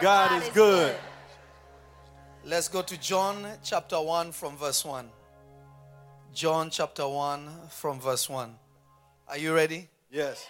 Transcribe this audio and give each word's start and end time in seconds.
God 0.00 0.42
is 0.42 0.48
good. 0.50 0.94
Let's 2.44 2.68
go 2.68 2.82
to 2.82 2.96
John 3.00 3.46
chapter 3.64 4.00
1 4.00 4.32
from 4.32 4.56
verse 4.56 4.84
1. 4.84 5.08
John 6.32 6.70
chapter 6.70 7.06
1 7.08 7.48
from 7.70 8.00
verse 8.00 8.28
1. 8.28 8.54
Are 9.28 9.38
you 9.38 9.54
ready? 9.54 9.88
Yes. 10.10 10.46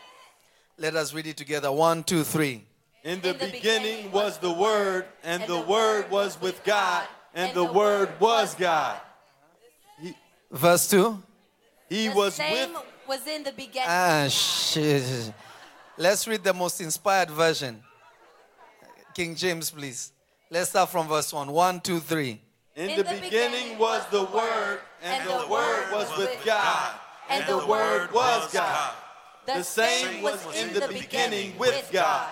Let 0.76 0.94
us 0.96 1.14
read 1.14 1.26
it 1.26 1.36
together. 1.36 1.72
One, 1.72 2.04
two, 2.04 2.24
three. 2.24 2.64
In 3.04 3.20
the 3.20 3.34
beginning 3.34 4.12
was 4.12 4.38
the 4.38 4.52
Word, 4.52 5.06
and 5.24 5.42
the 5.44 5.60
Word 5.60 6.10
was 6.10 6.38
with 6.40 6.62
God, 6.64 7.06
and 7.34 7.54
the 7.54 7.64
Word 7.64 8.10
was 8.20 8.54
God. 8.54 9.00
Verse 10.50 10.88
2. 10.90 11.22
He 11.88 12.08
The 12.08 12.14
was 12.14 12.34
same 12.34 12.74
with 12.74 12.82
was 13.08 13.26
in 13.26 13.42
the 13.42 13.52
beginning. 13.52 13.88
Ah, 13.88 14.26
shit. 14.28 15.32
Let's 15.96 16.28
read 16.28 16.44
the 16.44 16.52
most 16.52 16.80
inspired 16.82 17.30
version. 17.30 17.82
King 19.18 19.34
James, 19.34 19.72
please. 19.72 20.12
Let's 20.48 20.70
start 20.70 20.90
from 20.90 21.08
verse 21.08 21.32
1. 21.32 21.50
One, 21.50 21.80
two, 21.80 21.98
three. 21.98 22.40
In 22.76 22.96
the 22.96 23.02
beginning 23.02 23.76
was 23.76 24.06
the 24.12 24.22
Word, 24.22 24.78
and 25.02 25.28
the 25.28 25.44
Word 25.48 25.86
was 25.90 26.16
with 26.16 26.40
God, 26.44 26.94
and 27.28 27.44
the 27.48 27.66
Word 27.66 28.12
was 28.12 28.52
God. 28.52 28.94
The 29.44 29.64
same 29.64 30.22
was 30.22 30.46
in 30.54 30.72
the 30.72 30.86
beginning 30.86 31.58
with 31.58 31.90
God. 31.92 32.28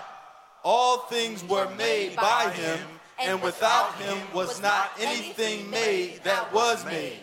All 0.63 0.99
things 1.09 1.43
were 1.43 1.69
made 1.77 2.15
by 2.15 2.51
him, 2.51 2.79
and 3.19 3.43
without 3.43 3.93
him 3.97 4.19
was 4.33 4.63
not 4.63 4.93
anything 5.01 5.69
made 5.69 6.21
that 6.23 6.55
was 6.55 6.85
made. 6.85 7.19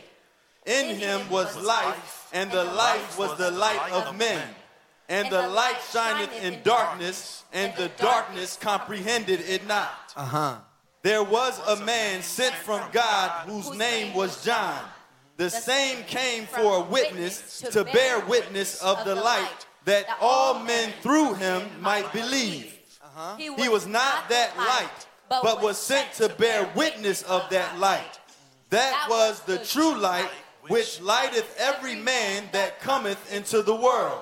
In 0.66 0.98
him 0.98 1.22
was 1.30 1.56
life, 1.64 2.30
and 2.34 2.52
the 2.52 2.66
life 2.66 3.18
was 3.18 3.38
the 3.38 3.52
light 3.52 3.94
of 3.94 4.14
men. 4.18 4.44
And 5.10 5.30
the 5.30 5.48
light 5.48 5.80
shineth 5.92 6.44
in 6.44 6.62
darkness, 6.64 7.44
and 7.52 7.74
the 7.76 7.90
darkness 7.98 8.58
comprehended 8.60 9.42
it 9.42 9.68
not. 9.68 10.14
Uh 10.16 10.26
huh. 10.26 10.56
There 11.02 11.24
was 11.24 11.60
a 11.68 11.84
man 11.84 12.22
sent 12.22 12.56
from 12.56 12.82
God 12.92 13.48
whose 13.48 13.76
name 13.78 14.14
was 14.14 14.44
John. 14.45 14.82
The 15.36 15.50
same 15.50 16.04
came 16.06 16.45
for 16.45 16.78
a 16.78 16.82
witness 16.82 17.60
to 17.72 17.84
bear 17.84 18.26
witness 18.26 18.82
of 18.82 19.04
the 19.04 19.16
light, 19.16 19.66
that 19.86 20.06
all 20.22 20.60
men 20.60 20.94
through 21.02 21.34
him 21.34 21.64
might 21.82 22.12
believe. 22.14 22.80
He 23.38 23.50
was 23.50 23.86
not 23.86 24.30
that 24.30 24.58
light, 24.58 25.08
but 25.30 25.62
was 25.62 25.78
sent 25.78 26.14
to 26.14 26.30
bear 26.30 26.70
witness 26.76 27.23
of 27.23 27.50
that 27.50 27.78
light. 27.80 28.20
That 28.70 29.08
was 29.10 29.42
the 29.42 29.58
true 29.58 29.95
light 29.95 30.30
which 30.67 31.02
lighteth 31.02 31.56
every 31.60 31.95
man 31.95 32.44
that 32.54 32.80
cometh 32.80 33.34
into 33.34 33.62
the 33.62 33.76
world. 33.76 34.22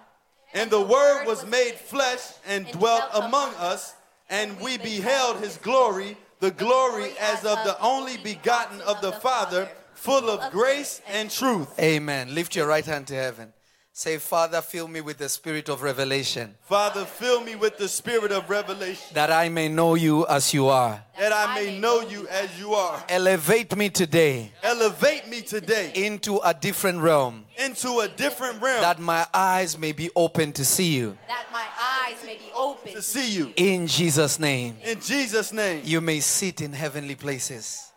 And 0.53 0.69
the 0.69 0.81
Word 0.81 1.25
was 1.25 1.45
made 1.45 1.75
flesh 1.75 2.33
and 2.45 2.67
dwelt 2.71 3.03
among 3.13 3.53
us, 3.55 3.95
and 4.29 4.59
we 4.59 4.77
beheld 4.77 5.37
his 5.39 5.57
glory, 5.57 6.17
the 6.39 6.51
glory 6.51 7.11
as 7.19 7.45
of 7.45 7.63
the 7.63 7.79
only 7.81 8.17
begotten 8.17 8.81
of 8.81 9.01
the 9.01 9.11
Father, 9.11 9.69
full 9.93 10.29
of 10.29 10.51
grace 10.51 11.01
and 11.07 11.29
truth. 11.29 11.79
Amen. 11.79 12.33
Lift 12.33 12.55
your 12.55 12.67
right 12.67 12.85
hand 12.85 13.07
to 13.07 13.15
heaven. 13.15 13.53
Say, 13.93 14.19
Father, 14.19 14.61
fill 14.61 14.87
me 14.87 15.01
with 15.01 15.17
the 15.17 15.27
spirit 15.27 15.67
of 15.67 15.81
revelation, 15.81 16.55
Father, 16.61 17.03
fill 17.03 17.41
me 17.41 17.55
with 17.55 17.77
the 17.77 17.89
spirit 17.89 18.31
of 18.31 18.49
revelation, 18.49 19.13
that 19.13 19.29
I 19.29 19.49
may 19.49 19.67
know 19.67 19.95
you 19.95 20.25
as 20.27 20.53
you 20.53 20.69
are. 20.69 21.03
that 21.19 21.33
I 21.33 21.53
may 21.55 21.77
know 21.77 21.99
you 21.99 22.25
as 22.29 22.57
you 22.57 22.73
are. 22.73 23.03
Elevate 23.09 23.75
me 23.75 23.89
today 23.89 24.53
Elevate 24.63 25.27
me 25.27 25.41
today 25.41 25.91
into 25.93 26.37
a 26.37 26.53
different 26.53 26.99
realm, 27.01 27.43
into 27.57 27.99
a 27.99 28.07
different 28.07 28.61
realm 28.61 28.81
that 28.81 28.97
my 28.99 29.27
eyes 29.33 29.77
may 29.77 29.91
be 29.91 30.09
open 30.15 30.53
to 30.53 30.63
see 30.63 30.95
you. 30.95 31.17
that 31.27 31.47
my 31.51 31.65
eyes 32.07 32.17
may 32.25 32.35
be 32.37 32.49
open. 32.55 32.93
to 32.93 33.01
see 33.01 33.29
you. 33.29 33.51
In 33.57 33.87
Jesus' 33.87 34.39
name. 34.39 34.77
In 34.85 35.01
Jesus' 35.01 35.51
name. 35.51 35.81
You 35.83 35.99
may 35.99 36.21
sit 36.21 36.61
in 36.61 36.71
heavenly 36.71 37.15
places, 37.15 37.91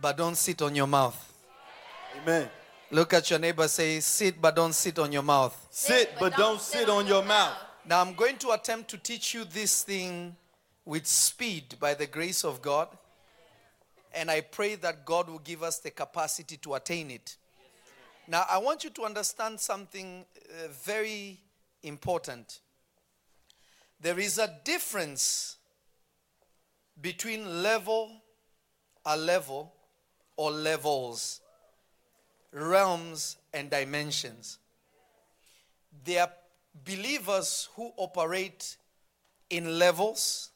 but 0.00 0.16
don't 0.16 0.36
sit 0.36 0.62
on 0.62 0.74
your 0.74 0.86
mouth. 0.86 1.22
Amen. 2.22 2.48
Look 2.90 3.14
at 3.14 3.30
your 3.30 3.40
neighbor, 3.40 3.66
say, 3.66 3.98
Sit, 4.00 4.40
but 4.40 4.54
don't 4.54 4.74
sit 4.74 4.98
on 4.98 5.10
your 5.10 5.22
mouth. 5.22 5.66
Sit, 5.70 6.12
but 6.20 6.36
don't 6.36 6.60
sit 6.60 6.88
on 6.88 7.06
your 7.06 7.24
mouth. 7.24 7.56
Now, 7.84 8.00
I'm 8.00 8.14
going 8.14 8.36
to 8.38 8.50
attempt 8.50 8.90
to 8.90 8.98
teach 8.98 9.34
you 9.34 9.44
this 9.44 9.82
thing 9.82 10.36
with 10.84 11.06
speed 11.06 11.76
by 11.80 11.94
the 11.94 12.06
grace 12.06 12.44
of 12.44 12.62
God. 12.62 12.88
And 14.14 14.30
I 14.30 14.40
pray 14.40 14.76
that 14.76 15.04
God 15.04 15.28
will 15.28 15.40
give 15.40 15.62
us 15.62 15.78
the 15.78 15.90
capacity 15.90 16.56
to 16.58 16.74
attain 16.74 17.10
it. 17.10 17.36
Now, 18.28 18.44
I 18.48 18.58
want 18.58 18.84
you 18.84 18.90
to 18.90 19.02
understand 19.04 19.60
something 19.60 20.24
uh, 20.48 20.68
very 20.84 21.40
important. 21.82 22.60
There 24.00 24.18
is 24.18 24.38
a 24.38 24.52
difference 24.64 25.56
between 27.00 27.62
level, 27.62 28.10
a 29.04 29.16
level, 29.16 29.72
or 30.36 30.50
levels, 30.50 31.40
realms, 32.56 33.36
and 33.52 33.70
dimensions. 33.70 34.58
There 36.04 36.22
are 36.22 36.32
believers 36.84 37.68
who 37.74 37.92
operate 37.96 38.76
in 39.50 39.78
levels, 39.78 40.50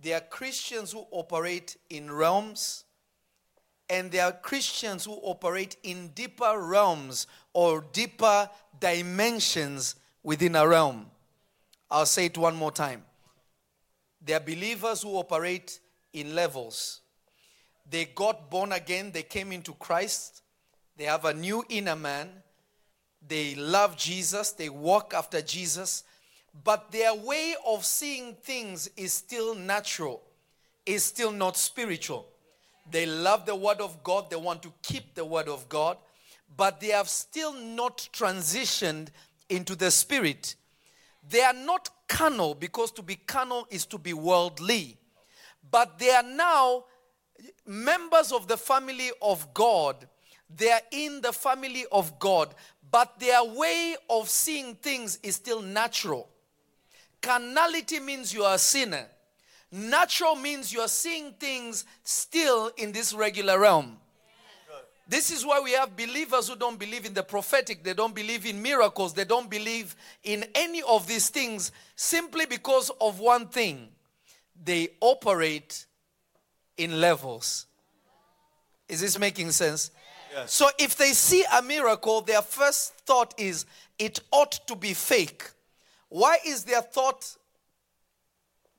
there 0.00 0.18
are 0.18 0.20
Christians 0.20 0.92
who 0.92 1.06
operate 1.10 1.76
in 1.90 2.10
realms, 2.10 2.84
and 3.88 4.10
there 4.10 4.24
are 4.24 4.32
Christians 4.32 5.04
who 5.04 5.12
operate 5.22 5.76
in 5.82 6.08
deeper 6.08 6.58
realms 6.58 7.26
or 7.52 7.84
deeper 7.92 8.48
dimensions 8.78 9.96
within 10.22 10.56
a 10.56 10.66
realm. 10.66 11.06
I'll 11.90 12.06
say 12.06 12.26
it 12.26 12.38
one 12.38 12.56
more 12.56 12.72
time. 12.72 13.04
There 14.24 14.36
are 14.36 14.40
believers 14.40 15.02
who 15.02 15.16
operate 15.16 15.80
in 16.12 16.34
levels. 16.34 17.00
They 17.88 18.06
got 18.06 18.50
born 18.50 18.72
again, 18.72 19.10
they 19.12 19.22
came 19.22 19.52
into 19.52 19.72
Christ, 19.74 20.42
they 20.96 21.04
have 21.04 21.24
a 21.24 21.34
new 21.34 21.64
inner 21.68 21.96
man, 21.96 22.30
they 23.26 23.54
love 23.54 23.96
Jesus, 23.96 24.52
they 24.52 24.68
walk 24.68 25.14
after 25.14 25.40
Jesus, 25.40 26.04
but 26.62 26.92
their 26.92 27.14
way 27.14 27.54
of 27.66 27.84
seeing 27.84 28.34
things 28.34 28.88
is 28.96 29.12
still 29.12 29.54
natural, 29.54 30.22
is 30.86 31.02
still 31.02 31.32
not 31.32 31.56
spiritual. 31.56 32.28
They 32.90 33.06
love 33.06 33.46
the 33.46 33.56
Word 33.56 33.80
of 33.80 34.02
God, 34.02 34.30
they 34.30 34.36
want 34.36 34.62
to 34.62 34.72
keep 34.82 35.14
the 35.14 35.24
Word 35.24 35.48
of 35.48 35.68
God, 35.68 35.96
but 36.56 36.80
they 36.80 36.88
have 36.88 37.08
still 37.08 37.52
not 37.52 38.08
transitioned 38.12 39.08
into 39.48 39.74
the 39.74 39.90
Spirit. 39.90 40.54
They 41.28 41.42
are 41.42 41.54
not 41.54 41.88
carnal 42.06 42.54
because 42.54 42.90
to 42.92 43.02
be 43.02 43.16
carnal 43.16 43.66
is 43.70 43.86
to 43.86 43.98
be 43.98 44.12
worldly, 44.12 44.98
but 45.70 45.98
they 45.98 46.10
are 46.10 46.22
now 46.22 46.84
members 47.66 48.30
of 48.30 48.46
the 48.46 48.56
family 48.56 49.10
of 49.22 49.52
God. 49.54 50.06
They 50.56 50.70
are 50.70 50.80
in 50.90 51.20
the 51.20 51.32
family 51.32 51.84
of 51.90 52.18
God, 52.18 52.54
but 52.90 53.18
their 53.18 53.42
way 53.42 53.96
of 54.08 54.28
seeing 54.28 54.74
things 54.76 55.18
is 55.22 55.34
still 55.36 55.60
natural. 55.60 56.28
Carnality 57.20 58.00
means 58.00 58.32
you 58.32 58.44
are 58.44 58.54
a 58.54 58.58
sinner. 58.58 59.06
Natural 59.72 60.36
means 60.36 60.72
you 60.72 60.80
are 60.80 60.88
seeing 60.88 61.32
things 61.32 61.84
still 62.04 62.70
in 62.76 62.92
this 62.92 63.12
regular 63.12 63.58
realm. 63.58 63.98
This 65.06 65.30
is 65.30 65.44
why 65.44 65.60
we 65.60 65.72
have 65.72 65.96
believers 65.96 66.48
who 66.48 66.56
don't 66.56 66.78
believe 66.78 67.04
in 67.04 67.12
the 67.12 67.22
prophetic, 67.22 67.82
they 67.82 67.92
don't 67.92 68.14
believe 68.14 68.46
in 68.46 68.62
miracles, 68.62 69.12
they 69.12 69.24
don't 69.24 69.50
believe 69.50 69.96
in 70.22 70.46
any 70.54 70.82
of 70.82 71.06
these 71.06 71.28
things 71.28 71.72
simply 71.94 72.46
because 72.46 72.90
of 73.00 73.20
one 73.20 73.48
thing 73.48 73.88
they 74.64 74.88
operate 75.00 75.84
in 76.78 77.00
levels. 77.00 77.66
Is 78.88 79.00
this 79.00 79.18
making 79.18 79.50
sense? 79.50 79.90
So 80.46 80.68
if 80.78 80.96
they 80.96 81.12
see 81.12 81.44
a 81.52 81.62
miracle, 81.62 82.20
their 82.20 82.42
first 82.42 82.94
thought 83.06 83.34
is 83.38 83.66
it 83.98 84.20
ought 84.30 84.66
to 84.66 84.76
be 84.76 84.94
fake. 84.94 85.44
Why 86.08 86.38
is 86.46 86.64
their 86.64 86.82
thought 86.82 87.36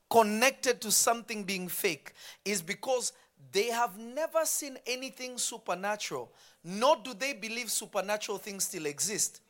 connected 0.10 0.81
to 0.81 0.92
something 0.92 1.44
being 1.44 1.68
fake? 1.68 2.13
Is 2.44 2.62
because 2.62 3.13
they 3.52 3.68
have 3.68 3.98
never 3.98 4.46
seen 4.46 4.78
anything 4.86 5.38
supernatural, 5.38 6.31
nor 6.63 6.98
do 7.04 7.13
they 7.13 7.34
believe 7.34 7.72
supernatural 7.72 8.38
things 8.38 8.66
still 8.66 8.86
exist. 8.86 9.42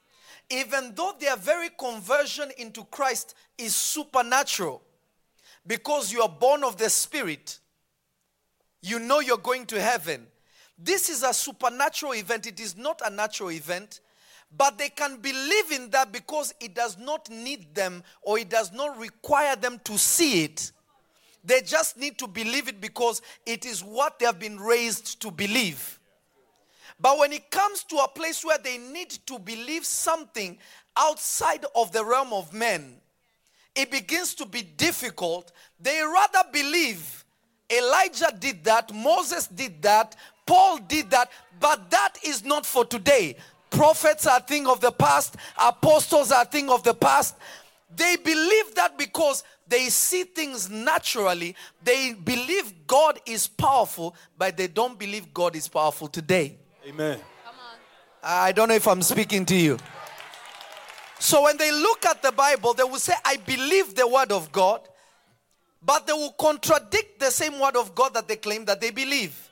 Even 0.49 0.93
though 0.93 1.13
their 1.19 1.35
very 1.35 1.69
conversion 1.69 2.51
into 2.57 2.83
Christ 2.85 3.33
is 3.57 3.75
supernatural, 3.75 4.81
because 5.65 6.13
you 6.13 6.21
are 6.21 6.29
born 6.29 6.63
of 6.63 6.77
the 6.77 6.89
Spirit, 6.89 7.59
you 8.81 8.99
know 8.99 9.19
you're 9.19 9.37
going 9.37 9.65
to 9.67 9.81
heaven. 9.81 10.27
This 10.77 11.09
is 11.09 11.23
a 11.23 11.33
supernatural 11.33 12.13
event, 12.13 12.47
it 12.47 12.59
is 12.59 12.75
not 12.75 13.01
a 13.05 13.09
natural 13.09 13.51
event. 13.51 14.01
But 14.55 14.77
they 14.77 14.89
can 14.89 15.17
believe 15.17 15.71
in 15.71 15.89
that 15.89 16.11
because 16.11 16.53
it 16.59 16.75
does 16.75 16.97
not 16.97 17.29
need 17.29 17.73
them 17.75 18.03
or 18.21 18.39
it 18.39 18.49
does 18.49 18.71
not 18.71 18.97
require 18.97 19.55
them 19.55 19.79
to 19.83 19.97
see 19.97 20.43
it. 20.43 20.71
They 21.43 21.61
just 21.61 21.97
need 21.97 22.17
to 22.19 22.27
believe 22.27 22.67
it 22.67 22.79
because 22.79 23.21
it 23.45 23.65
is 23.65 23.83
what 23.83 24.17
they 24.17 24.25
have 24.25 24.39
been 24.39 24.59
raised 24.59 25.21
to 25.21 25.31
believe. 25.31 25.99
But 26.99 27.17
when 27.19 27.33
it 27.33 27.51
comes 27.51 27.83
to 27.85 27.97
a 27.97 28.07
place 28.07 28.45
where 28.45 28.57
they 28.57 28.77
need 28.77 29.09
to 29.25 29.37
believe 29.39 29.85
something 29.85 30.57
outside 30.95 31.65
of 31.75 31.91
the 31.91 32.05
realm 32.05 32.31
of 32.31 32.53
men, 32.53 32.95
it 33.75 33.91
begins 33.91 34.33
to 34.35 34.45
be 34.45 34.61
difficult. 34.61 35.51
They 35.79 36.01
rather 36.01 36.49
believe 36.51 37.25
Elijah 37.69 38.33
did 38.37 38.63
that, 38.63 38.93
Moses 38.93 39.47
did 39.47 39.81
that, 39.81 40.15
Paul 40.45 40.77
did 40.77 41.09
that, 41.11 41.31
but 41.59 41.89
that 41.91 42.13
is 42.23 42.43
not 42.43 42.65
for 42.65 42.85
today. 42.85 43.35
Prophets 43.69 44.27
are 44.27 44.37
a 44.37 44.41
thing 44.41 44.67
of 44.67 44.79
the 44.79 44.91
past, 44.91 45.35
apostles 45.57 46.31
are 46.31 46.43
a 46.43 46.45
thing 46.45 46.69
of 46.69 46.83
the 46.83 46.93
past. 46.93 47.35
They 47.95 48.15
believe 48.17 48.75
that 48.75 48.97
because 48.97 49.43
they 49.67 49.89
see 49.89 50.23
things 50.23 50.69
naturally. 50.69 51.55
They 51.83 52.13
believe 52.13 52.73
God 52.87 53.19
is 53.25 53.47
powerful, 53.47 54.15
but 54.37 54.57
they 54.57 54.67
don't 54.67 54.97
believe 54.97 55.33
God 55.33 55.55
is 55.55 55.67
powerful 55.67 56.07
today. 56.07 56.57
Amen. 56.87 57.19
I 58.21 58.51
don't 58.51 58.69
know 58.69 58.75
if 58.75 58.87
I'm 58.87 59.01
speaking 59.01 59.45
to 59.45 59.55
you. 59.55 59.77
So 61.19 61.43
when 61.43 61.57
they 61.57 61.71
look 61.71 62.05
at 62.05 62.21
the 62.21 62.31
Bible, 62.31 62.73
they 62.73 62.83
will 62.83 62.99
say, 62.99 63.13
I 63.23 63.37
believe 63.37 63.95
the 63.95 64.07
word 64.07 64.31
of 64.31 64.51
God, 64.51 64.81
but 65.81 66.05
they 66.05 66.13
will 66.13 66.33
contradict 66.33 67.19
the 67.19 67.31
same 67.31 67.59
word 67.59 67.75
of 67.75 67.95
God 67.95 68.13
that 68.15 68.27
they 68.27 68.35
claim 68.35 68.65
that 68.65 68.81
they 68.81 68.91
believe. 68.91 69.49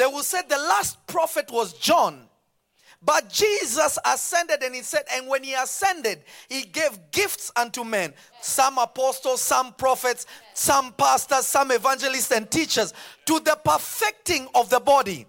They 0.00 0.06
will 0.06 0.22
say 0.22 0.38
the 0.48 0.56
last 0.56 1.06
prophet 1.06 1.50
was 1.50 1.74
John. 1.74 2.22
But 3.02 3.28
Jesus 3.28 3.98
ascended 4.02 4.62
and 4.62 4.74
he 4.74 4.80
said, 4.80 5.02
and 5.12 5.26
when 5.26 5.44
he 5.44 5.52
ascended, 5.52 6.22
he 6.48 6.62
gave 6.62 6.98
gifts 7.10 7.52
unto 7.54 7.84
men 7.84 8.14
some 8.40 8.78
apostles, 8.78 9.42
some 9.42 9.74
prophets, 9.74 10.24
some 10.54 10.94
pastors, 10.94 11.46
some 11.46 11.70
evangelists 11.70 12.32
and 12.32 12.50
teachers 12.50 12.94
to 13.26 13.40
the 13.40 13.58
perfecting 13.62 14.48
of 14.54 14.70
the 14.70 14.80
body. 14.80 15.26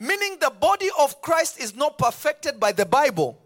Meaning 0.00 0.38
the 0.40 0.52
body 0.60 0.88
of 0.98 1.20
Christ 1.20 1.60
is 1.60 1.76
not 1.76 1.98
perfected 1.98 2.58
by 2.58 2.72
the 2.72 2.86
Bible, 2.86 3.38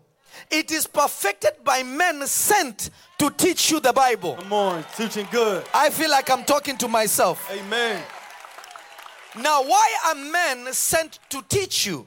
it 0.53 0.71
is 0.71 0.87
perfected 0.87 1.65
by 1.65 1.83
men 1.83 2.25
sent 2.29 2.91
to 3.19 3.29
teach 3.31 3.73
you 3.73 3.81
the 3.81 3.93
Bible. 3.93 4.37
Come 4.37 4.53
on, 4.53 4.85
teaching 4.97 5.27
good. 5.33 5.65
I 5.75 5.91
feel 5.91 6.11
like 6.11 6.31
I'm 6.31 6.45
talking 6.45 6.77
to 6.77 6.87
myself. 6.87 7.51
Amen. 7.51 8.01
Now, 9.37 9.63
why 9.63 9.97
are 10.07 10.15
men 10.15 10.73
sent 10.73 11.19
to 11.31 11.43
teach 11.49 11.87
you? 11.87 12.07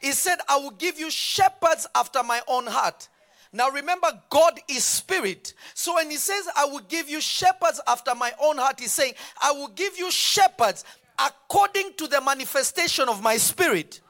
He 0.00 0.12
said, 0.12 0.38
I 0.48 0.56
will 0.56 0.70
give 0.70 0.98
you 0.98 1.10
shepherds 1.10 1.86
after 1.94 2.22
my 2.22 2.40
own 2.48 2.66
heart. 2.66 3.08
Now 3.52 3.70
remember, 3.70 4.08
God 4.28 4.60
is 4.68 4.84
spirit. 4.84 5.54
So 5.74 5.94
when 5.94 6.10
he 6.10 6.16
says, 6.16 6.46
I 6.56 6.66
will 6.66 6.80
give 6.80 7.08
you 7.08 7.20
shepherds 7.20 7.80
after 7.86 8.14
my 8.14 8.32
own 8.40 8.58
heart, 8.58 8.80
he's 8.80 8.92
saying, 8.92 9.14
I 9.42 9.52
will 9.52 9.68
give 9.68 9.98
you 9.98 10.10
shepherds 10.10 10.84
according 11.18 11.94
to 11.96 12.06
the 12.06 12.20
manifestation 12.20 13.08
of 13.08 13.22
my 13.22 13.38
spirit. 13.38 14.00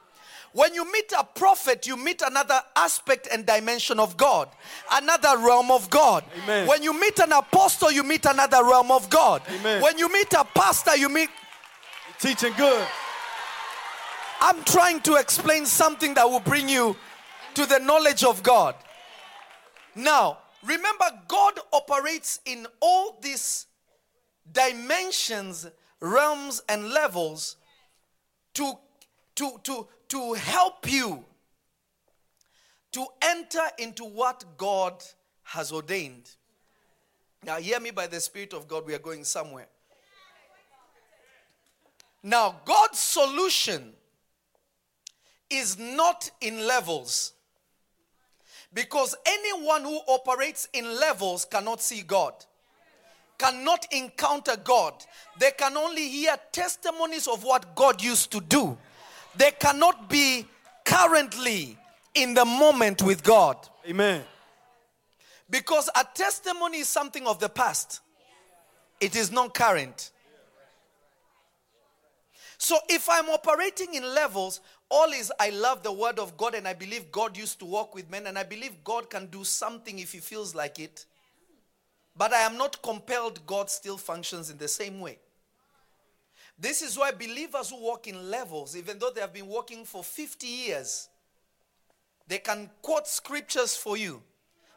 When 0.53 0.73
you 0.73 0.91
meet 0.91 1.13
a 1.17 1.23
prophet, 1.23 1.87
you 1.87 1.95
meet 1.95 2.21
another 2.21 2.59
aspect 2.75 3.27
and 3.31 3.45
dimension 3.45 3.99
of 3.99 4.17
God, 4.17 4.49
another 4.91 5.37
realm 5.37 5.71
of 5.71 5.89
God. 5.89 6.23
Amen. 6.43 6.67
When 6.67 6.81
you 6.81 6.99
meet 6.99 7.19
an 7.19 7.31
apostle, 7.31 7.91
you 7.91 8.03
meet 8.03 8.25
another 8.25 8.63
realm 8.63 8.91
of 8.91 9.09
God. 9.09 9.43
Amen. 9.59 9.81
When 9.81 9.97
you 9.97 10.11
meet 10.11 10.33
a 10.33 10.43
pastor, 10.43 10.97
you 10.97 11.09
meet 11.09 11.29
Teaching 12.19 12.53
good. 12.57 12.87
I'm 14.41 14.63
trying 14.63 15.01
to 15.01 15.15
explain 15.15 15.65
something 15.65 16.13
that 16.15 16.29
will 16.29 16.39
bring 16.39 16.67
you 16.69 16.95
to 17.53 17.65
the 17.65 17.79
knowledge 17.79 18.23
of 18.23 18.43
God. 18.43 18.75
Now, 19.95 20.39
remember, 20.63 21.05
God 21.27 21.59
operates 21.73 22.39
in 22.45 22.67
all 22.79 23.17
these 23.21 23.67
dimensions, 24.51 25.67
realms, 25.99 26.61
and 26.69 26.89
levels 26.89 27.55
to, 28.55 28.73
to, 29.35 29.59
to, 29.63 29.87
to 30.09 30.33
help 30.33 30.91
you 30.91 31.23
to 32.91 33.05
enter 33.21 33.63
into 33.77 34.03
what 34.05 34.43
God 34.57 35.03
has 35.43 35.71
ordained. 35.71 36.31
Now, 37.43 37.57
hear 37.57 37.79
me 37.79 37.91
by 37.91 38.07
the 38.07 38.19
Spirit 38.19 38.53
of 38.53 38.67
God, 38.67 38.85
we 38.85 38.95
are 38.95 38.99
going 38.99 39.23
somewhere. 39.23 39.67
Now, 42.27 42.57
God's 42.65 42.99
solution 42.99 43.93
is 45.49 45.79
not 45.79 46.29
in 46.41 46.67
levels. 46.67 47.31
Because 48.73 49.15
anyone 49.25 49.83
who 49.83 49.97
operates 50.09 50.67
in 50.73 50.99
levels 50.99 51.45
cannot 51.45 51.81
see 51.81 52.01
God, 52.01 52.33
cannot 53.37 53.85
encounter 53.93 54.57
God. 54.61 54.93
They 55.39 55.51
can 55.51 55.77
only 55.77 56.09
hear 56.09 56.35
testimonies 56.51 57.29
of 57.29 57.45
what 57.45 57.73
God 57.75 58.03
used 58.03 58.29
to 58.33 58.41
do. 58.41 58.77
They 59.37 59.51
cannot 59.51 60.09
be 60.09 60.45
currently 60.83 61.77
in 62.13 62.33
the 62.33 62.43
moment 62.43 63.03
with 63.03 63.23
God. 63.23 63.55
Amen. 63.87 64.21
Because 65.49 65.89
a 65.95 66.05
testimony 66.13 66.79
is 66.79 66.89
something 66.89 67.25
of 67.25 67.39
the 67.39 67.47
past, 67.47 68.01
it 68.99 69.15
is 69.15 69.31
not 69.31 69.53
current. 69.53 70.11
So 72.67 72.79
if 72.89 73.07
I'm 73.09 73.29
operating 73.29 73.93
in 73.93 74.03
levels, 74.03 74.59
all 74.89 75.13
is 75.13 75.31
I 75.39 75.51
love 75.51 75.83
the 75.83 75.91
word 75.93 76.19
of 76.19 76.35
God 76.35 76.53
and 76.53 76.67
I 76.67 76.73
believe 76.73 77.13
God 77.13 77.37
used 77.37 77.59
to 77.59 77.65
walk 77.65 77.95
with 77.95 78.11
men 78.11 78.27
and 78.27 78.37
I 78.37 78.43
believe 78.43 78.83
God 78.83 79.09
can 79.09 79.27
do 79.27 79.45
something 79.45 79.99
if 79.99 80.11
he 80.11 80.17
feels 80.17 80.53
like 80.53 80.77
it. 80.77 81.05
But 82.17 82.33
I 82.33 82.41
am 82.41 82.57
not 82.57 82.81
compelled, 82.81 83.47
God 83.47 83.69
still 83.69 83.97
functions 83.97 84.49
in 84.49 84.57
the 84.57 84.67
same 84.67 84.99
way. 84.99 85.17
This 86.59 86.81
is 86.81 86.97
why 86.97 87.11
believers 87.11 87.69
who 87.69 87.81
walk 87.81 88.05
in 88.05 88.29
levels, 88.29 88.75
even 88.75 88.99
though 88.99 89.11
they 89.15 89.21
have 89.21 89.33
been 89.33 89.47
walking 89.47 89.85
for 89.85 90.03
50 90.03 90.45
years, 90.45 91.07
they 92.27 92.39
can 92.39 92.69
quote 92.81 93.07
scriptures 93.07 93.77
for 93.77 93.95
you. 93.95 94.21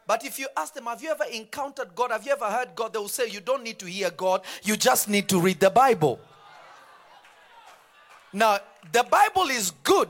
But 0.07 0.25
if 0.25 0.39
you 0.39 0.47
ask 0.57 0.75
them, 0.75 0.85
Have 0.85 1.03
you 1.03 1.11
ever 1.11 1.25
encountered 1.33 1.97
God? 1.97 2.13
Have 2.13 2.25
you 2.25 2.31
ever 2.31 2.45
heard 2.45 2.77
God? 2.77 2.93
They 2.93 3.01
will 3.01 3.09
say, 3.09 3.29
You 3.29 3.41
don't 3.41 3.65
need 3.65 3.81
to 3.81 3.87
hear 3.87 4.13
God, 4.13 4.43
you 4.63 4.77
just 4.77 5.09
need 5.09 5.29
to 5.31 5.41
read 5.41 5.59
the 5.59 5.71
Bible. 5.71 6.21
Now, 8.33 8.59
the 8.93 9.05
Bible 9.05 9.49
is 9.51 9.73
good, 9.83 10.09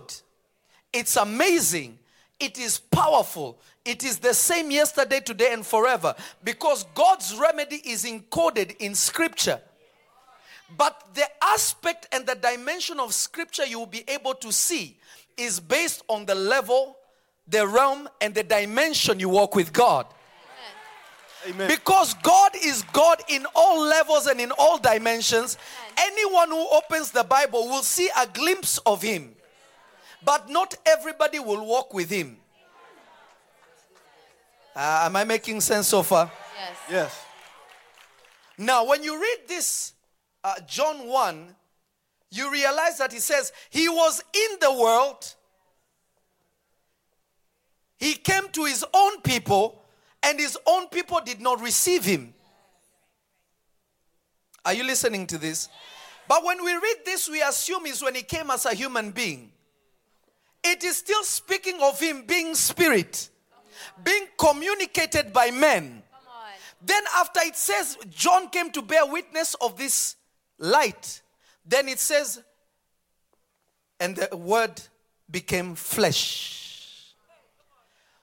it's 0.93 1.17
amazing, 1.17 1.99
it 2.39 2.59
is 2.59 2.79
powerful. 2.79 3.59
It 3.85 4.05
is 4.05 4.19
the 4.19 4.35
same 4.35 4.71
yesterday, 4.71 5.21
today, 5.21 5.53
and 5.53 5.65
forever 5.65 6.15
because 6.45 6.85
God's 6.95 7.35
remedy 7.35 7.77
is 7.77 8.05
encoded 8.05 8.77
in 8.79 8.95
Scripture. 8.95 9.61
But 10.77 11.09
the 11.15 11.25
aspect 11.43 12.09
and 12.13 12.27
the 12.27 12.35
dimension 12.35 13.01
of 13.01 13.15
Scripture 13.15 13.65
you 13.65 13.79
will 13.79 13.87
be 13.87 14.05
able 14.07 14.35
to 14.35 14.53
see 14.53 14.99
is 15.37 15.59
based 15.61 16.03
on 16.09 16.27
the 16.27 16.35
level, 16.35 16.97
the 17.49 17.67
realm, 17.67 18.09
and 18.21 18.35
the 18.35 18.43
dimension 18.43 19.19
you 19.19 19.31
walk 19.31 19.55
with 19.55 19.73
God. 19.73 20.07
Amen. 21.49 21.69
Because 21.69 22.15
God 22.15 22.53
is 22.63 22.83
God 22.93 23.23
in 23.29 23.47
all 23.55 23.83
levels 23.83 24.27
and 24.27 24.41
in 24.41 24.53
all 24.53 24.79
dimensions, 24.79 25.57
anyone 25.97 26.51
who 26.51 26.69
opens 26.71 27.11
the 27.11 27.25
Bible 27.25 27.67
will 27.69 27.83
see 27.83 28.11
a 28.19 28.27
glimpse 28.27 28.79
of 28.79 29.03
Him. 29.03 29.35
But 30.23 30.51
not 30.51 30.77
everybody 30.85 31.39
will 31.39 31.65
walk 31.65 31.95
with 31.95 32.11
Him. 32.11 32.37
Uh, 34.77 35.03
am 35.07 35.17
I 35.17 35.25
making 35.25 35.61
sense 35.61 35.89
so 35.89 36.03
far? 36.03 36.31
Yes. 36.57 36.77
Yes. 36.91 37.25
Now, 38.59 38.85
when 38.85 39.03
you 39.03 39.21
read 39.21 39.39
this, 39.49 39.95
uh, 40.45 40.55
John 40.67 41.07
1, 41.09 41.57
you 42.31 42.53
realize 42.53 42.99
that 42.99 43.13
he 43.13 43.19
says, 43.19 43.53
He 43.71 43.89
was 43.89 44.23
in 44.33 44.59
the 44.61 44.73
world, 44.73 45.35
He 47.99 48.15
came 48.15 48.49
to 48.53 48.65
His 48.65 48.85
own 48.95 49.21
people, 49.23 49.83
and 50.23 50.39
His 50.39 50.59
own 50.67 50.89
people 50.89 51.21
did 51.25 51.41
not 51.41 51.61
receive 51.61 52.05
Him. 52.05 52.35
Are 54.65 54.75
you 54.75 54.85
listening 54.85 55.27
to 55.29 55.39
this? 55.39 55.69
But 56.29 56.45
when 56.45 56.63
we 56.65 56.73
read 56.73 56.97
this, 57.05 57.29
we 57.29 57.43
assume 57.43 57.87
is 57.87 58.03
when 58.03 58.15
He 58.15 58.23
came 58.23 58.51
as 58.51 58.67
a 58.67 58.75
human 58.75 59.11
being. 59.11 59.53
It 60.63 60.85
is 60.85 60.99
still 60.99 61.23
speaking 61.25 61.79
of 61.83 61.99
Him 61.99 62.25
being 62.27 62.55
spirit, 62.55 63.31
being 64.05 64.27
communicated 64.39 65.33
by 65.33 65.51
men. 65.51 66.03
Then, 66.83 67.03
after 67.17 67.41
it 67.43 67.57
says 67.57 67.99
John 68.09 68.49
came 68.49 68.71
to 68.73 68.83
bear 68.83 69.05
witness 69.07 69.55
of 69.61 69.77
this 69.77 70.17
light, 70.59 71.21
then 71.67 71.89
it 71.89 71.99
says, 71.99 72.43
and 73.99 74.17
the 74.17 74.37
word 74.37 74.81
became 75.31 75.75
flesh. 75.75 77.15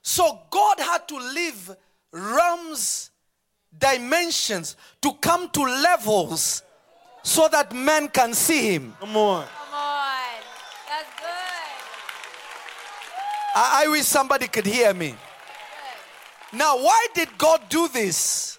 So, 0.02 0.40
God 0.50 0.80
had 0.80 1.06
to 1.08 1.18
leave 1.18 1.70
realms, 2.12 3.10
dimensions 3.76 4.76
to 5.02 5.12
come 5.20 5.48
to 5.50 5.62
levels 5.62 6.62
so 7.22 7.48
that 7.48 7.72
men 7.74 8.08
can 8.08 8.34
see 8.34 8.74
him. 8.74 8.94
Come 9.00 9.16
on. 9.16 9.46
Come 9.46 9.74
on. 9.74 10.40
That's 10.88 11.20
good. 11.20 11.26
I, 13.54 13.84
I 13.84 13.88
wish 13.88 14.04
somebody 14.04 14.48
could 14.48 14.66
hear 14.66 14.94
me. 14.94 15.14
Now, 16.52 16.78
why 16.78 17.06
did 17.14 17.28
God 17.36 17.60
do 17.68 17.88
this? 17.88 18.58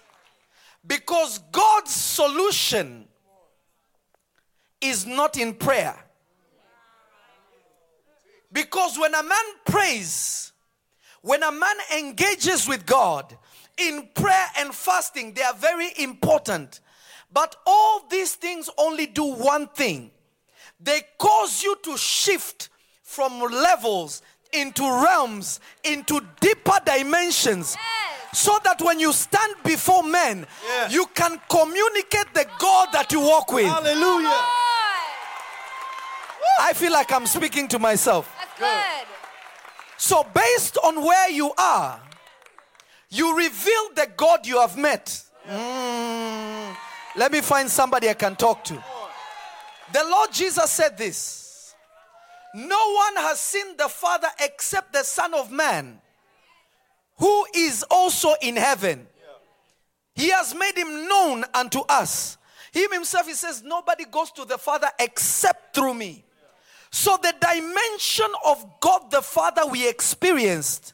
Because 0.86 1.40
God's 1.50 1.92
solution 1.92 3.06
is 4.80 5.06
not 5.06 5.36
in 5.36 5.54
prayer. 5.54 5.96
Because 8.52 8.98
when 8.98 9.14
a 9.14 9.22
man 9.22 9.44
prays, 9.66 10.52
when 11.22 11.42
a 11.42 11.52
man 11.52 11.76
engages 11.98 12.66
with 12.66 12.86
God 12.86 13.36
in 13.80 14.08
prayer 14.14 14.46
and 14.58 14.74
fasting, 14.74 15.32
they 15.34 15.42
are 15.42 15.54
very 15.54 15.88
important. 15.98 16.80
But 17.32 17.56
all 17.66 18.04
these 18.10 18.34
things 18.34 18.68
only 18.76 19.06
do 19.06 19.24
one 19.24 19.68
thing 19.68 20.10
they 20.82 21.02
cause 21.18 21.62
you 21.62 21.76
to 21.82 21.96
shift 21.98 22.70
from 23.02 23.38
levels 23.40 24.22
into 24.52 24.82
realms, 24.82 25.60
into 25.84 26.20
deeper 26.40 26.78
dimensions. 26.84 27.76
Yes. 27.76 28.40
So 28.40 28.58
that 28.64 28.80
when 28.80 28.98
you 28.98 29.12
stand 29.12 29.56
before 29.62 30.02
men, 30.02 30.46
Yeah. 30.66 30.88
you 30.88 31.06
can 31.14 31.40
communicate 31.50 32.32
the 32.32 32.46
God 32.58 32.88
that 32.92 33.12
you 33.12 33.20
walk 33.20 33.52
with. 33.52 33.66
Hallelujah. 33.66 34.32
I 36.60 36.72
feel 36.74 36.92
like 36.92 37.12
I'm 37.12 37.26
speaking 37.26 37.68
to 37.68 37.78
myself. 37.78 38.30
That's 38.38 38.58
good. 38.58 39.06
So, 39.96 40.24
based 40.34 40.78
on 40.82 41.02
where 41.04 41.30
you 41.30 41.52
are, 41.58 42.00
you 43.10 43.36
reveal 43.36 43.90
the 43.94 44.08
God 44.16 44.46
you 44.46 44.60
have 44.60 44.76
met. 44.76 45.22
Mm. 45.48 46.76
Let 47.16 47.32
me 47.32 47.40
find 47.40 47.68
somebody 47.68 48.08
I 48.08 48.14
can 48.14 48.36
talk 48.36 48.64
to. 48.64 48.74
The 49.92 50.04
Lord 50.04 50.32
Jesus 50.32 50.70
said 50.70 50.96
this 50.96 51.74
No 52.54 52.94
one 52.94 53.16
has 53.24 53.40
seen 53.40 53.76
the 53.76 53.88
Father 53.88 54.28
except 54.40 54.92
the 54.92 55.02
Son 55.02 55.34
of 55.34 55.50
Man, 55.50 56.00
who 57.18 57.46
is 57.54 57.84
also 57.90 58.34
in 58.40 58.56
heaven. 58.56 59.06
He 60.14 60.30
has 60.30 60.54
made 60.54 60.76
him 60.76 61.08
known 61.08 61.44
unto 61.54 61.80
us. 61.88 62.36
Him 62.72 62.92
himself, 62.92 63.26
he 63.26 63.34
says, 63.34 63.62
Nobody 63.64 64.04
goes 64.04 64.30
to 64.32 64.44
the 64.44 64.58
Father 64.58 64.88
except 64.98 65.74
through 65.74 65.94
me. 65.94 66.24
So, 66.92 67.16
the 67.22 67.34
dimension 67.40 68.26
of 68.44 68.64
God 68.80 69.10
the 69.10 69.22
Father 69.22 69.62
we 69.66 69.88
experienced, 69.88 70.92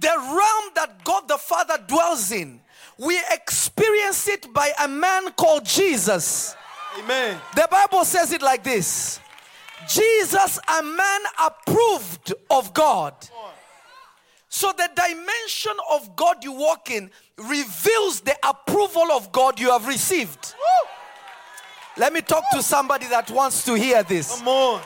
the 0.00 0.08
realm 0.08 0.72
that 0.74 1.04
God 1.04 1.28
the 1.28 1.38
Father 1.38 1.78
dwells 1.86 2.32
in, 2.32 2.60
we 2.98 3.18
experience 3.32 4.28
it 4.28 4.52
by 4.52 4.72
a 4.82 4.88
man 4.88 5.32
called 5.32 5.64
Jesus. 5.64 6.54
Amen. 6.98 7.38
The 7.54 7.68
Bible 7.70 8.04
says 8.04 8.32
it 8.32 8.42
like 8.42 8.64
this 8.64 9.20
Jesus, 9.88 10.58
a 10.58 10.82
man 10.82 11.20
approved 11.44 12.34
of 12.50 12.72
God. 12.74 13.14
So, 14.48 14.72
the 14.72 14.88
dimension 14.96 15.72
of 15.90 16.16
God 16.16 16.42
you 16.42 16.52
walk 16.52 16.90
in 16.90 17.10
reveals 17.36 18.20
the 18.20 18.34
approval 18.42 19.12
of 19.12 19.30
God 19.30 19.60
you 19.60 19.70
have 19.70 19.86
received. 19.86 20.54
Let 21.98 22.12
me 22.12 22.20
talk 22.22 22.44
to 22.52 22.62
somebody 22.62 23.06
that 23.08 23.30
wants 23.30 23.64
to 23.64 23.74
hear 23.74 24.02
this. 24.02 24.38
Come 24.38 24.48
on. 24.48 24.82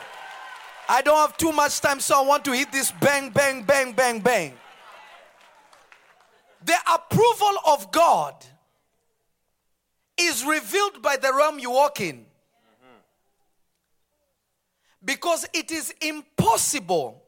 I 0.89 1.01
don't 1.01 1.17
have 1.17 1.37
too 1.37 1.51
much 1.53 1.79
time, 1.79 1.99
so 2.01 2.21
I 2.21 2.25
want 2.25 2.43
to 2.45 2.51
hit 2.51 2.71
this 2.71 2.91
bang, 2.91 3.29
bang, 3.29 3.63
bang, 3.63 3.93
bang, 3.93 4.19
bang. 4.19 4.53
The 6.63 6.77
approval 6.93 7.53
of 7.67 7.91
God 7.91 8.45
is 10.17 10.45
revealed 10.45 11.01
by 11.01 11.17
the 11.17 11.33
realm 11.33 11.59
you 11.59 11.71
walk 11.71 11.99
in. 12.01 12.25
Because 15.03 15.47
it 15.53 15.71
is 15.71 15.93
impossible 15.99 17.23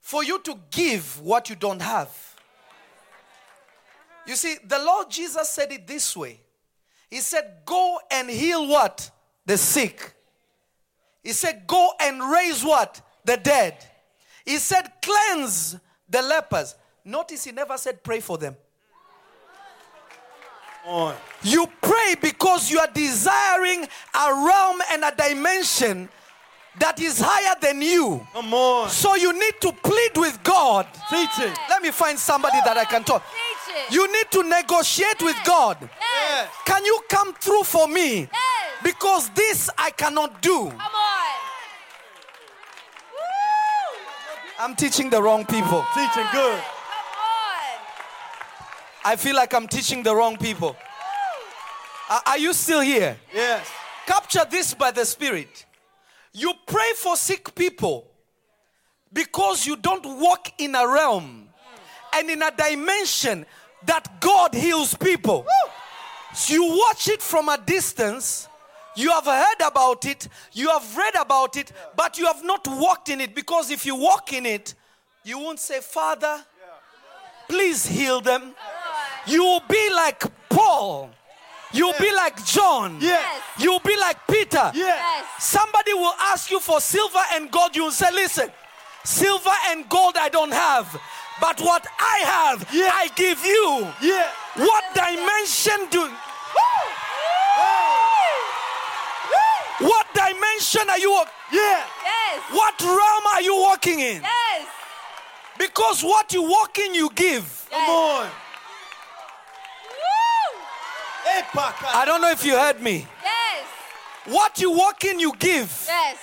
for 0.00 0.22
you 0.22 0.40
to 0.40 0.58
give 0.70 1.20
what 1.20 1.48
you 1.48 1.56
don't 1.56 1.80
have. 1.80 2.10
You 4.26 4.36
see, 4.36 4.56
the 4.64 4.78
Lord 4.78 5.10
Jesus 5.10 5.48
said 5.48 5.72
it 5.72 5.86
this 5.86 6.16
way 6.16 6.40
He 7.08 7.20
said, 7.20 7.62
Go 7.64 7.98
and 8.10 8.28
heal 8.28 8.66
what? 8.68 9.10
The 9.46 9.56
sick. 9.56 10.14
He 11.22 11.32
said, 11.32 11.66
Go 11.66 11.92
and 12.00 12.22
raise 12.30 12.62
what? 12.62 13.00
The 13.24 13.38
dead. 13.38 13.76
He 14.44 14.58
said, 14.58 14.90
Cleanse 15.02 15.76
the 16.08 16.22
lepers. 16.22 16.74
Notice 17.04 17.44
he 17.44 17.52
never 17.52 17.76
said, 17.78 18.02
Pray 18.02 18.20
for 18.20 18.38
them. 18.38 18.56
On. 20.86 21.14
You 21.42 21.66
pray 21.82 22.14
because 22.20 22.70
you 22.70 22.78
are 22.78 22.88
desiring 22.92 23.84
a 24.14 24.34
realm 24.34 24.80
and 24.92 25.04
a 25.04 25.14
dimension 25.14 26.08
that 26.78 26.98
is 27.00 27.20
higher 27.22 27.54
than 27.60 27.82
you. 27.82 28.26
Come 28.32 28.54
on. 28.54 28.88
So 28.88 29.14
you 29.14 29.32
need 29.32 29.60
to 29.60 29.72
plead 29.72 30.16
with 30.16 30.42
God. 30.42 30.86
Teaching. 31.10 31.52
Let 31.68 31.82
me 31.82 31.90
find 31.90 32.18
somebody 32.18 32.58
that 32.64 32.78
I 32.78 32.84
can 32.86 33.04
talk. 33.04 33.22
Teach 33.22 33.74
it. 33.76 33.92
You 33.94 34.10
need 34.10 34.30
to 34.30 34.42
negotiate 34.42 35.20
with 35.20 35.36
God. 35.44 35.76
yes. 35.82 36.48
Can 36.64 36.82
you 36.84 36.98
come 37.10 37.34
through 37.34 37.64
for 37.64 37.86
me? 37.86 38.20
Yes. 38.20 38.30
Because 38.82 39.28
this 39.30 39.68
I 39.76 39.90
cannot 39.90 40.40
do. 40.40 40.70
Come 40.70 40.80
on. 40.80 41.20
I'm 44.58 44.74
teaching 44.76 45.10
the 45.10 45.22
wrong 45.22 45.44
people. 45.44 45.84
Teaching 45.94 46.26
good. 46.32 46.60
I 49.04 49.16
feel 49.16 49.34
like 49.36 49.54
I'm 49.54 49.66
teaching 49.68 50.02
the 50.02 50.14
wrong 50.14 50.36
people. 50.36 50.76
Are- 52.08 52.22
Are 52.26 52.38
you 52.38 52.52
still 52.52 52.80
here? 52.80 53.16
Yes. 53.32 53.66
Capture 54.06 54.44
this 54.48 54.74
by 54.74 54.90
the 54.90 55.04
Spirit. 55.04 55.64
You 56.32 56.52
pray 56.66 56.92
for 56.96 57.16
sick 57.16 57.54
people 57.54 58.06
because 59.12 59.66
you 59.66 59.76
don't 59.76 60.04
walk 60.20 60.52
in 60.58 60.74
a 60.74 60.86
realm 60.86 61.48
and 62.14 62.30
in 62.30 62.42
a 62.42 62.50
dimension 62.50 63.46
that 63.84 64.20
God 64.20 64.54
heals 64.54 64.94
people. 64.94 65.46
So 66.34 66.54
you 66.54 66.64
watch 66.86 67.08
it 67.08 67.22
from 67.22 67.48
a 67.48 67.58
distance. 67.58 68.48
You 68.96 69.10
have 69.12 69.24
heard 69.24 69.60
about 69.66 70.04
it, 70.04 70.28
you 70.52 70.68
have 70.68 70.96
read 70.96 71.14
about 71.14 71.56
it, 71.56 71.72
but 71.96 72.18
you 72.18 72.26
have 72.26 72.44
not 72.44 72.66
walked 72.68 73.08
in 73.08 73.20
it 73.20 73.34
because 73.34 73.70
if 73.70 73.86
you 73.86 73.94
walk 73.94 74.32
in 74.32 74.44
it, 74.44 74.74
you 75.22 75.38
won't 75.38 75.60
say, 75.60 75.80
Father, 75.80 76.44
please 77.48 77.86
heal 77.86 78.20
them. 78.20 78.52
You 79.26 79.42
will 79.44 79.62
be 79.68 79.90
like 79.94 80.22
Paul. 80.48 81.10
You'll 81.72 81.94
be 82.00 82.12
like 82.12 82.44
John. 82.44 82.98
Yes. 83.00 83.42
You'll 83.58 83.78
be 83.80 83.96
like 83.96 84.16
Peter. 84.28 84.72
Yeah. 84.74 84.86
Yes. 84.86 85.24
Somebody 85.38 85.94
will 85.94 86.14
ask 86.20 86.50
you 86.50 86.58
for 86.58 86.80
silver 86.80 87.20
and 87.34 87.50
gold. 87.50 87.76
You 87.76 87.84
will 87.84 87.92
say, 87.92 88.10
Listen, 88.12 88.48
silver 89.04 89.52
and 89.68 89.88
gold 89.88 90.16
I 90.18 90.28
don't 90.30 90.52
have, 90.52 91.00
but 91.40 91.60
what 91.60 91.86
I 92.00 92.18
have, 92.24 92.68
Yeah. 92.72 92.90
I 92.92 93.08
give 93.14 93.44
you. 93.44 93.86
Yeah. 94.02 94.28
What 94.56 94.84
dimension 94.94 95.88
do. 95.90 96.10
What 99.80 100.06
dimension 100.14 100.90
are 100.90 100.98
you? 100.98 101.10
Yeah. 101.52 101.82
Yes. 102.04 102.42
What 102.52 102.80
realm 102.82 103.24
are 103.34 103.40
you 103.42 103.56
walking 103.56 104.00
in? 104.00 104.22
Yes. 104.22 104.68
Because 105.58 106.02
what 106.02 106.32
you 106.32 106.42
walk 106.42 106.78
in, 106.78 106.94
you 106.94 107.10
give. 107.14 107.66
Come 107.70 107.80
on. 107.90 108.28
Woo. 111.24 111.30
Epaka. 111.40 111.94
I 111.94 112.04
don't 112.04 112.20
know 112.20 112.30
if 112.30 112.44
you 112.44 112.56
heard 112.56 112.80
me. 112.80 113.06
Yes. 113.22 113.66
What 114.26 114.60
you 114.60 114.72
walk 114.72 115.04
in, 115.04 115.18
you 115.18 115.32
give. 115.38 115.84
Yes. 115.88 116.18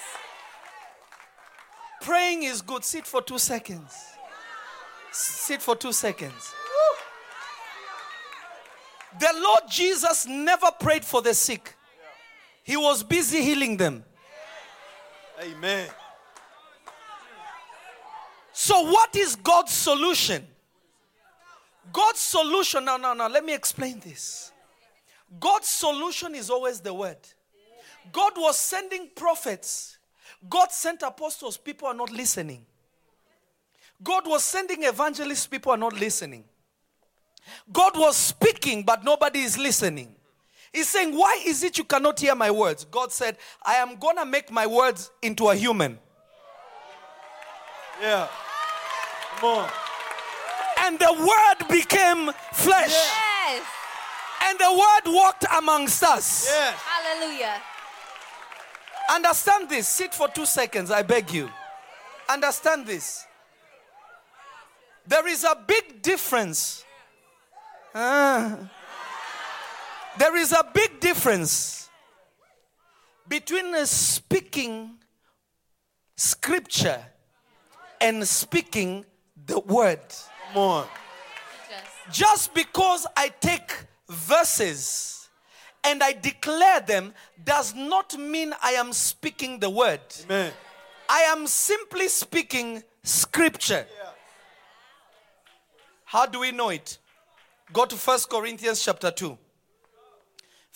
Praying 2.02 2.44
is 2.44 2.62
good. 2.62 2.84
Sit 2.84 3.06
for 3.06 3.22
two 3.22 3.40
seconds. 3.40 3.94
Sit 5.12 5.62
for 5.62 5.76
two 5.76 5.92
seconds. 5.92 6.54
The 9.20 9.30
Lord 9.36 9.64
Jesus 9.70 10.28
never 10.28 10.68
prayed 10.80 11.04
for 11.04 11.22
the 11.22 11.34
sick, 11.34 11.76
He 12.64 12.78
was 12.78 13.04
busy 13.04 13.42
healing 13.42 13.78
them. 13.78 14.04
Amen. 15.42 15.90
So, 18.54 18.82
what 18.82 19.16
is 19.16 19.36
God's 19.36 19.72
solution? 19.72 20.46
God's 21.94 22.20
solution, 22.20 22.86
no, 22.86 22.98
no, 22.98 23.14
no, 23.14 23.28
let 23.28 23.46
me 23.46 23.54
explain 23.54 24.00
this. 24.00 24.52
God's 25.40 25.68
solution 25.68 26.36
is 26.36 26.50
always 26.50 26.80
the 26.80 26.94
word. 26.94 27.18
God 28.12 28.34
was 28.38 28.60
sending 28.60 29.10
prophets, 29.16 29.98
God 30.50 30.72
sent 30.72 31.02
apostles, 31.02 31.58
people 31.58 31.88
are 31.88 31.94
not 31.94 32.12
listening. 32.12 32.66
God 34.02 34.28
was 34.28 34.44
sending 34.44 34.84
evangelists, 34.84 35.48
people 35.48 35.72
are 35.72 35.78
not 35.78 35.94
listening. 35.94 36.46
God 37.72 37.98
was 37.98 38.16
speaking, 38.16 38.84
but 38.84 39.04
nobody 39.04 39.40
is 39.40 39.58
listening. 39.58 40.14
He's 40.72 40.90
saying, 40.90 41.16
Why 41.16 41.42
is 41.46 41.64
it 41.64 41.78
you 41.78 41.84
cannot 41.84 42.20
hear 42.20 42.36
my 42.36 42.52
words? 42.52 42.86
God 42.86 43.12
said, 43.12 43.38
I 43.66 43.76
am 43.76 43.96
gonna 43.98 44.26
make 44.26 44.52
my 44.52 44.68
words 44.68 45.12
into 45.22 45.50
a 45.50 45.56
human. 45.56 45.98
Yeah. 48.02 48.28
Come 49.38 49.50
on. 49.50 49.70
And 50.80 51.00
the 51.00 51.14
word 51.14 51.68
became 51.70 52.32
flesh. 52.54 52.92
Yes. 52.92 53.64
And 54.48 54.58
the 54.60 54.72
word 54.72 55.14
walked 55.14 55.46
amongst 55.58 56.04
us. 56.04 56.48
Yes. 56.50 56.76
Hallelujah. 56.80 57.62
Understand 59.10 59.70
this. 59.70 59.88
Sit 59.88 60.14
for 60.14 60.28
two 60.28 60.46
seconds, 60.46 60.92
I 60.92 61.02
beg 61.02 61.32
you. 61.32 61.50
Understand 62.30 62.86
this. 62.86 63.26
There 65.06 65.28
is 65.28 65.44
a 65.44 65.58
big 65.66 66.02
difference. 66.02 66.84
Ah. 67.96 68.70
there 70.18 70.36
is 70.36 70.52
a 70.52 70.64
big 70.74 71.00
difference 71.00 71.90
between 73.28 73.86
speaking 73.86 74.92
scripture 76.16 77.02
and 78.00 78.28
speaking 78.28 79.06
the 79.46 79.60
word. 79.60 80.00
Come 80.54 80.62
on. 80.62 80.88
Just 82.12 82.54
because 82.54 83.08
I 83.16 83.30
take 83.30 83.72
verses 84.10 85.30
and 85.84 86.04
I 86.04 86.14
declare 86.14 86.82
them 86.82 87.14
does 87.44 87.74
not 87.74 88.18
mean 88.18 88.54
I 88.62 88.72
am 88.72 88.94
speaking 88.94 89.60
the 89.60 89.70
word. 89.70 90.02
Amen. 90.26 90.52
I 91.10 91.22
am 91.22 91.48
simply 91.48 92.08
speaking 92.10 92.84
scripture. 93.04 93.86
How 96.04 96.26
do 96.26 96.40
we 96.40 96.52
know 96.52 96.70
it? 96.70 96.98
Go 97.72 97.86
to 97.86 97.96
1 97.96 98.20
Corinthians 98.30 98.84
chapter 98.84 99.12
2. 99.12 99.38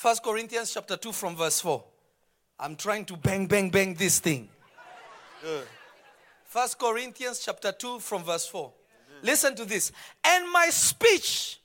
1 0.02 0.16
Corinthians 0.24 0.74
chapter 0.74 0.98
2 0.98 1.12
from 1.12 1.36
verse 1.36 1.62
4. 1.62 1.84
I'm 2.60 2.76
trying 2.76 3.06
to 3.06 3.18
bang, 3.18 3.48
bang, 3.48 3.70
bang 3.70 3.94
this 3.94 4.20
thing. 4.20 4.50
Good. 5.42 5.68
1 6.52 6.68
Corinthians 6.78 7.40
chapter 7.40 7.72
2 7.72 8.00
from 8.00 8.24
verse 8.24 8.46
4. 8.48 8.72
Listen 9.24 9.56
to 9.56 9.66
this. 9.66 9.92
And 10.24 10.52
my 10.52 10.68
speech 10.70 11.61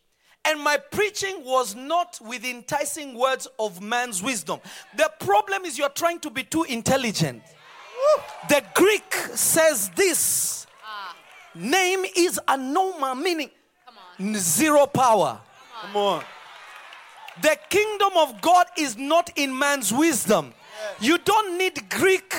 and 0.46 0.60
my 0.60 0.76
preaching 0.76 1.44
was 1.44 1.74
not 1.74 2.18
with 2.22 2.44
enticing 2.44 3.18
words 3.18 3.48
of 3.58 3.80
man's 3.80 4.22
wisdom. 4.22 4.60
The 4.96 5.10
problem 5.18 5.64
is 5.64 5.76
you're 5.76 5.88
trying 5.88 6.20
to 6.20 6.30
be 6.30 6.44
too 6.44 6.62
intelligent. 6.64 7.42
The 8.48 8.62
Greek 8.74 9.12
says 9.34 9.90
this 9.90 10.66
name 11.54 12.04
is 12.16 12.40
anoma, 12.46 13.20
meaning 13.20 13.50
zero 14.34 14.86
power. 14.86 15.40
Come 15.82 15.96
on. 15.96 16.24
The 17.42 17.58
kingdom 17.68 18.12
of 18.16 18.40
God 18.40 18.66
is 18.78 18.96
not 18.96 19.30
in 19.36 19.56
man's 19.56 19.92
wisdom. 19.92 20.54
You 21.00 21.18
don't 21.18 21.58
need 21.58 21.90
Greek, 21.90 22.34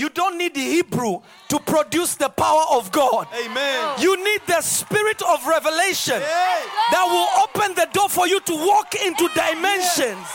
you 0.00 0.08
don't 0.08 0.38
need 0.38 0.54
the 0.54 0.60
Hebrew 0.60 1.20
to 1.48 1.58
produce 1.60 2.14
the 2.14 2.28
power 2.30 2.64
of 2.70 2.90
God. 2.90 3.28
Amen. 3.44 4.00
You 4.00 4.16
need 4.24 4.40
the 4.46 4.60
spirit 4.62 5.20
of 5.22 5.46
revelation 5.46 6.20
Hey. 6.20 6.62
that 6.92 7.06
will 7.06 7.28
open 7.44 7.74
the 7.74 7.86
door 7.92 8.08
for 8.08 8.26
you 8.26 8.40
to 8.40 8.54
walk 8.54 8.94
into 8.94 9.28
dimensions, 9.34 10.26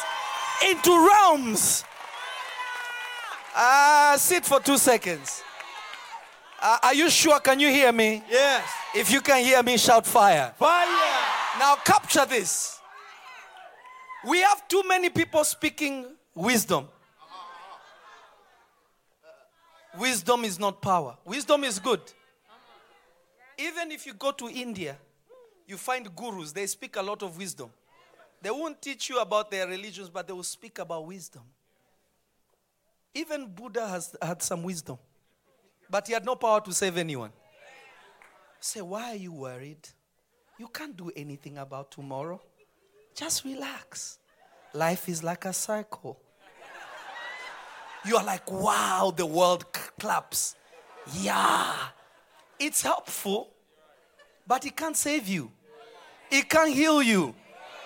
into 0.70 0.92
realms. 0.92 1.84
Ah, 3.56 4.16
sit 4.18 4.46
for 4.46 4.60
two 4.60 4.78
seconds. 4.78 5.42
Ah, 6.62 6.80
are 6.84 6.94
you 6.94 7.10
sure? 7.10 7.40
Can 7.40 7.60
you 7.60 7.70
hear 7.70 7.92
me? 7.92 8.24
Yes. 8.30 8.64
If 8.94 9.12
you 9.12 9.22
can 9.22 9.44
hear 9.44 9.62
me, 9.64 9.78
shout 9.78 10.06
fire. 10.06 10.54
Fire. 10.58 10.86
Now 11.60 11.76
capture 11.84 12.26
this. 12.26 12.80
We 14.28 14.42
have 14.42 14.68
too 14.68 14.84
many 14.88 15.10
people 15.10 15.44
speaking 15.44 16.06
wisdom. 16.34 16.88
Wisdom 19.98 20.44
is 20.44 20.60
not 20.60 20.82
power. 20.82 21.18
Wisdom 21.26 21.64
is 21.64 21.80
good. 21.80 22.02
Even 23.58 23.92
if 23.92 24.06
you 24.06 24.14
go 24.14 24.32
to 24.32 24.50
India, 24.50 24.98
you 25.68 25.78
find 25.78 26.14
gurus, 26.16 26.52
they 26.52 26.68
speak 26.68 26.96
a 26.98 27.02
lot 27.02 27.24
of 27.24 27.38
wisdom. 27.38 27.70
They 28.42 28.52
won't 28.52 28.82
teach 28.82 29.10
you 29.10 29.20
about 29.20 29.50
their 29.50 29.68
religions, 29.68 30.10
but 30.10 30.28
they 30.28 30.34
will 30.34 30.44
speak 30.44 30.80
about 30.80 31.06
wisdom. 31.06 31.44
Even 33.14 33.48
Buddha 33.48 33.88
has 33.88 34.16
had 34.22 34.42
some 34.44 34.62
wisdom, 34.62 34.98
but 35.90 36.06
he 36.06 36.14
had 36.14 36.26
no 36.26 36.36
power 36.36 36.60
to 36.62 36.74
save 36.74 36.98
anyone. 36.98 37.32
Say, 38.60 38.82
why 38.82 39.12
are 39.12 39.16
you 39.16 39.32
worried? 39.32 39.88
You 40.58 40.68
can't 40.68 40.96
do 40.96 41.12
anything 41.16 41.58
about 41.58 41.92
tomorrow. 41.92 42.42
Just 43.16 43.46
relax. 43.46 44.20
Life 44.74 45.08
is 45.08 45.24
like 45.24 45.46
a 45.46 45.54
cycle. 45.54 46.20
You 48.06 48.18
are 48.18 48.24
like, 48.24 48.52
wow, 48.52 49.14
the 49.16 49.26
world 49.26 49.72
claps. 49.74 50.56
Yeah. 51.14 51.74
It's 52.60 52.82
helpful, 52.82 53.50
but 54.48 54.66
it 54.66 54.76
can't 54.78 54.96
save 54.96 55.28
you. 55.28 55.52
It 56.32 56.50
can't 56.50 56.74
heal 56.74 57.02
you. 57.02 57.36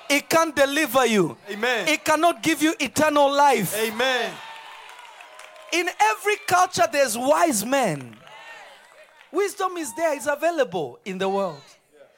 It 0.10 0.29
can't 0.29 0.55
deliver 0.55 1.05
you. 1.05 1.38
Amen. 1.49 1.88
It 1.88 2.03
cannot 2.03 2.41
give 2.41 2.62
you 2.62 2.73
eternal 2.79 3.32
life. 3.32 3.75
Amen. 3.77 4.32
In 5.71 5.88
every 5.99 6.36
culture, 6.47 6.88
there's 6.91 7.17
wise 7.17 7.65
men. 7.65 8.15
Wisdom 9.32 9.77
is 9.77 9.93
there, 9.95 10.15
it's 10.15 10.25
available 10.25 10.99
in 11.05 11.19
the 11.19 11.29
world. 11.29 11.62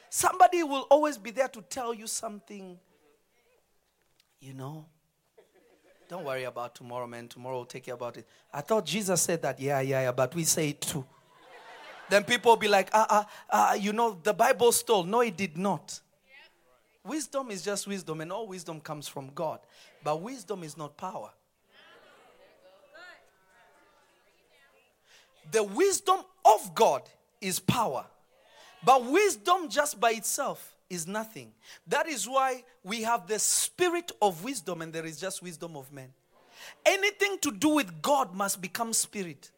Somebody 0.08 0.62
will 0.62 0.86
always 0.90 1.18
be 1.18 1.30
there 1.30 1.48
to 1.48 1.60
tell 1.62 1.92
you 1.92 2.06
something. 2.06 2.78
You 4.40 4.54
know, 4.54 4.86
don't 6.12 6.24
worry 6.24 6.44
about 6.44 6.74
tomorrow, 6.74 7.06
man. 7.06 7.26
Tomorrow 7.26 7.56
will 7.56 7.64
take 7.64 7.84
care 7.84 7.94
about 7.94 8.18
it. 8.18 8.28
I 8.52 8.60
thought 8.60 8.84
Jesus 8.84 9.22
said 9.22 9.40
that. 9.40 9.58
Yeah, 9.58 9.80
yeah, 9.80 10.02
yeah, 10.02 10.12
but 10.12 10.34
we 10.34 10.44
say 10.44 10.68
it 10.68 10.82
too. 10.82 11.06
Then 12.10 12.22
people 12.24 12.52
will 12.52 12.58
be 12.58 12.68
like, 12.68 12.90
ah, 12.92 13.06
ah, 13.08 13.26
ah, 13.48 13.72
you 13.72 13.94
know, 13.94 14.18
the 14.22 14.34
Bible 14.34 14.72
stole. 14.72 15.04
No, 15.04 15.22
it 15.22 15.38
did 15.38 15.56
not. 15.56 15.98
Wisdom 17.02 17.50
is 17.50 17.62
just 17.62 17.86
wisdom, 17.86 18.20
and 18.20 18.30
all 18.30 18.46
wisdom 18.46 18.78
comes 18.78 19.08
from 19.08 19.30
God. 19.34 19.60
But 20.04 20.20
wisdom 20.20 20.62
is 20.64 20.76
not 20.76 20.98
power. 20.98 21.30
The 25.50 25.62
wisdom 25.62 26.18
of 26.44 26.74
God 26.74 27.08
is 27.40 27.58
power. 27.58 28.04
But 28.84 29.06
wisdom 29.06 29.70
just 29.70 29.98
by 29.98 30.10
itself 30.10 30.71
is 30.92 31.06
nothing. 31.06 31.52
That 31.86 32.06
is 32.06 32.28
why 32.28 32.64
we 32.84 33.02
have 33.02 33.26
the 33.26 33.38
spirit 33.38 34.12
of 34.20 34.44
wisdom 34.44 34.82
and 34.82 34.92
there 34.92 35.06
is 35.06 35.18
just 35.18 35.42
wisdom 35.42 35.74
of 35.74 35.90
men. 35.90 36.10
Anything 36.84 37.38
to 37.40 37.50
do 37.50 37.70
with 37.70 38.02
God 38.02 38.34
must 38.34 38.60
become 38.60 38.92
spirit. 38.92 39.50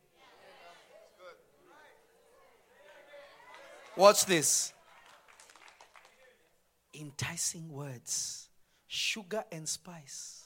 Watch 3.96 4.26
this. 4.26 4.72
Enticing 6.98 7.68
words, 7.68 8.48
sugar 8.86 9.44
and 9.50 9.68
spice. 9.68 10.44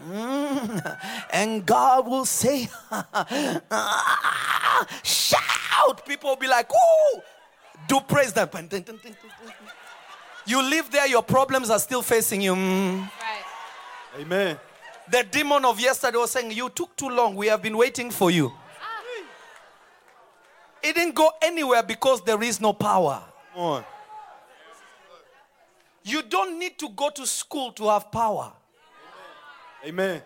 Mm. 0.00 0.98
And 1.32 1.64
God 1.64 2.08
will 2.08 2.24
say, 2.24 2.68
shout. 5.04 6.06
People 6.06 6.30
will 6.30 6.36
be 6.36 6.48
like, 6.48 6.68
ooh, 6.72 7.20
do 7.86 8.00
praise 8.00 8.32
them. 8.32 8.48
You 10.46 10.62
live 10.62 10.90
there, 10.90 11.06
your 11.06 11.22
problems 11.22 11.70
are 11.70 11.78
still 11.78 12.02
facing 12.02 12.42
you. 12.42 12.54
Mm. 12.54 13.00
Right. 13.00 14.20
Amen. 14.20 14.58
The 15.10 15.24
demon 15.30 15.64
of 15.64 15.80
yesterday 15.80 16.18
was 16.18 16.30
saying, 16.30 16.52
You 16.52 16.70
took 16.70 16.94
too 16.96 17.08
long. 17.08 17.34
We 17.34 17.46
have 17.48 17.62
been 17.62 17.76
waiting 17.76 18.10
for 18.10 18.30
you. 18.30 18.52
It 20.82 20.94
didn't 20.94 21.14
go 21.14 21.30
anywhere 21.40 21.82
because 21.82 22.20
there 22.22 22.42
is 22.42 22.60
no 22.60 22.74
power. 22.74 23.22
Come 23.54 23.62
on. 23.62 23.84
You 26.02 26.20
don't 26.22 26.58
need 26.58 26.78
to 26.78 26.90
go 26.90 27.08
to 27.08 27.26
school 27.26 27.72
to 27.72 27.88
have 27.88 28.12
power. 28.12 28.52
Amen. 29.86 30.20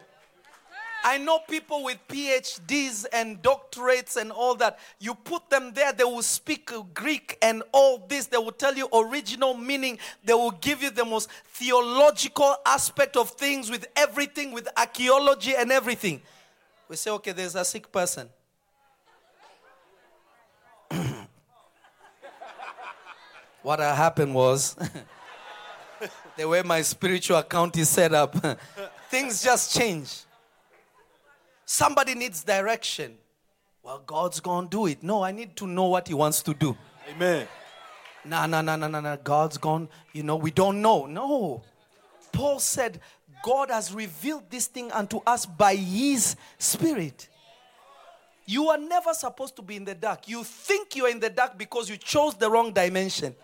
I 1.05 1.19
know 1.19 1.39
people 1.49 1.85
with 1.85 1.99
PhDs 2.09 3.07
and 3.13 3.41
doctorates 3.43 4.17
and 4.17 4.33
all 4.33 4.55
that. 4.57 4.79
You 4.99 5.15
put 5.15 5.49
them 5.49 5.73
there, 5.73 5.93
they 5.93 6.05
will 6.05 6.23
speak 6.23 6.71
Greek 6.93 7.39
and 7.41 7.63
all 7.73 8.05
this. 8.09 8.27
They 8.27 8.37
will 8.37 8.53
tell 8.53 8.75
you 8.75 8.89
original 8.93 9.55
meaning. 9.55 9.99
They 10.25 10.35
will 10.35 10.51
give 10.51 10.83
you 10.83 10.91
the 10.91 11.05
most 11.05 11.31
theological 11.47 12.57
aspect 12.67 13.17
of 13.17 13.31
things 13.31 13.71
with 13.71 13.87
everything, 13.97 14.53
with 14.53 14.69
archaeology 14.77 15.55
and 15.57 15.71
everything. 15.71 16.21
We 16.89 16.97
say, 16.97 17.11
okay, 17.13 17.33
there's 17.33 17.55
a 17.55 17.65
sick 17.65 17.93
person. 17.93 18.29
what 23.63 23.79
happened 23.79 24.35
was, 24.35 24.75
the 26.37 26.49
way 26.49 26.63
my 26.63 26.83
spiritual 26.83 27.37
account 27.37 27.77
is 27.77 27.89
set 27.89 28.13
up, 28.15 28.37
things 29.11 29.43
just 29.43 29.77
change. 29.77 30.25
Somebody 31.71 32.15
needs 32.15 32.43
direction. 32.43 33.19
Well, 33.83 34.03
God's 34.07 34.41
gonna 34.41 34.67
do 34.67 34.87
it. 34.87 35.03
No, 35.03 35.23
I 35.23 35.33
need 35.33 35.55
to 35.57 35.67
know 35.67 35.85
what 35.85 36.09
He 36.09 36.15
wants 36.15 36.43
to 36.45 36.55
do. 36.55 36.75
Amen. 37.11 37.47
No, 38.25 38.47
no, 38.47 38.63
no, 38.63 38.75
no, 38.75 38.89
no, 38.89 39.01
no. 39.01 39.19
God's 39.23 39.59
gone, 39.59 39.87
you 40.15 40.23
know, 40.23 40.37
we 40.37 40.51
don't 40.51 40.81
know. 40.81 41.05
No. 41.05 41.63
Paul 42.33 42.59
said, 42.59 43.01
God 43.43 43.71
has 43.71 43.93
revealed 43.93 44.45
this 44.49 44.67
thing 44.67 44.91
unto 44.93 45.21
us 45.27 45.45
by 45.45 45.75
His 45.77 46.37
Spirit. 46.57 47.29
You 48.47 48.71
are 48.71 48.79
never 48.79 49.13
supposed 49.13 49.55
to 49.57 49.63
be 49.63 49.77
in 49.77 49.85
the 49.85 49.95
dark. 49.95 50.27
You 50.27 50.45
think 50.45 50.97
you're 50.97 51.11
in 51.11 51.21
the 51.21 51.29
dark 51.29 51.59
because 51.59 51.91
you 51.91 51.99
chose 51.99 52.35
the 52.35 52.51
wrong 52.51 52.73
dimension. 52.73 53.37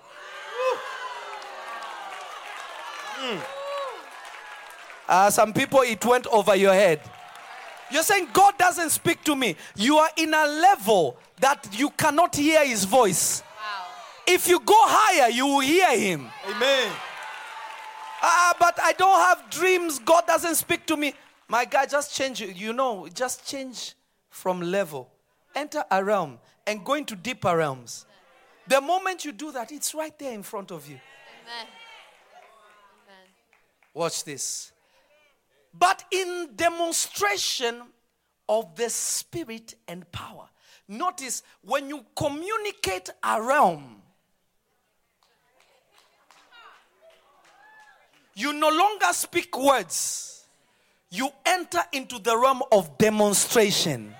Uh, 5.06 5.28
some 5.28 5.52
people, 5.52 5.80
it 5.80 6.02
went 6.06 6.26
over 6.28 6.56
your 6.56 6.72
head. 6.72 7.02
You're 7.90 8.02
saying 8.02 8.28
God 8.32 8.56
doesn't 8.58 8.90
speak 8.90 9.22
to 9.24 9.36
me. 9.36 9.56
You 9.76 9.98
are 9.98 10.10
in 10.16 10.32
a 10.34 10.46
level 10.46 11.16
that 11.40 11.68
you 11.78 11.90
cannot 11.90 12.34
hear 12.34 12.64
his 12.64 12.84
voice. 12.84 13.42
Wow. 13.42 13.84
If 14.26 14.48
you 14.48 14.60
go 14.60 14.74
higher, 14.76 15.30
you 15.30 15.46
will 15.46 15.60
hear 15.60 15.96
him. 15.96 16.28
Amen. 16.48 16.92
Ah, 18.22 18.54
but 18.58 18.78
I 18.82 18.92
don't 18.92 19.20
have 19.20 19.50
dreams. 19.50 19.98
God 19.98 20.26
doesn't 20.26 20.54
speak 20.54 20.86
to 20.86 20.96
me. 20.96 21.14
My 21.46 21.66
guy, 21.66 21.84
just 21.86 22.14
change, 22.14 22.40
you 22.40 22.72
know, 22.72 23.06
just 23.12 23.46
change 23.46 23.94
from 24.30 24.60
level. 24.60 25.10
Enter 25.54 25.84
a 25.90 26.02
realm 26.02 26.38
and 26.66 26.84
go 26.84 26.94
into 26.94 27.14
deeper 27.14 27.54
realms. 27.56 28.06
The 28.66 28.80
moment 28.80 29.24
you 29.24 29.32
do 29.32 29.52
that, 29.52 29.70
it's 29.70 29.94
right 29.94 30.18
there 30.18 30.32
in 30.32 30.42
front 30.42 30.72
of 30.72 30.88
you. 30.88 30.94
Amen. 30.94 31.66
Amen. 33.04 33.28
Watch 33.92 34.24
this. 34.24 34.72
But 35.76 36.04
in 36.10 36.50
demonstration 36.54 37.82
of 38.48 38.76
the 38.76 38.90
spirit 38.90 39.74
and 39.88 40.10
power. 40.12 40.48
Notice 40.86 41.42
when 41.62 41.88
you 41.88 42.04
communicate 42.14 43.08
a 43.22 43.40
realm, 43.40 44.02
you 48.34 48.52
no 48.52 48.68
longer 48.68 49.06
speak 49.12 49.56
words, 49.58 50.44
you 51.10 51.30
enter 51.46 51.80
into 51.92 52.18
the 52.18 52.36
realm 52.36 52.62
of 52.70 52.98
demonstration. 52.98 54.14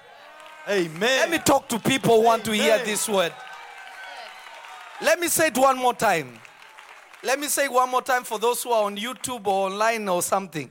Amen. 0.69 1.01
Let 1.01 1.31
me 1.31 1.39
talk 1.39 1.69
to 1.69 1.79
people 1.79 2.17
who 2.17 2.25
want 2.25 2.45
to 2.47 2.53
hear 2.53 2.79
this 2.85 3.09
word. 3.09 3.33
Let 5.03 5.21
me 5.21 5.29
say 5.29 5.49
it 5.49 5.59
one 5.59 5.77
more 5.77 5.93
time. 5.93 6.39
Let 7.23 7.39
me 7.39 7.49
say 7.49 7.65
it 7.65 7.73
one 7.73 7.91
more 7.91 8.01
time 8.01 8.25
for 8.25 8.39
those 8.39 8.63
who 8.63 8.71
are 8.71 8.85
on 8.85 8.97
YouTube 8.97 9.47
or 9.47 9.69
online 9.69 10.09
or 10.09 10.23
something. 10.23 10.71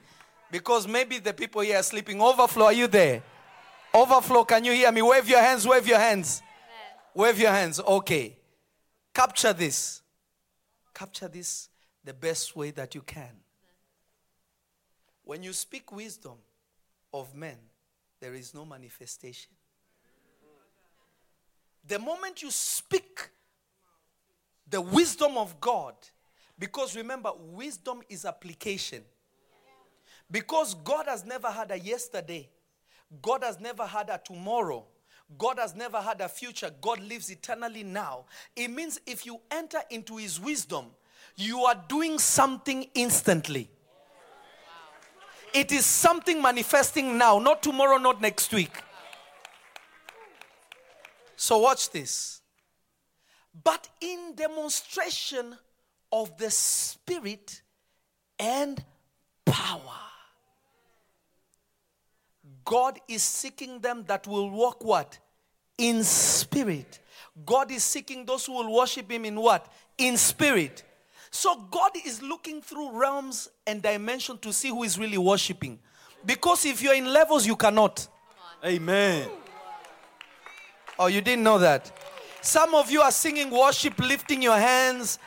Because 0.54 0.88
maybe 0.88 1.18
the 1.18 1.34
people 1.34 1.62
here 1.62 1.80
are 1.80 1.84
sleeping. 1.84 2.22
Overflow, 2.22 2.66
are 2.66 2.74
you 2.74 2.86
there? 2.86 3.24
Overflow, 3.92 4.46
can 4.46 4.64
you 4.64 4.72
hear 4.72 4.92
me? 4.92 5.02
Wave 5.02 5.28
your 5.28 5.40
hands, 5.40 5.68
wave 5.68 5.88
your 5.88 5.98
hands. 5.98 6.44
Wave 7.16 7.40
your 7.40 7.50
hands. 7.50 7.80
Okay. 7.80 8.38
Capture 9.12 9.52
this. 9.52 10.04
Capture 10.94 11.28
this 11.28 11.70
the 12.04 12.14
best 12.14 12.56
way 12.56 12.70
that 12.70 12.94
you 12.94 13.02
can. 13.02 13.32
When 15.24 15.42
you 15.42 15.54
speak 15.54 15.92
wisdom 15.92 16.38
of 17.12 17.34
men, 17.34 17.58
there 18.20 18.36
is 18.36 18.54
no 18.54 18.64
manifestation. 18.64 19.54
The 21.88 21.98
moment 21.98 22.44
you 22.44 22.52
speak 22.52 23.32
the 24.70 24.82
wisdom 24.82 25.36
of 25.36 25.60
God, 25.60 25.96
because 26.60 26.96
remember, 26.96 27.32
wisdom 27.40 28.04
is 28.08 28.24
application. 28.24 29.02
Because 30.30 30.74
God 30.74 31.06
has 31.08 31.26
never 31.26 31.50
had 31.50 31.72
a 31.72 31.80
yesterday, 31.80 32.50
God 33.22 33.44
has 33.44 33.60
never 33.60 33.86
had 33.86 34.10
a 34.10 34.20
tomorrow. 34.24 34.86
God 35.38 35.58
has 35.58 35.76
never 35.76 36.02
had 36.02 36.22
a 36.22 36.28
future. 36.28 36.72
God 36.82 37.02
lives 37.02 37.30
eternally 37.32 37.84
now. 37.84 38.26
It 38.56 38.70
means 38.70 39.00
if 39.06 39.26
you 39.26 39.40
enter 39.52 39.80
into 39.90 40.18
His 40.18 40.40
wisdom, 40.40 40.86
you 41.36 41.62
are 41.62 41.82
doing 41.88 42.20
something 42.20 42.88
instantly. 42.94 43.70
It 45.54 45.72
is 45.72 45.86
something 45.86 46.42
manifesting 46.42 47.18
now, 47.18 47.38
not 47.40 47.62
tomorrow, 47.62 47.98
not 47.98 48.22
next 48.22 48.52
week. 48.54 48.72
So, 51.36 51.60
watch 51.60 51.92
this. 51.92 52.42
But 53.64 53.88
in 54.02 54.34
demonstration 54.36 55.56
of 56.12 56.38
the 56.38 56.50
Spirit 56.50 57.62
and 58.40 58.84
power. 59.46 60.00
God 62.66 63.00
is 63.08 63.24
seeking 63.24 63.80
them 63.80 64.04
that 64.08 64.28
will 64.28 64.50
walk 64.50 64.84
what? 64.84 65.18
In 65.78 66.04
spirit. 66.04 67.00
God 67.46 67.72
is 67.72 67.84
seeking 67.84 68.26
those 68.26 68.46
who 68.46 68.54
will 68.54 68.74
worship 68.74 69.10
Him 69.12 69.26
in 69.26 69.40
what? 69.40 69.72
In 69.98 70.18
spirit. 70.18 70.84
So 71.32 71.56
God 71.72 71.92
is 72.06 72.22
looking 72.22 72.62
through 72.62 72.92
realms 72.92 73.50
and 73.66 73.82
dimension 73.82 74.38
to 74.40 74.54
see 74.54 74.70
who 74.70 74.84
is 74.84 75.00
really 75.00 75.18
worshiping. 75.18 75.80
Because 76.26 76.66
if 76.66 76.82
you're 76.82 76.94
in 76.94 77.12
levels, 77.12 77.48
you 77.48 77.56
cannot. 77.56 78.08
Amen. 78.64 79.28
Oh, 80.98 81.08
you 81.08 81.22
didn't 81.22 81.44
know 81.44 81.58
that? 81.58 81.92
Some 82.42 82.76
of 82.76 82.92
you 82.92 83.02
are 83.02 83.12
singing 83.12 83.50
worship, 83.50 83.98
lifting 84.00 84.42
your 84.42 84.58
hands. 84.58 85.18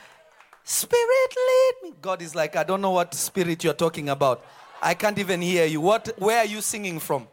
Spirit, 0.62 1.36
lead 1.36 1.74
me. 1.82 1.94
God 2.00 2.22
is 2.22 2.34
like, 2.34 2.56
I 2.56 2.62
don't 2.62 2.80
know 2.80 2.92
what 2.92 3.14
spirit 3.14 3.64
you're 3.64 3.74
talking 3.74 4.08
about. 4.08 4.44
I 4.82 4.94
can't 4.94 5.18
even 5.18 5.40
hear 5.40 5.66
you. 5.66 5.80
What, 5.80 6.14
where 6.18 6.38
are 6.38 6.46
you 6.46 6.60
singing 6.60 7.00
from? 7.00 7.26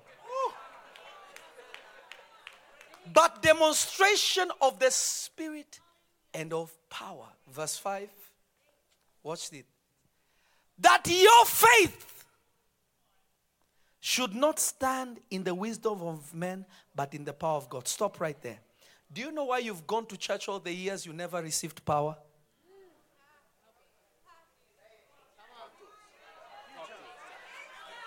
But 3.14 3.42
demonstration 3.42 4.50
of 4.62 4.80
the 4.80 4.90
spirit 4.90 5.80
and 6.34 6.54
of 6.54 6.72
power. 6.90 7.28
Verse 7.52 7.78
5. 7.78 8.10
Watch 9.22 9.52
it. 9.54 9.66
That 10.80 11.04
your 11.08 11.46
faith 11.46 12.26
should 14.00 14.34
not 14.34 14.60
stand 14.60 15.20
in 15.30 15.44
the 15.44 15.54
wisdom 15.54 16.02
of 16.02 16.34
men, 16.34 16.66
but 16.96 17.14
in 17.14 17.24
the 17.24 17.34
power 17.34 17.58
of 17.58 17.70
God. 17.70 17.88
Stop 17.88 18.20
right 18.20 18.40
there. 18.42 18.60
Do 19.12 19.22
you 19.22 19.32
know 19.32 19.46
why 19.46 19.60
you've 19.60 19.86
gone 19.86 20.06
to 20.08 20.18
church 20.18 20.50
all 20.50 20.60
the 20.60 20.74
years 20.74 21.06
you 21.06 21.14
never 21.14 21.42
received 21.42 21.86
power? 21.86 22.18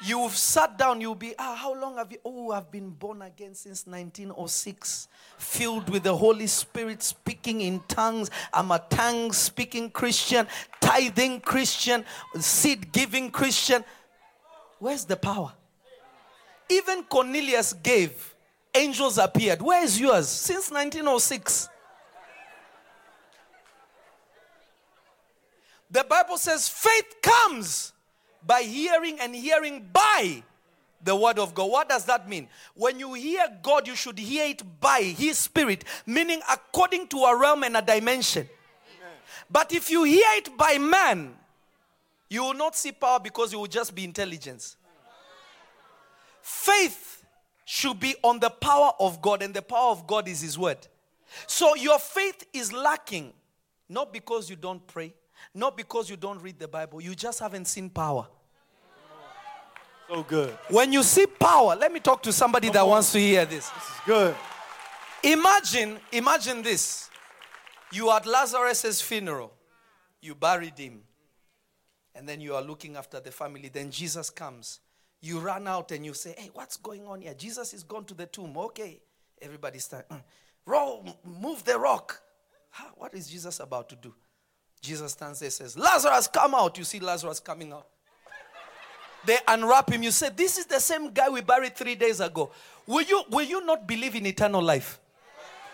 You've 0.02 0.36
sat 0.36 0.76
down, 0.76 1.00
you'll 1.00 1.14
be, 1.14 1.34
ah, 1.38 1.54
how 1.54 1.74
long 1.74 1.96
have 1.96 2.12
you? 2.12 2.18
Oh, 2.24 2.50
I've 2.50 2.70
been 2.70 2.90
born 2.90 3.22
again 3.22 3.54
since 3.54 3.86
1906, 3.86 5.08
filled 5.38 5.88
with 5.88 6.02
the 6.02 6.14
Holy 6.14 6.46
Spirit, 6.46 7.02
speaking 7.02 7.62
in 7.62 7.80
tongues. 7.88 8.30
I'm 8.52 8.70
a 8.70 8.78
tongue 8.90 9.32
speaking 9.32 9.90
Christian, 9.90 10.46
tithing 10.80 11.40
Christian, 11.40 12.04
seed 12.38 12.92
giving 12.92 13.30
Christian. 13.30 13.84
Where's 14.78 15.06
the 15.06 15.16
power? 15.16 15.52
Even 16.68 17.02
Cornelius 17.04 17.72
gave, 17.72 18.34
angels 18.74 19.16
appeared. 19.16 19.62
Where 19.62 19.82
is 19.82 19.98
yours? 19.98 20.28
Since 20.28 20.70
1906. 20.70 21.70
The 25.90 26.04
Bible 26.04 26.36
says 26.36 26.68
faith 26.68 27.14
comes 27.22 27.92
by 28.46 28.62
hearing 28.62 29.18
and 29.20 29.34
hearing 29.34 29.88
by 29.92 30.42
the 31.02 31.14
word 31.14 31.38
of 31.38 31.54
God. 31.54 31.70
What 31.70 31.88
does 31.88 32.04
that 32.06 32.28
mean? 32.28 32.48
When 32.74 32.98
you 32.98 33.14
hear 33.14 33.46
God, 33.62 33.86
you 33.86 33.94
should 33.94 34.18
hear 34.18 34.46
it 34.46 34.62
by 34.80 35.00
His 35.02 35.38
Spirit, 35.38 35.84
meaning 36.04 36.40
according 36.50 37.08
to 37.08 37.18
a 37.18 37.38
realm 37.38 37.62
and 37.64 37.76
a 37.76 37.82
dimension. 37.82 38.48
But 39.50 39.72
if 39.72 39.90
you 39.90 40.04
hear 40.04 40.26
it 40.34 40.56
by 40.56 40.78
man, 40.78 41.34
you 42.28 42.42
will 42.42 42.54
not 42.54 42.74
see 42.74 42.92
power 42.92 43.20
because 43.20 43.52
you 43.52 43.58
will 43.58 43.66
just 43.66 43.94
be 43.94 44.04
intelligence. 44.04 44.76
Faith 46.42 47.24
should 47.64 47.98
be 47.98 48.14
on 48.22 48.38
the 48.38 48.50
power 48.50 48.92
of 48.98 49.20
God, 49.20 49.42
and 49.42 49.52
the 49.52 49.62
power 49.62 49.90
of 49.90 50.06
God 50.06 50.28
is 50.28 50.40
His 50.40 50.58
word. 50.58 50.78
So 51.46 51.74
your 51.74 51.98
faith 51.98 52.46
is 52.52 52.72
lacking, 52.72 53.32
not 53.88 54.12
because 54.12 54.48
you 54.48 54.56
don't 54.56 54.84
pray, 54.86 55.14
not 55.54 55.76
because 55.76 56.08
you 56.08 56.16
don't 56.16 56.40
read 56.40 56.58
the 56.58 56.68
Bible, 56.68 57.00
you 57.00 57.14
just 57.14 57.40
haven't 57.40 57.66
seen 57.66 57.90
power. 57.90 58.26
So 60.08 60.22
good. 60.22 60.56
When 60.70 60.92
you 60.92 61.02
see 61.02 61.26
power, 61.26 61.74
let 61.74 61.92
me 61.92 62.00
talk 62.00 62.22
to 62.24 62.32
somebody 62.32 62.70
that 62.70 62.86
wants 62.86 63.12
to 63.12 63.18
hear 63.18 63.44
this. 63.44 63.68
This 63.70 63.82
is 63.84 64.00
good. 64.06 64.34
Imagine, 65.22 65.98
imagine 66.12 66.62
this. 66.62 67.10
You 67.92 68.10
at 68.12 68.26
Lazarus's 68.26 69.00
funeral, 69.00 69.52
you 70.20 70.34
buried 70.34 70.78
him, 70.78 71.02
and 72.14 72.28
then 72.28 72.40
you 72.40 72.54
are 72.54 72.62
looking 72.62 72.96
after 72.96 73.20
the 73.20 73.30
family. 73.32 73.68
Then 73.68 73.90
Jesus 73.90 74.30
comes. 74.30 74.80
You 75.20 75.40
run 75.40 75.66
out 75.66 75.90
and 75.92 76.04
you 76.04 76.14
say, 76.14 76.34
Hey, 76.36 76.50
what's 76.52 76.76
going 76.76 77.06
on 77.06 77.20
here? 77.22 77.34
Jesus 77.34 77.74
is 77.74 77.82
gone 77.82 78.04
to 78.04 78.14
the 78.14 78.26
tomb. 78.26 78.56
Okay. 78.56 79.00
Everybody 79.40 79.78
start. 79.78 80.08
"Mm. 80.08 80.22
Roll, 80.66 81.04
move 81.24 81.64
the 81.64 81.78
rock. 81.78 82.20
Huh, 82.70 82.90
What 82.96 83.14
is 83.14 83.28
Jesus 83.28 83.60
about 83.60 83.88
to 83.88 83.96
do? 83.96 84.14
Jesus 84.80 85.12
stands 85.12 85.40
there 85.40 85.46
and 85.46 85.52
says, 85.52 85.76
Lazarus, 85.78 86.28
come 86.28 86.54
out. 86.54 86.76
You 86.78 86.84
see 86.84 87.00
Lazarus 87.00 87.40
coming 87.40 87.72
out. 87.72 87.86
They 89.26 89.38
unwrap 89.48 89.90
him. 89.90 90.02
You 90.02 90.10
say, 90.10 90.30
This 90.34 90.58
is 90.58 90.66
the 90.66 90.80
same 90.80 91.10
guy 91.10 91.28
we 91.28 91.40
buried 91.40 91.76
three 91.76 91.94
days 91.94 92.20
ago. 92.20 92.50
Will 92.86 93.02
you, 93.02 93.24
will 93.30 93.44
you 93.44 93.64
not 93.64 93.86
believe 93.86 94.14
in 94.14 94.26
eternal 94.26 94.62
life? 94.62 94.98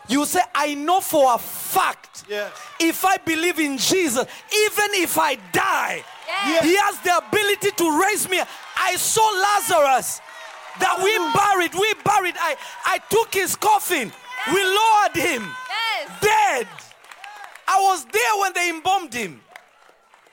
You 0.08 0.24
say, 0.24 0.40
I 0.54 0.74
know 0.74 1.00
for 1.00 1.34
a 1.34 1.38
fact. 1.38 2.24
Yes. 2.28 2.50
If 2.80 3.04
I 3.04 3.18
believe 3.18 3.60
in 3.60 3.78
Jesus, 3.78 4.24
even 4.24 4.88
if 4.94 5.16
I 5.18 5.36
die, 5.52 6.02
Yes. 6.28 6.64
He 6.64 6.76
has 6.76 6.98
the 7.00 7.18
ability 7.26 7.70
to 7.76 8.00
raise 8.02 8.28
me. 8.28 8.40
I 8.76 8.96
saw 8.96 9.20
Lazarus 9.20 10.20
that 10.80 10.96
we 10.98 11.12
buried. 11.38 11.74
We 11.74 11.94
buried. 12.02 12.34
I, 12.38 12.56
I 12.86 12.98
took 13.10 13.34
his 13.34 13.54
coffin. 13.54 14.10
We 14.52 14.62
lowered 14.64 15.14
him. 15.16 15.42
Yes. 15.68 16.20
Dead. 16.20 16.66
I 17.68 17.80
was 17.82 18.04
there 18.06 18.40
when 18.40 18.52
they 18.54 18.70
embalmed 18.70 19.14
him. 19.14 19.40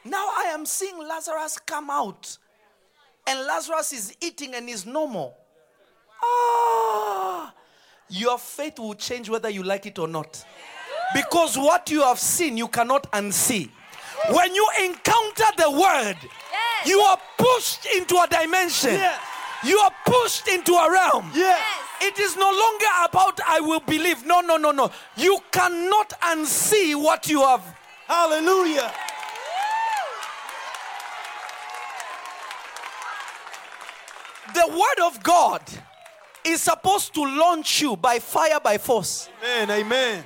Now 0.06 0.30
I 0.38 0.52
am 0.54 0.66
seeing 0.66 0.98
Lazarus 0.98 1.60
come 1.66 1.90
out. 1.90 2.38
And 3.30 3.46
Lazarus 3.46 3.94
is 3.94 4.18
eating 4.22 4.56
and 4.56 4.68
is 4.68 4.86
normal. 4.88 5.38
Ah, 6.24 7.54
your 8.10 8.40
faith 8.40 8.80
will 8.80 8.96
change 8.96 9.30
whether 9.30 9.50
you 9.50 9.62
like 9.64 9.86
it 9.86 10.00
or 10.00 10.08
not. 10.08 10.44
Because 11.14 11.58
what 11.58 11.90
you 11.92 12.02
have 12.02 12.20
seen, 12.20 12.58
you 12.58 12.68
cannot 12.68 13.12
unsee. 13.12 13.70
When 14.32 14.54
you 14.56 14.68
encounter 14.84 15.46
the 15.58 15.72
word, 15.72 16.18
Yes. 16.22 16.88
you 16.88 17.00
are 17.00 17.20
pushed 17.38 17.86
into 17.96 18.18
a 18.18 18.28
dimension. 18.28 18.94
Yes. 18.94 19.22
You 19.64 19.78
are 19.80 19.92
pushed 20.06 20.48
into 20.48 20.74
a 20.74 20.92
realm. 20.92 21.32
Yes. 21.36 21.62
It 22.02 22.18
is 22.20 22.36
no 22.36 22.50
longer 22.50 22.86
about 23.10 23.40
I 23.46 23.60
will 23.60 23.82
believe. 23.82 24.26
No, 24.26 24.40
no, 24.42 24.58
no, 24.58 24.72
no. 24.72 24.90
You 25.18 25.40
cannot 25.52 26.10
unsee 26.22 26.96
what 26.96 27.28
you 27.30 27.42
have. 27.42 27.64
Hallelujah. 28.08 28.92
The 34.54 34.68
word 34.68 35.08
of 35.08 35.24
God 35.24 35.62
is 36.44 36.62
supposed 36.62 37.14
to 37.14 37.22
launch 37.22 37.82
you 37.82 37.96
by 37.96 38.20
fire, 38.20 38.60
by 38.60 38.78
force. 38.78 39.30
Amen. 39.44 39.72
Amen. 39.72 40.24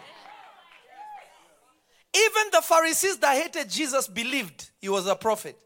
Even 2.15 2.43
the 2.51 2.62
Pharisees 2.62 3.17
that 3.17 3.36
hated 3.36 3.69
Jesus 3.69 4.07
believed 4.07 4.69
he 4.79 4.88
was 4.88 5.07
a 5.07 5.15
prophet. 5.15 5.57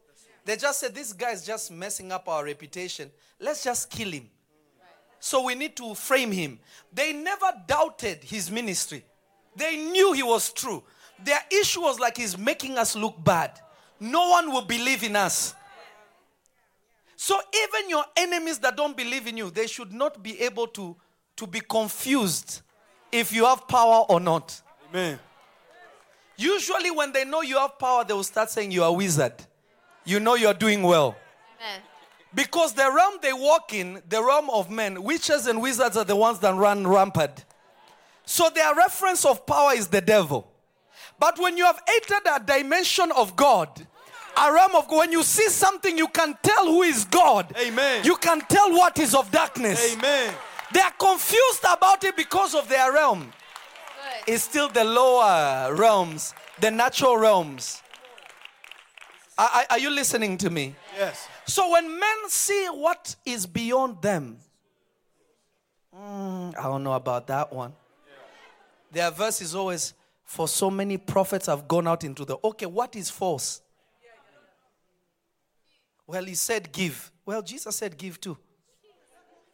They 0.45 0.55
just 0.55 0.79
said, 0.79 0.95
This 0.95 1.11
guy 1.11 1.31
is 1.31 1.45
just 1.45 1.71
messing 1.71 2.11
up 2.11 2.29
our 2.29 2.45
reputation. 2.45 3.11
Let's 3.39 3.63
just 3.63 3.89
kill 3.89 4.09
him. 4.09 4.29
So 5.19 5.43
we 5.43 5.55
need 5.55 5.75
to 5.77 5.93
frame 5.93 6.31
him. 6.31 6.59
They 6.93 7.11
never 7.11 7.51
doubted 7.67 8.23
his 8.23 8.49
ministry, 8.49 9.03
they 9.55 9.75
knew 9.75 10.13
he 10.13 10.23
was 10.23 10.53
true. 10.53 10.83
Their 11.23 11.39
issue 11.51 11.81
was 11.81 11.99
like 11.99 12.15
he's 12.17 12.37
making 12.37 12.77
us 12.77 12.95
look 12.95 13.21
bad. 13.23 13.59
No 13.99 14.29
one 14.29 14.51
will 14.51 14.61
believe 14.61 15.03
in 15.03 15.15
us. 15.15 15.55
So 17.19 17.37
even 17.65 17.89
your 17.89 18.05
enemies 18.15 18.59
that 18.59 18.77
don't 18.77 18.95
believe 18.95 19.25
in 19.25 19.37
you, 19.37 19.49
they 19.49 19.65
should 19.65 19.91
not 19.91 20.21
be 20.21 20.39
able 20.39 20.67
to, 20.67 20.95
to 21.37 21.47
be 21.47 21.59
confused 21.59 22.61
if 23.11 23.33
you 23.33 23.43
have 23.45 23.67
power 23.67 24.05
or 24.07 24.19
not. 24.19 24.61
Amen. 24.89 25.19
Usually, 26.37 26.91
when 26.91 27.11
they 27.11 27.25
know 27.25 27.41
you 27.41 27.57
have 27.57 27.79
power, 27.79 28.05
they 28.05 28.13
will 28.13 28.23
start 28.23 28.51
saying 28.51 28.71
you 28.71 28.83
are 28.83 28.89
a 28.89 28.93
wizard. 28.93 29.33
You 30.05 30.19
know 30.19 30.35
you're 30.35 30.53
doing 30.53 30.83
well. 30.83 31.15
Amen. 31.59 31.81
Because 32.35 32.73
the 32.73 32.89
realm 32.93 33.15
they 33.23 33.33
walk 33.33 33.73
in, 33.73 33.99
the 34.07 34.23
realm 34.23 34.51
of 34.51 34.69
men, 34.69 35.01
witches 35.01 35.47
and 35.47 35.59
wizards 35.59 35.97
are 35.97 36.05
the 36.05 36.15
ones 36.15 36.37
that 36.39 36.53
run 36.53 36.85
rampant. 36.85 37.45
So 38.25 38.51
their 38.53 38.75
reference 38.75 39.25
of 39.25 39.47
power 39.47 39.73
is 39.73 39.87
the 39.87 40.01
devil. 40.01 40.47
But 41.17 41.39
when 41.39 41.57
you 41.57 41.65
have 41.65 41.81
entered 41.87 42.29
a 42.31 42.39
dimension 42.39 43.11
of 43.13 43.35
God, 43.35 43.87
a 44.39 44.51
realm 44.53 44.75
of 44.75 44.87
God, 44.87 44.97
when 44.99 45.11
you 45.11 45.23
see 45.23 45.49
something, 45.49 45.97
you 45.97 46.07
can 46.07 46.37
tell 46.43 46.65
who 46.65 46.83
is 46.83 47.05
God. 47.05 47.55
Amen. 47.57 48.03
You 48.05 48.15
can 48.17 48.41
tell 48.41 48.71
what 48.71 48.99
is 48.99 49.15
of 49.15 49.31
darkness. 49.31 49.95
Amen. 49.95 50.33
They 50.73 50.81
are 50.81 50.91
confused 50.91 51.63
about 51.69 52.03
it 52.03 52.15
because 52.15 52.53
of 52.53 52.67
their 52.69 52.91
realm. 52.91 53.21
Good. 54.25 54.33
It's 54.33 54.43
still 54.43 54.67
the 54.69 54.83
lower 54.83 55.73
realms, 55.73 56.33
the 56.59 56.69
natural 56.71 57.17
realms. 57.17 57.81
Are, 59.37 59.49
are- 59.53 59.65
are 59.71 59.79
you 59.79 59.89
listening 59.89 60.37
to 60.39 60.49
me? 60.49 60.75
Yes. 60.97 61.27
So 61.45 61.71
when 61.71 61.99
men 61.99 62.17
see 62.29 62.65
what 62.67 63.15
is 63.25 63.45
beyond 63.45 64.01
them, 64.01 64.37
mm, 65.95 66.57
I 66.57 66.63
don't 66.63 66.83
know 66.83 66.93
about 66.93 67.27
that 67.27 67.51
one. 67.53 67.73
Their 68.91 69.11
verse 69.11 69.41
is 69.41 69.53
always, 69.55 69.93
for 70.25 70.47
so 70.47 70.69
many 70.69 70.97
prophets 70.97 71.45
have 71.47 71.67
gone 71.67 71.87
out 71.87 72.03
into 72.03 72.25
the. 72.25 72.37
Okay, 72.43 72.65
what 72.65 72.95
is 72.95 73.09
false? 73.09 73.61
Well, 76.07 76.23
he 76.23 76.35
said 76.35 76.71
give. 76.71 77.11
Well, 77.25 77.41
Jesus 77.41 77.75
said 77.75 77.97
give 77.97 78.19
too. 78.19 78.37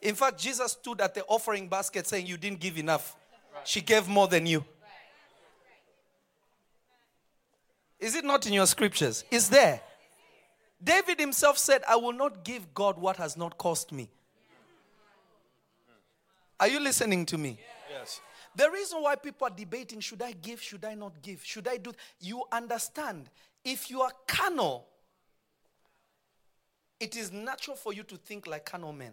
In 0.01 0.15
fact, 0.15 0.37
Jesus 0.37 0.73
stood 0.73 1.01
at 1.01 1.15
the 1.15 1.23
offering 1.25 1.67
basket 1.67 2.05
saying, 2.05 2.27
You 2.27 2.37
didn't 2.37 2.59
give 2.59 2.77
enough. 2.77 3.15
She 3.63 3.81
gave 3.81 4.07
more 4.07 4.27
than 4.27 4.45
you. 4.45 4.63
Is 7.99 8.15
it 8.15 8.25
not 8.25 8.45
in 8.45 8.53
your 8.53 8.67
scriptures? 8.67 9.23
It's 9.31 9.47
there. 9.47 9.81
David 10.83 11.19
himself 11.19 11.57
said, 11.57 11.81
I 11.87 11.95
will 11.95 12.11
not 12.11 12.43
give 12.43 12.73
God 12.73 12.99
what 12.99 13.15
has 13.15 13.37
not 13.37 13.57
cost 13.57 13.93
me. 13.93 14.09
Are 16.59 16.67
you 16.67 16.81
listening 16.81 17.25
to 17.27 17.37
me? 17.37 17.57
Yes. 17.89 18.19
The 18.55 18.69
reason 18.69 19.01
why 19.01 19.15
people 19.15 19.47
are 19.47 19.55
debating 19.55 20.01
should 20.01 20.21
I 20.21 20.33
give, 20.33 20.61
should 20.61 20.83
I 20.83 20.93
not 20.93 21.21
give, 21.21 21.43
should 21.43 21.67
I 21.67 21.77
do, 21.77 21.93
you 22.19 22.43
understand. 22.51 23.29
If 23.63 23.89
you 23.89 24.01
are 24.01 24.11
carnal, 24.27 24.85
it 27.03 27.17
is 27.17 27.33
natural 27.33 27.75
for 27.75 27.91
you 27.91 28.03
to 28.03 28.15
think 28.15 28.47
like 28.47 28.65
carnal 28.65 28.93
men. 28.93 29.11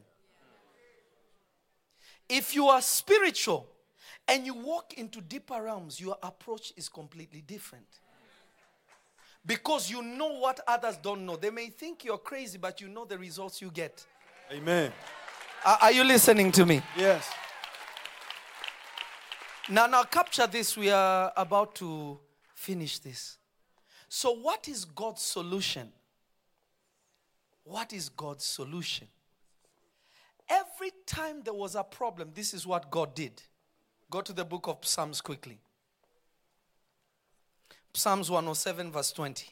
If 2.28 2.54
you 2.54 2.68
are 2.68 2.80
spiritual 2.80 3.66
and 4.28 4.46
you 4.46 4.54
walk 4.54 4.94
into 4.94 5.20
deeper 5.20 5.60
realms, 5.60 6.00
your 6.00 6.16
approach 6.22 6.72
is 6.76 6.88
completely 6.88 7.40
different. 7.40 7.88
Because 9.44 9.90
you 9.90 10.02
know 10.02 10.38
what 10.38 10.60
others 10.68 10.98
don't 10.98 11.26
know. 11.26 11.34
They 11.34 11.50
may 11.50 11.66
think 11.66 12.04
you're 12.04 12.18
crazy, 12.18 12.58
but 12.58 12.80
you 12.80 12.88
know 12.88 13.04
the 13.04 13.18
results 13.18 13.60
you 13.60 13.72
get. 13.72 14.06
Amen. 14.52 14.92
Are, 15.64 15.78
are 15.82 15.92
you 15.92 16.04
listening 16.04 16.52
to 16.52 16.64
me? 16.64 16.82
Yes. 16.96 17.28
Now, 19.68 19.86
now, 19.86 20.04
capture 20.04 20.46
this. 20.46 20.76
We 20.76 20.90
are 20.90 21.32
about 21.36 21.74
to 21.76 22.20
finish 22.54 23.00
this. 23.00 23.38
So, 24.08 24.32
what 24.32 24.68
is 24.68 24.84
God's 24.84 25.22
solution? 25.22 25.90
What 27.64 27.92
is 27.92 28.08
God's 28.08 28.44
solution? 28.44 29.08
Every 30.48 30.90
time 31.06 31.42
there 31.44 31.54
was 31.54 31.74
a 31.76 31.84
problem, 31.84 32.30
this 32.34 32.52
is 32.54 32.66
what 32.66 32.90
God 32.90 33.14
did. 33.14 33.42
Go 34.10 34.20
to 34.20 34.32
the 34.32 34.44
book 34.44 34.66
of 34.66 34.78
Psalms 34.84 35.20
quickly. 35.20 35.58
Psalms 37.94 38.30
107, 38.30 38.90
verse 38.90 39.12
20. 39.12 39.46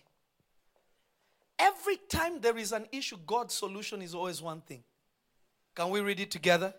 Every 1.59 1.97
time 2.09 2.41
there 2.41 2.57
is 2.57 2.73
an 2.73 2.87
issue, 2.93 3.19
God's 3.27 3.55
solution 3.55 4.03
is 4.03 4.15
always 4.15 4.43
one 4.43 4.61
thing. 4.61 4.83
Can 5.75 5.91
we 5.91 6.01
read 6.01 6.21
it 6.21 6.31
together? 6.31 6.75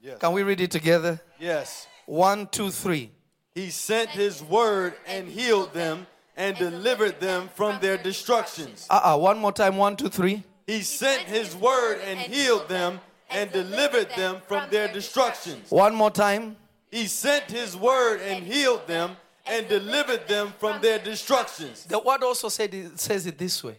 Yes. 0.00 0.18
Can 0.18 0.32
we 0.32 0.42
read 0.42 0.60
it 0.60 0.70
together? 0.70 1.20
Yes. 1.38 1.86
One, 2.06 2.46
two, 2.48 2.70
three. 2.70 3.10
He 3.54 3.70
sent 3.70 4.10
his 4.10 4.42
word 4.42 4.94
and 5.06 5.28
healed 5.28 5.72
them 5.72 6.06
and 6.36 6.56
delivered 6.56 7.20
them 7.20 7.50
from 7.54 7.80
their 7.80 7.96
destructions. 7.96 8.86
Uh 8.88 9.14
uh 9.14 9.18
One 9.18 9.38
more 9.38 9.52
time. 9.52 9.76
One, 9.76 9.96
two, 9.96 10.08
three. 10.08 10.42
He 10.66 10.82
sent 10.82 11.22
his 11.22 11.56
word 11.56 12.00
and 12.04 12.18
healed 12.18 12.68
them 12.68 13.00
and 13.30 13.50
delivered 13.52 14.08
them 14.16 14.40
from 14.46 14.70
their 14.70 14.92
destructions. 14.92 15.70
One 15.70 15.94
more 15.94 16.10
time. 16.10 16.56
He 16.90 17.06
sent 17.06 17.50
his 17.50 17.76
word 17.76 18.20
and 18.20 18.44
healed 18.44 18.86
them 18.86 19.16
and 19.46 19.66
delivered 19.68 20.28
them 20.28 20.52
from 20.58 20.80
their 20.80 20.98
destructions. 20.98 21.84
The 21.84 21.98
word 21.98 22.22
also 22.22 22.48
said 22.48 22.74
it, 22.74 23.00
says 23.00 23.26
it 23.26 23.38
this 23.38 23.64
way 23.64 23.78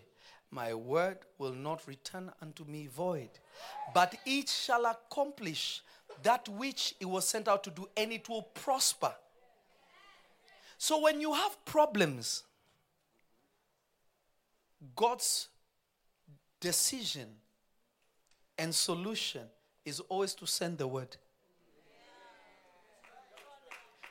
My 0.51 0.73
word 0.73 1.19
will 1.37 1.53
not 1.53 1.87
return 1.87 2.31
unto 2.41 2.65
me 2.65 2.87
void, 2.87 3.29
but 3.93 4.15
it 4.25 4.49
shall 4.49 4.85
accomplish 4.85 5.81
that 6.23 6.47
which 6.49 6.95
it 6.99 7.05
was 7.05 7.27
sent 7.27 7.47
out 7.47 7.63
to 7.63 7.69
do, 7.69 7.87
and 7.95 8.11
it 8.11 8.27
will 8.29 8.43
prosper. 8.43 9.13
So 10.83 10.99
when 10.99 11.21
you 11.21 11.31
have 11.31 11.63
problems, 11.63 12.43
God's 14.97 15.47
decision 16.59 17.29
and 18.57 18.75
solution 18.75 19.43
is 19.85 20.01
always 20.01 20.33
to 20.35 20.45
send 20.45 20.77
the 20.77 20.85
word. 20.85 21.15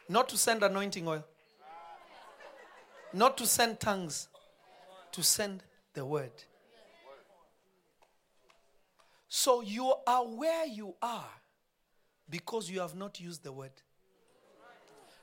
Not 0.08 0.30
to 0.30 0.38
send 0.38 0.62
anointing 0.62 1.06
oil. 1.06 1.22
Not 3.12 3.36
to 3.36 3.46
send 3.46 3.78
tongues. 3.78 4.28
To 5.10 5.22
send 5.22 5.62
the 5.92 6.06
word. 6.06 6.32
So 9.28 9.60
you 9.60 9.92
are 10.06 10.24
where 10.24 10.64
you 10.64 10.94
are 11.02 11.34
because 12.30 12.70
you 12.70 12.80
have 12.80 12.94
not 12.94 13.20
used 13.20 13.44
the 13.44 13.52
word. 13.52 13.72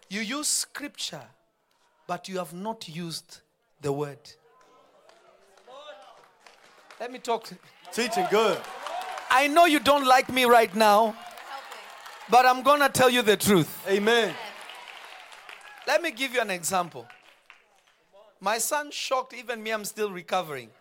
You 0.09 0.21
use 0.21 0.47
scripture, 0.47 1.23
but 2.10 2.28
you 2.28 2.39
have 2.39 2.54
not 2.54 2.89
used 2.89 3.41
the 3.82 3.91
word. 3.91 4.17
Let 7.00 7.12
me 7.12 7.19
talk. 7.19 7.48
Teaching 7.93 8.26
good. 8.32 8.60
I 9.30 9.48
know 9.48 9.65
you 9.65 9.80
don't 9.80 10.08
like 10.08 10.28
me 10.28 10.45
right 10.45 10.76
now, 10.76 11.15
but 12.28 12.48
I'm 12.48 12.63
going 12.63 12.80
to 12.80 12.89
tell 12.89 13.12
you 13.12 13.22
the 13.22 13.38
truth. 13.38 13.88
Amen. 13.88 14.34
Let 15.86 16.02
me 16.02 16.10
give 16.10 16.34
you 16.34 16.41
an 16.41 16.50
example. 16.50 17.06
My 18.41 18.58
son 18.58 18.89
shocked 18.89 19.36
even 19.36 19.62
me, 19.62 19.69
I'm 19.69 19.86
still 19.86 20.10
recovering. 20.10 20.72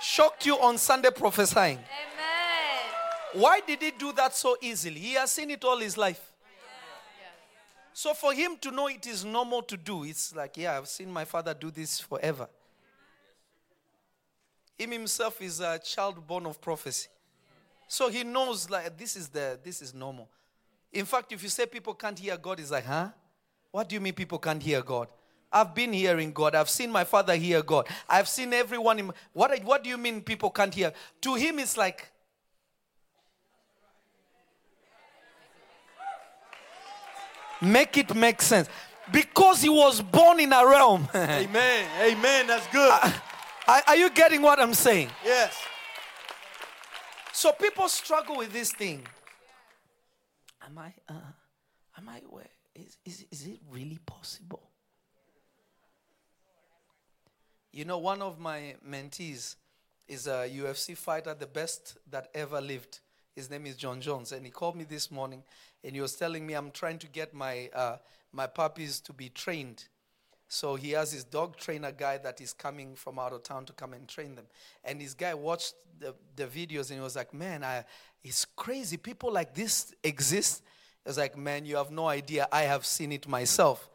Shocked 0.00 0.46
you 0.46 0.58
on 0.58 0.78
Sunday 0.78 1.10
prophesying. 1.10 1.76
Amen. 1.76 3.42
Why 3.42 3.60
did 3.60 3.82
he 3.82 3.90
do 3.90 4.12
that 4.12 4.34
so 4.34 4.56
easily? 4.62 5.00
He 5.00 5.12
has 5.14 5.32
seen 5.32 5.50
it 5.50 5.62
all 5.64 5.76
his 5.76 5.98
life. 5.98 6.27
So 7.98 8.14
for 8.14 8.32
him 8.32 8.56
to 8.60 8.70
know 8.70 8.86
it 8.86 9.08
is 9.08 9.24
normal 9.24 9.60
to 9.62 9.76
do, 9.76 10.04
it's 10.04 10.32
like, 10.32 10.56
yeah, 10.56 10.78
I've 10.78 10.86
seen 10.86 11.10
my 11.10 11.24
father 11.24 11.52
do 11.52 11.68
this 11.68 11.98
forever. 11.98 12.48
Him 14.78 14.92
himself 14.92 15.42
is 15.42 15.58
a 15.58 15.80
child 15.80 16.24
born 16.24 16.46
of 16.46 16.60
prophecy. 16.60 17.08
So 17.88 18.08
he 18.08 18.22
knows 18.22 18.70
like 18.70 18.96
this 18.96 19.16
is 19.16 19.26
the 19.26 19.58
this 19.64 19.82
is 19.82 19.94
normal. 19.94 20.28
In 20.92 21.06
fact, 21.06 21.32
if 21.32 21.42
you 21.42 21.48
say 21.48 21.66
people 21.66 21.92
can't 21.92 22.16
hear 22.16 22.36
God, 22.36 22.60
he's 22.60 22.70
like, 22.70 22.84
huh? 22.84 23.08
What 23.72 23.88
do 23.88 23.96
you 23.96 24.00
mean 24.00 24.12
people 24.12 24.38
can't 24.38 24.62
hear 24.62 24.80
God? 24.80 25.08
I've 25.52 25.74
been 25.74 25.92
hearing 25.92 26.30
God. 26.32 26.54
I've 26.54 26.70
seen 26.70 26.92
my 26.92 27.02
father 27.02 27.34
hear 27.34 27.64
God. 27.64 27.88
I've 28.08 28.28
seen 28.28 28.52
everyone 28.52 29.00
in 29.00 29.12
what 29.32 29.60
what 29.64 29.82
do 29.82 29.90
you 29.90 29.98
mean 29.98 30.20
people 30.20 30.50
can't 30.50 30.72
hear? 30.72 30.92
To 31.22 31.34
him 31.34 31.58
it's 31.58 31.76
like 31.76 32.12
Make 37.60 37.96
it 37.98 38.14
make 38.14 38.40
sense. 38.42 38.68
Because 39.10 39.62
he 39.62 39.68
was 39.68 40.00
born 40.00 40.40
in 40.40 40.52
a 40.52 40.66
realm. 40.66 41.08
Amen. 41.14 41.86
Amen. 42.02 42.46
That's 42.46 42.66
good. 42.68 42.90
Are, 43.66 43.82
are 43.86 43.96
you 43.96 44.10
getting 44.10 44.42
what 44.42 44.60
I'm 44.60 44.74
saying? 44.74 45.10
yes. 45.24 45.56
So 47.32 47.52
people 47.52 47.88
struggle 47.88 48.36
with 48.36 48.52
this 48.52 48.72
thing. 48.72 49.06
Am 50.66 50.76
I? 50.76 50.92
Uh, 51.08 51.14
am 51.96 52.08
I? 52.08 52.20
Where 52.28 52.48
is, 52.74 52.96
is 53.04 53.26
is 53.30 53.46
it 53.46 53.60
really 53.70 53.98
possible? 54.04 54.68
You 57.72 57.84
know, 57.84 57.98
one 57.98 58.22
of 58.22 58.40
my 58.40 58.74
mentees 58.84 59.54
is 60.08 60.26
a 60.26 60.50
UFC 60.50 60.96
fighter, 60.96 61.32
the 61.32 61.46
best 61.46 61.98
that 62.10 62.28
ever 62.34 62.60
lived. 62.60 62.98
His 63.38 63.50
name 63.50 63.66
is 63.66 63.76
Jon 63.76 64.00
Jones, 64.00 64.32
and 64.32 64.44
he 64.44 64.50
called 64.50 64.74
me 64.74 64.82
this 64.82 65.12
morning, 65.12 65.44
and 65.84 65.94
he 65.94 66.00
was 66.00 66.16
telling 66.16 66.44
me 66.44 66.54
I'm 66.54 66.72
trying 66.72 66.98
to 66.98 67.06
get 67.06 67.32
my 67.32 67.70
uh, 67.72 67.98
my 68.32 68.48
puppies 68.48 68.98
to 69.02 69.12
be 69.12 69.28
trained. 69.28 69.84
So 70.48 70.74
he 70.74 70.90
has 70.90 71.12
his 71.12 71.22
dog 71.22 71.56
trainer 71.56 71.92
guy 71.92 72.18
that 72.18 72.40
is 72.40 72.52
coming 72.52 72.96
from 72.96 73.16
out 73.16 73.32
of 73.32 73.44
town 73.44 73.64
to 73.66 73.72
come 73.72 73.92
and 73.92 74.08
train 74.08 74.34
them. 74.34 74.46
And 74.82 75.00
this 75.00 75.14
guy 75.14 75.34
watched 75.34 75.74
the, 76.00 76.16
the 76.34 76.46
videos 76.46 76.90
and 76.90 76.98
he 76.98 77.00
was 77.00 77.14
like, 77.14 77.32
man, 77.32 77.62
I, 77.62 77.84
it's 78.24 78.44
crazy. 78.56 78.96
People 78.96 79.30
like 79.30 79.54
this 79.54 79.94
exist. 80.02 80.64
It's 81.06 81.16
like, 81.16 81.38
man, 81.38 81.64
you 81.64 81.76
have 81.76 81.92
no 81.92 82.08
idea. 82.08 82.48
I 82.50 82.62
have 82.62 82.84
seen 82.84 83.12
it 83.12 83.28
myself. 83.28 83.88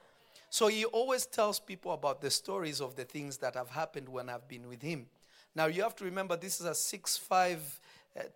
So 0.49 0.67
he 0.67 0.85
always 0.85 1.25
tells 1.25 1.59
people 1.59 1.91
about 1.91 2.21
the 2.21 2.31
stories 2.31 2.79
of 2.79 2.95
the 2.95 3.03
things 3.03 3.37
that 3.39 3.55
have 3.55 3.71
happened 3.71 4.07
when 4.07 4.29
I've 4.29 4.47
been 4.47 4.69
with 4.69 4.81
him. 4.81 5.07
Now 5.55 5.65
you 5.65 5.83
have 5.83 5.95
to 5.97 6.05
remember 6.05 6.35
this 6.35 6.61
is 6.61 6.65
a 6.65 6.71
6'5, 6.71 7.55
uh, 7.55 7.57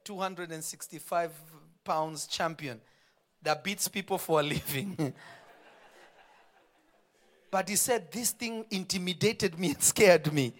265 0.03 1.31
pounds 1.83 2.27
champion 2.27 2.81
that 3.41 3.63
beats 3.63 3.87
people 3.87 4.17
for 4.17 4.39
a 4.39 4.43
living. 4.43 5.13
But 7.49 7.69
he 7.69 7.75
said, 7.75 8.11
This 8.11 8.31
thing 8.31 8.65
intimidated 8.69 9.57
me 9.57 9.69
and 9.69 9.81
scared 9.81 10.31
me. 10.33 10.53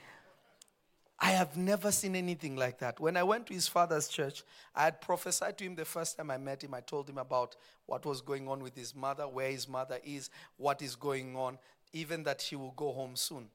I 1.19 1.31
have 1.31 1.57
never 1.57 1.91
seen 1.91 2.15
anything 2.15 2.55
like 2.55 2.77
that. 2.79 2.99
When 2.99 3.17
I 3.17 3.23
went 3.23 3.47
to 3.47 3.53
his 3.53 3.67
father's 3.67 4.07
church, 4.07 4.43
I 4.75 4.83
had 4.83 5.01
prophesied 5.01 5.57
to 5.57 5.63
him 5.63 5.75
the 5.75 5.83
first 5.83 6.15
time 6.15 6.29
I 6.29 6.37
met 6.37 6.63
him. 6.63 6.75
I 6.75 6.81
told 6.81 7.09
him 7.09 7.17
about 7.17 7.55
what 7.87 8.05
was 8.05 8.21
going 8.21 8.47
on 8.47 8.61
with 8.61 8.75
his 8.75 8.95
mother, 8.95 9.27
where 9.27 9.49
his 9.49 9.67
mother 9.67 9.99
is, 10.03 10.29
what 10.57 10.81
is 10.83 10.95
going 10.95 11.35
on, 11.35 11.57
even 11.91 12.23
that 12.23 12.39
she 12.39 12.55
will 12.55 12.73
go 12.75 12.91
home 12.91 13.15
soon. 13.15 13.49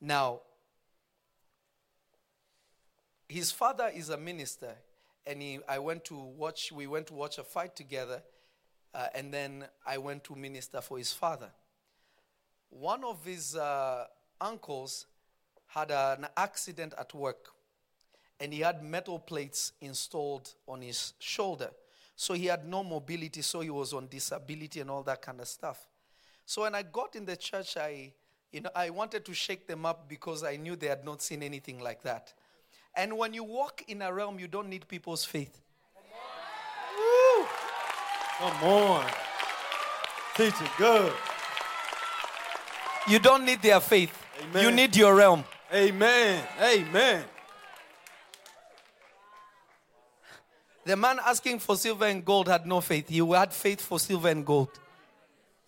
Now, 0.00 0.40
his 3.28 3.50
father 3.50 3.90
is 3.94 4.08
a 4.08 4.16
minister, 4.16 4.74
and 5.26 5.42
he, 5.42 5.60
I 5.68 5.78
went 5.78 6.04
to 6.06 6.16
watch, 6.16 6.72
we 6.72 6.86
went 6.86 7.08
to 7.08 7.14
watch 7.14 7.38
a 7.38 7.44
fight 7.44 7.76
together, 7.76 8.22
uh, 8.94 9.08
and 9.14 9.32
then 9.32 9.66
I 9.86 9.98
went 9.98 10.24
to 10.24 10.34
minister 10.34 10.80
for 10.80 10.98
his 10.98 11.12
father 11.12 11.50
one 12.70 13.04
of 13.04 13.24
his 13.24 13.56
uh, 13.56 14.04
uncles 14.40 15.06
had 15.66 15.90
an 15.90 16.26
accident 16.36 16.94
at 16.98 17.12
work 17.14 17.48
and 18.40 18.52
he 18.52 18.60
had 18.60 18.82
metal 18.82 19.18
plates 19.18 19.72
installed 19.80 20.54
on 20.66 20.80
his 20.80 21.14
shoulder. 21.18 21.70
So 22.14 22.34
he 22.34 22.46
had 22.46 22.66
no 22.66 22.82
mobility, 22.82 23.42
so 23.42 23.60
he 23.60 23.70
was 23.70 23.92
on 23.92 24.08
disability 24.08 24.80
and 24.80 24.90
all 24.90 25.02
that 25.04 25.22
kind 25.22 25.40
of 25.40 25.48
stuff. 25.48 25.88
So 26.46 26.62
when 26.62 26.74
I 26.74 26.82
got 26.82 27.14
in 27.14 27.24
the 27.24 27.36
church, 27.36 27.76
I, 27.76 28.12
you 28.52 28.60
know, 28.60 28.70
I 28.74 28.90
wanted 28.90 29.24
to 29.24 29.34
shake 29.34 29.66
them 29.66 29.84
up 29.86 30.08
because 30.08 30.42
I 30.42 30.56
knew 30.56 30.74
they 30.76 30.86
had 30.86 31.04
not 31.04 31.20
seen 31.22 31.42
anything 31.42 31.80
like 31.80 32.02
that. 32.02 32.32
And 32.98 33.16
when 33.16 33.32
you 33.32 33.44
walk 33.44 33.84
in 33.86 34.02
a 34.02 34.12
realm, 34.12 34.40
you 34.40 34.48
don't 34.48 34.68
need 34.68 34.88
people's 34.88 35.24
faith. 35.24 35.60
Woo. 36.98 37.46
Come 38.38 38.64
on. 38.64 39.06
Teach 40.34 40.60
it 40.60 40.70
good. 40.76 41.12
You 43.06 43.20
don't 43.20 43.44
need 43.44 43.62
their 43.62 43.78
faith. 43.78 44.12
Amen. 44.42 44.64
You 44.64 44.70
need 44.72 44.96
your 44.96 45.14
realm. 45.14 45.44
Amen. 45.72 46.44
Amen. 46.60 47.24
The 50.84 50.96
man 50.96 51.20
asking 51.24 51.60
for 51.60 51.76
silver 51.76 52.06
and 52.06 52.24
gold 52.24 52.48
had 52.48 52.66
no 52.66 52.80
faith. 52.80 53.12
You 53.12 53.32
had 53.32 53.52
faith 53.52 53.80
for 53.80 54.00
silver 54.00 54.28
and 54.28 54.44
gold. 54.44 54.70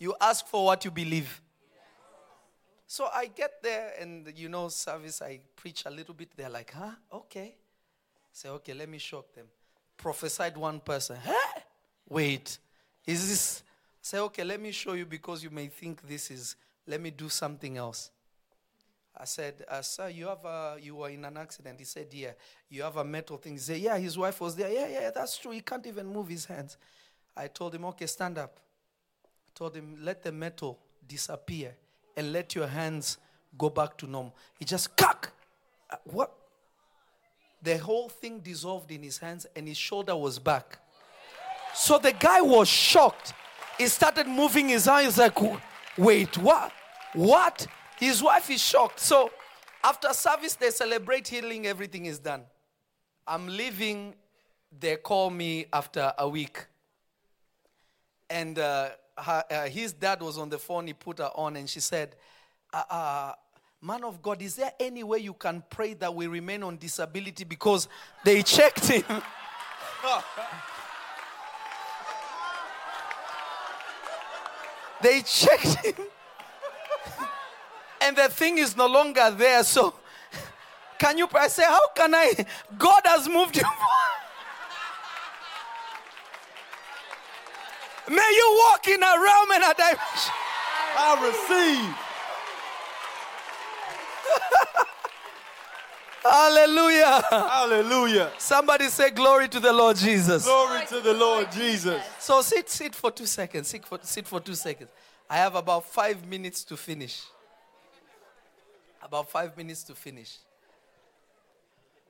You 0.01 0.17
ask 0.21 0.45
for 0.49 0.65
what 0.65 0.85
you 0.85 0.91
believe. 0.91 1.41
So 2.91 3.09
I 3.15 3.27
get 3.27 3.63
there 3.63 3.93
and 4.01 4.33
you 4.35 4.49
know, 4.49 4.67
service, 4.67 5.23
I 5.23 5.39
preach 5.55 5.85
a 5.87 5.91
little 5.91 6.13
bit. 6.13 6.31
They're 6.37 6.51
like, 6.51 6.73
huh? 6.77 6.91
Okay. 7.13 7.55
Say, 8.33 8.49
okay, 8.49 8.75
let 8.75 8.89
me 8.89 8.99
shock 8.99 9.33
them. 9.33 9.47
Prophesied 9.97 10.57
one 10.57 10.81
person. 10.81 11.17
Huh? 11.25 11.61
Wait. 12.09 12.59
Is 13.07 13.29
this? 13.29 13.63
Say, 14.03 14.19
okay, 14.19 14.43
let 14.43 14.61
me 14.61 14.73
show 14.73 14.95
you 14.95 15.07
because 15.07 15.45
you 15.45 15.51
may 15.51 15.69
think 15.69 16.03
this 16.03 16.33
is 16.33 16.57
let 16.85 17.01
me 17.01 17.13
do 17.13 17.29
something 17.29 17.77
else. 17.77 18.11
I 19.17 19.25
said, 19.25 19.65
uh, 19.69 19.83
Sir, 19.83 20.09
you, 20.09 20.27
have 20.27 20.45
a, 20.45 20.77
you 20.83 20.97
were 20.97 21.11
in 21.11 21.25
an 21.25 21.37
accident. 21.37 21.79
He 21.79 21.85
said, 21.85 22.09
Yeah. 22.11 22.33
You 22.69 22.83
have 22.83 22.97
a 22.97 23.05
metal 23.05 23.37
thing. 23.37 23.53
He 23.53 23.59
said, 23.61 23.79
Yeah, 23.79 23.99
his 23.99 24.19
wife 24.19 24.41
was 24.41 24.57
there. 24.57 24.69
Yeah, 24.69 24.89
yeah, 24.89 25.11
that's 25.15 25.39
true. 25.39 25.53
He 25.53 25.61
can't 25.61 25.87
even 25.87 26.09
move 26.09 26.27
his 26.27 26.45
hands. 26.45 26.77
I 27.37 27.47
told 27.47 27.73
him, 27.73 27.85
Okay, 27.85 28.07
stand 28.07 28.37
up. 28.37 28.59
I 29.25 29.51
told 29.55 29.77
him, 29.77 29.99
Let 30.03 30.25
the 30.25 30.33
metal 30.33 30.77
disappear 31.07 31.77
and 32.21 32.35
let 32.35 32.55
your 32.55 32.67
hands 32.67 33.17
go 33.57 33.71
back 33.71 33.97
to 33.97 34.07
normal. 34.07 34.35
He 34.59 34.67
just, 34.67 34.95
Cock! 34.95 35.33
Uh, 35.89 35.97
what? 36.05 36.31
The 37.63 37.79
whole 37.79 38.11
thing 38.11 38.41
dissolved 38.41 38.91
in 38.91 39.03
his 39.03 39.17
hands 39.17 39.47
and 39.57 39.67
his 39.67 39.79
shoulder 39.79 40.15
was 40.15 40.39
back. 40.39 40.79
So 41.75 41.99
the 41.99 42.13
guy 42.13 42.43
was 42.43 42.69
shocked. 42.69 43.33
He 43.79 43.87
started 43.87 44.27
moving 44.27 44.69
his 44.69 44.87
eyes 44.87 45.17
like, 45.17 45.39
Wait, 45.97 46.37
what? 46.37 46.73
What? 47.15 47.67
His 47.99 48.23
wife 48.23 48.51
is 48.51 48.63
shocked. 48.63 49.01
So 49.01 49.31
after 49.83 50.13
service, 50.13 50.55
they 50.57 50.71
celebrate 50.71 51.27
healing, 51.27 51.67
everything 51.67 52.05
is 52.05 52.19
done. 52.19 52.43
I'm 53.27 53.47
leaving, 53.47 54.15
they 54.79 54.97
call 54.97 55.31
me 55.31 55.67
after 55.73 56.13
a 56.19 56.29
week. 56.29 56.67
And 58.29 58.59
uh, 58.59 58.91
her, 59.23 59.45
uh, 59.51 59.67
his 59.69 59.93
dad 59.93 60.21
was 60.23 60.39
on 60.39 60.49
the 60.49 60.59
phone, 60.59 60.87
he 60.87 60.93
put 60.93 61.19
her 61.19 61.31
on, 61.35 61.57
and 61.57 61.69
she 61.69 61.81
said, 61.81 62.17
uh, 62.73 62.83
uh 62.91 63.33
Man 63.83 64.05
of 64.05 64.21
God, 64.21 64.43
is 64.43 64.57
there 64.57 64.73
any 64.79 65.03
way 65.03 65.21
you 65.21 65.33
can 65.33 65.63
pray 65.71 65.95
that 65.95 66.15
we 66.15 66.27
remain 66.27 66.63
on 66.63 66.77
disability? 66.77 67.45
Because 67.45 67.89
they 68.23 68.43
checked 68.43 68.87
him. 68.87 69.05
they 75.03 75.23
checked 75.23 75.83
him 75.83 75.95
and 78.01 78.17
the 78.17 78.29
thing 78.29 78.59
is 78.59 78.77
no 78.77 78.87
longer 78.87 79.31
there. 79.31 79.63
So, 79.63 79.95
can 80.99 81.19
you? 81.19 81.29
I 81.35 81.49
say, 81.49 81.63
how 81.65 81.89
can 81.95 82.15
I? 82.15 82.47
God 82.79 83.03
has 83.05 83.29
moved 83.29 83.57
you. 83.57 83.63
May 88.11 88.17
you 88.17 88.59
walk 88.59 88.89
in 88.89 89.01
a 89.01 89.15
realm 89.23 89.51
and 89.53 89.63
a 89.63 89.75
dimension. 89.75 90.35
I 90.97 91.15
receive. 91.29 91.95
Hallelujah. 96.25 97.23
Hallelujah. 97.31 98.33
Somebody 98.37 98.89
say 98.89 99.11
glory 99.11 99.47
to 99.49 99.61
the 99.61 99.73
Lord 99.73 99.97
Jesus. 99.97 100.45
Glory 100.45 100.85
to 100.89 101.01
the 101.01 101.15
Lord 101.15 101.53
Jesus. 101.53 102.03
So 102.19 102.43
sit, 102.43 102.69
sit 102.69 102.97
for 102.97 103.13
two 103.13 103.27
seconds. 103.27 103.69
Sit 103.69 103.87
for, 103.87 104.01
sit 104.03 104.27
for 104.27 104.41
two 104.41 104.57
seconds. 104.57 104.91
I 105.29 105.37
have 105.37 105.55
about 105.55 105.85
five 105.85 106.27
minutes 106.27 106.65
to 106.65 106.77
finish. 106.77 107.23
About 109.01 109.31
five 109.31 109.57
minutes 109.57 109.85
to 109.85 109.95
finish. 109.95 110.39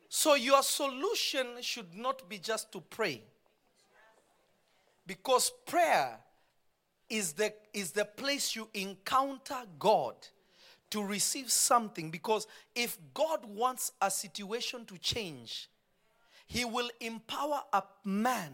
So, 0.08 0.34
your 0.34 0.62
solution 0.62 1.46
should 1.60 1.94
not 1.94 2.28
be 2.28 2.38
just 2.38 2.72
to 2.72 2.80
pray. 2.80 3.22
Because 5.06 5.52
prayer 5.66 6.18
is 7.08 7.32
the, 7.32 7.52
is 7.72 7.92
the 7.92 8.04
place 8.04 8.54
you 8.54 8.68
encounter 8.74 9.62
God 9.78 10.14
to 10.90 11.02
receive 11.02 11.50
something. 11.50 12.10
Because 12.10 12.46
if 12.74 12.98
God 13.14 13.44
wants 13.44 13.92
a 14.00 14.10
situation 14.10 14.84
to 14.86 14.98
change, 14.98 15.68
He 16.46 16.64
will 16.64 16.90
empower 17.00 17.60
a 17.72 17.82
man 18.04 18.52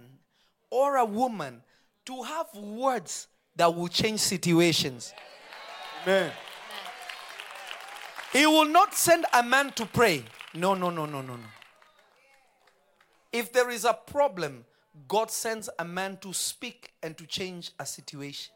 or 0.71 0.97
a 0.97 1.05
woman 1.05 1.63
to 2.07 2.23
have 2.23 2.47
words 2.55 3.29
that 3.57 3.75
will 3.75 3.89
change 3.89 4.21
situations. 4.21 5.13
Amen. 6.03 6.31
He 8.33 8.47
will 8.47 8.67
not 8.67 8.95
send 8.95 9.25
a 9.33 9.43
man 9.43 9.73
to 9.73 9.87
pray. 9.87 10.23
No, 10.55 10.75
no, 10.75 10.91
no, 10.91 11.07
no, 11.07 11.21
no, 11.21 11.37
no. 11.37 11.45
If 13.33 13.53
there 13.53 13.71
is 13.71 13.85
a 13.85 13.95
problem, 13.95 14.65
God 15.09 15.31
sends 15.31 15.69
a 15.79 15.85
man 15.85 16.19
to 16.23 16.33
speak 16.33 16.93
and 17.03 17.17
to 17.19 17.27
change 17.27 17.73
a 17.79 17.87
situation. 17.87 18.53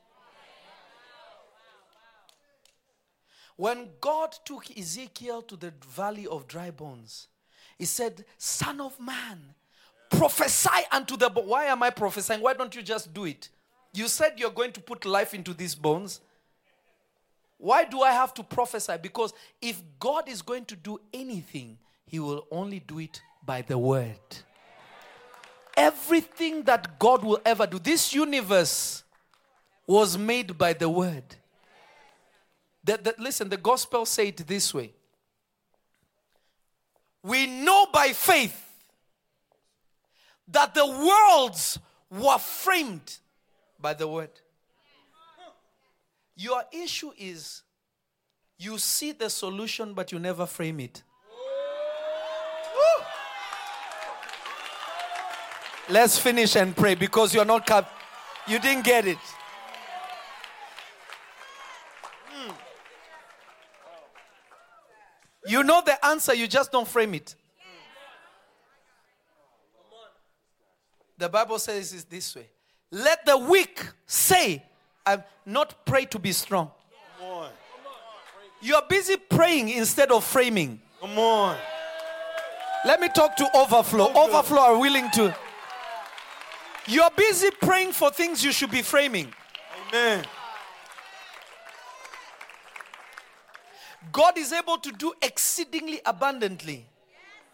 When 3.57 3.91
God 4.01 4.34
took 4.45 4.76
Ezekiel 4.76 5.43
to 5.43 5.57
the 5.57 5.72
valley 5.86 6.26
of 6.26 6.49
dry 6.49 6.70
bones, 6.70 7.28
he 7.78 7.84
said, 7.84 8.24
Son 8.38 8.80
of 8.80 8.99
man, 8.99 9.55
prophesy 10.11 10.84
unto 10.91 11.16
the 11.16 11.28
bo-" 11.28 11.43
Why 11.43 11.66
am 11.66 11.82
I 11.82 11.91
prophesying? 11.91 12.41
Why 12.41 12.55
don't 12.55 12.74
you 12.74 12.82
just 12.82 13.12
do 13.12 13.26
it? 13.26 13.51
You 13.93 14.09
said 14.09 14.34
you're 14.38 14.51
going 14.51 14.72
to 14.72 14.80
put 14.80 15.05
life 15.05 15.34
into 15.34 15.53
these 15.53 15.74
bones. 15.74 16.20
Why 17.59 17.84
do 17.84 18.01
I 18.01 18.12
have 18.12 18.32
to 18.34 18.43
prophesy? 18.43 18.95
Because 19.03 19.34
if 19.61 19.82
God 19.99 20.28
is 20.28 20.41
going 20.41 20.64
to 20.64 20.76
do 20.76 20.99
anything, 21.12 21.76
He 22.07 22.18
will 22.18 22.47
only 22.51 22.80
do 22.80 22.99
it 22.99 23.20
by 23.45 23.61
the 23.61 23.76
word. 23.76 24.16
Everything 25.81 26.62
that 26.64 26.99
God 26.99 27.24
will 27.24 27.41
ever 27.45 27.66
do, 27.66 27.78
this 27.78 28.12
universe 28.12 29.03
was 29.87 30.18
made 30.18 30.59
by 30.59 30.74
the 30.74 30.91
word. 30.91 31.24
That, 32.85 33.03
that, 33.05 33.18
listen, 33.18 33.49
the 33.49 33.57
gospel 33.57 34.05
say 34.05 34.28
it 34.28 34.47
this 34.47 34.74
way. 34.74 34.93
We 37.22 37.47
know 37.47 37.87
by 37.93 38.09
faith 38.09 38.62
that 40.49 40.74
the 40.74 40.87
worlds 40.87 41.78
were 42.11 42.39
framed 42.39 43.18
by 43.81 43.95
the 43.95 44.07
word. 44.07 44.31
Your 46.37 46.62
issue 46.72 47.12
is 47.18 47.62
you 48.59 48.76
see 48.76 49.12
the 49.12 49.31
solution, 49.31 49.95
but 49.95 50.12
you 50.12 50.18
never 50.18 50.45
frame 50.45 50.81
it. 50.81 51.03
Woo! 52.74 53.05
Let's 55.91 56.18
finish 56.18 56.55
and 56.55 56.76
pray 56.76 56.95
because 56.95 57.34
you're 57.34 57.45
not 57.45 57.66
cap- 57.66 57.91
you 58.47 58.61
didn't 58.61 58.84
get 58.84 59.07
it. 59.07 59.18
Hmm. 62.28 62.53
You 65.47 65.64
know 65.64 65.82
the 65.84 66.05
answer, 66.07 66.32
you 66.32 66.47
just 66.47 66.70
don't 66.70 66.86
frame 66.86 67.14
it. 67.14 67.34
The 71.18 71.28
Bible 71.28 71.59
says 71.59 71.93
it 71.93 72.09
this 72.09 72.34
way 72.34 72.47
Let 72.91 73.26
the 73.26 73.36
weak 73.36 73.84
say, 74.07 74.64
I'm 75.05 75.22
not 75.45 75.84
pray 75.84 76.05
to 76.07 76.18
be 76.18 76.32
strong. 76.32 76.70
Come 77.18 77.28
on. 77.28 77.51
You 78.62 78.76
are 78.76 78.84
busy 78.88 79.16
praying 79.16 79.70
instead 79.70 80.12
of 80.12 80.22
framing. 80.24 80.80
Come 81.01 81.18
on. 81.18 81.57
Let 82.84 83.01
me 83.01 83.09
talk 83.09 83.36
to 83.36 83.57
overflow. 83.57 84.12
Overflow 84.14 84.61
are 84.61 84.78
willing 84.78 85.11
to. 85.11 85.34
You 86.91 87.03
are 87.03 87.12
busy 87.16 87.51
praying 87.53 87.93
for 87.93 88.11
things 88.11 88.45
you 88.45 88.51
should 88.51 88.72
be 88.72 88.82
framing. 88.82 89.32
Amen. 89.88 90.24
God 94.11 94.36
is 94.36 94.53
able 94.53 94.76
to 94.78 94.91
do 94.91 95.12
exceedingly 95.22 96.01
abundantly. 96.05 96.84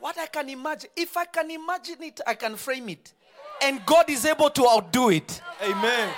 What 0.00 0.16
I 0.16 0.24
can 0.24 0.48
imagine, 0.48 0.88
if 0.96 1.18
I 1.18 1.26
can 1.26 1.50
imagine 1.50 2.02
it, 2.02 2.18
I 2.26 2.32
can 2.32 2.56
frame 2.56 2.88
it. 2.88 3.12
And 3.60 3.84
God 3.84 4.08
is 4.08 4.24
able 4.24 4.48
to 4.48 4.66
outdo 4.66 5.10
it. 5.10 5.42
Amen. 5.62 6.14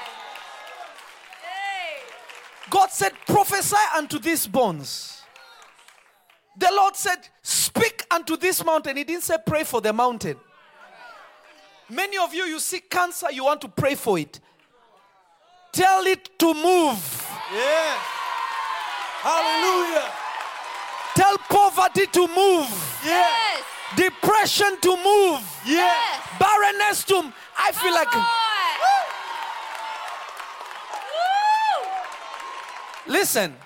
God 2.70 2.90
said, 2.92 3.14
prophesy 3.26 3.76
unto 3.96 4.20
these 4.20 4.46
bones. 4.46 5.22
The 6.56 6.68
Lord 6.72 6.94
said, 6.94 7.28
speak 7.42 8.04
unto 8.12 8.36
this 8.36 8.64
mountain. 8.64 8.96
He 8.96 9.02
didn't 9.02 9.24
say 9.24 9.38
pray 9.44 9.64
for 9.64 9.80
the 9.80 9.92
mountain. 9.92 10.36
Many 11.90 12.18
of 12.18 12.34
you, 12.34 12.44
you 12.44 12.58
see 12.60 12.80
cancer, 12.80 13.30
you 13.32 13.44
want 13.44 13.60
to 13.62 13.68
pray 13.68 13.94
for 13.94 14.18
it. 14.18 14.40
Tell 15.72 16.06
it 16.06 16.38
to 16.38 16.54
move. 16.54 17.26
Yes. 17.52 17.98
Hallelujah. 19.20 20.10
Tell 21.14 21.38
poverty 21.38 22.06
to 22.06 22.26
move. 22.28 23.00
Yes. 23.04 23.62
Depression 23.96 24.78
to 24.82 24.96
move. 24.96 25.40
Yes. 25.66 26.28
Barrenness 26.38 27.04
to. 27.04 27.32
I 27.58 27.72
feel 27.72 27.92
like. 27.92 28.08
Come. 28.08 28.26
Woo. 33.06 33.12
Listen, 33.12 33.56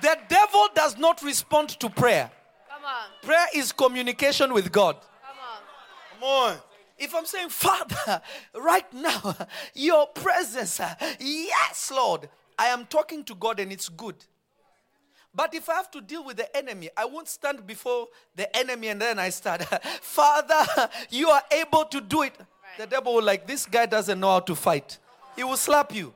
the 0.00 0.18
devil 0.28 0.68
does 0.74 0.98
not 0.98 1.22
respond 1.22 1.70
to 1.70 1.88
prayer. 1.88 2.30
Come 2.68 2.84
on. 2.84 3.06
Prayer 3.22 3.46
is 3.54 3.72
communication 3.72 4.52
with 4.52 4.72
God. 4.72 4.96
Come 4.96 5.38
on. 5.38 5.62
Come 6.20 6.24
on. 6.28 6.71
If 7.02 7.16
I'm 7.16 7.26
saying, 7.26 7.48
Father, 7.48 8.22
right 8.54 8.90
now, 8.94 9.34
your 9.74 10.06
presence, 10.06 10.80
yes, 11.18 11.90
Lord, 11.92 12.28
I 12.56 12.68
am 12.68 12.86
talking 12.86 13.24
to 13.24 13.34
God 13.34 13.58
and 13.58 13.72
it's 13.72 13.88
good. 13.88 14.14
But 15.34 15.52
if 15.52 15.68
I 15.68 15.74
have 15.74 15.90
to 15.90 16.00
deal 16.00 16.24
with 16.24 16.36
the 16.36 16.56
enemy, 16.56 16.90
I 16.96 17.06
won't 17.06 17.26
stand 17.26 17.66
before 17.66 18.06
the 18.36 18.56
enemy 18.56 18.86
and 18.86 19.02
then 19.02 19.18
I 19.18 19.30
start, 19.30 19.64
Father, 20.00 20.64
you 21.10 21.28
are 21.28 21.42
able 21.50 21.86
to 21.86 22.00
do 22.00 22.22
it. 22.22 22.36
The 22.78 22.86
devil 22.86 23.14
will 23.14 23.24
like, 23.24 23.48
this 23.48 23.66
guy 23.66 23.86
doesn't 23.86 24.20
know 24.20 24.30
how 24.30 24.40
to 24.40 24.54
fight. 24.54 24.98
He 25.34 25.42
will 25.42 25.56
slap 25.56 25.92
you. 25.92 26.14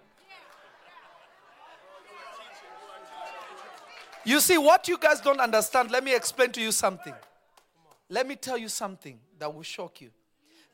You 4.24 4.38
see, 4.38 4.56
what 4.56 4.86
you 4.86 4.98
guys 4.98 5.20
don't 5.20 5.40
understand, 5.40 5.90
let 5.90 6.04
me 6.04 6.14
explain 6.14 6.52
to 6.52 6.60
you 6.60 6.70
something. 6.70 7.14
Let 8.08 8.28
me 8.28 8.36
tell 8.36 8.56
you 8.56 8.68
something 8.68 9.18
that 9.40 9.52
will 9.52 9.64
shock 9.64 10.00
you. 10.00 10.10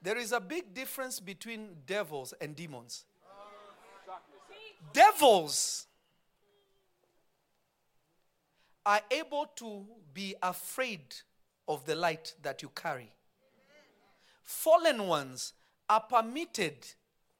There 0.03 0.19
is 0.19 0.33
a 0.33 0.41
big 0.41 0.75
difference 0.75 1.21
between 1.21 1.69
devils 1.87 2.35
and 2.41 2.57
demons. 2.57 3.05
Devils 4.93 5.87
are 8.85 9.01
able 9.11 9.47
to 9.57 9.85
be 10.13 10.35
afraid 10.43 11.15
of 11.69 11.87
the 11.87 11.95
light 11.95 12.35
that 12.43 12.63
you 12.63 12.71
carry. 12.75 13.13
Fallen 14.43 15.07
ones 15.07 15.53
are 15.89 16.01
permitted 16.01 16.75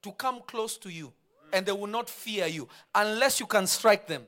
to 0.01 0.11
come 0.13 0.41
close 0.47 0.77
to 0.77 0.89
you 0.89 1.11
and 1.51 1.65
they 1.65 1.71
will 1.71 1.87
not 1.87 2.09
fear 2.09 2.47
you 2.47 2.67
unless 2.95 3.39
you 3.39 3.45
can 3.45 3.67
strike 3.67 4.07
them. 4.07 4.23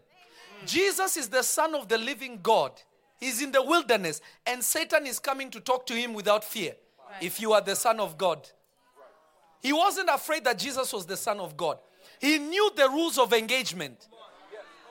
Jesus 0.65 1.15
is 1.15 1.29
the 1.29 1.41
Son 1.41 1.73
of 1.73 1.87
the 1.87 1.97
living 1.97 2.39
God. 2.43 2.71
He's 3.17 3.41
in 3.41 3.51
the 3.51 3.63
wilderness 3.63 4.19
and 4.45 4.61
Satan 4.61 5.07
is 5.07 5.19
coming 5.19 5.49
to 5.51 5.61
talk 5.61 5.85
to 5.87 5.93
him 5.93 6.13
without 6.13 6.43
fear. 6.43 6.73
If 7.21 7.39
you 7.39 7.53
are 7.53 7.61
the 7.61 7.75
Son 7.75 7.99
of 7.99 8.17
God, 8.17 8.47
he 9.61 9.73
wasn't 9.73 10.09
afraid 10.09 10.43
that 10.45 10.59
Jesus 10.59 10.93
was 10.93 11.05
the 11.05 11.17
Son 11.17 11.39
of 11.39 11.57
God. 11.57 11.79
He 12.19 12.37
knew 12.37 12.71
the 12.75 12.89
rules 12.89 13.17
of 13.17 13.33
engagement. 13.33 14.07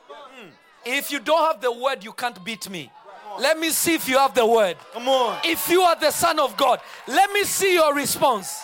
Hmm. 0.09 0.49
If 0.85 1.11
you 1.11 1.21
don't 1.21 1.47
have 1.47 1.61
the 1.61 1.73
word, 1.73 2.05
you 2.05 2.13
can't 2.13 2.43
beat 2.45 2.69
me. 2.69 2.91
Let 3.39 3.59
me 3.59 3.71
see 3.71 3.95
if 3.95 4.09
you 4.09 4.19
have 4.19 4.35
the 4.35 4.47
word. 4.47 4.77
Come 4.93 5.09
on. 5.09 5.39
If 5.45 5.69
you 5.69 5.83
are 5.83 5.97
the 5.97 6.11
Son 6.11 6.39
of 6.39 6.57
God, 6.57 6.81
let 7.09 7.33
me 7.33 7.45
see 7.45 7.75
your 7.75 7.95
response. 7.95 8.63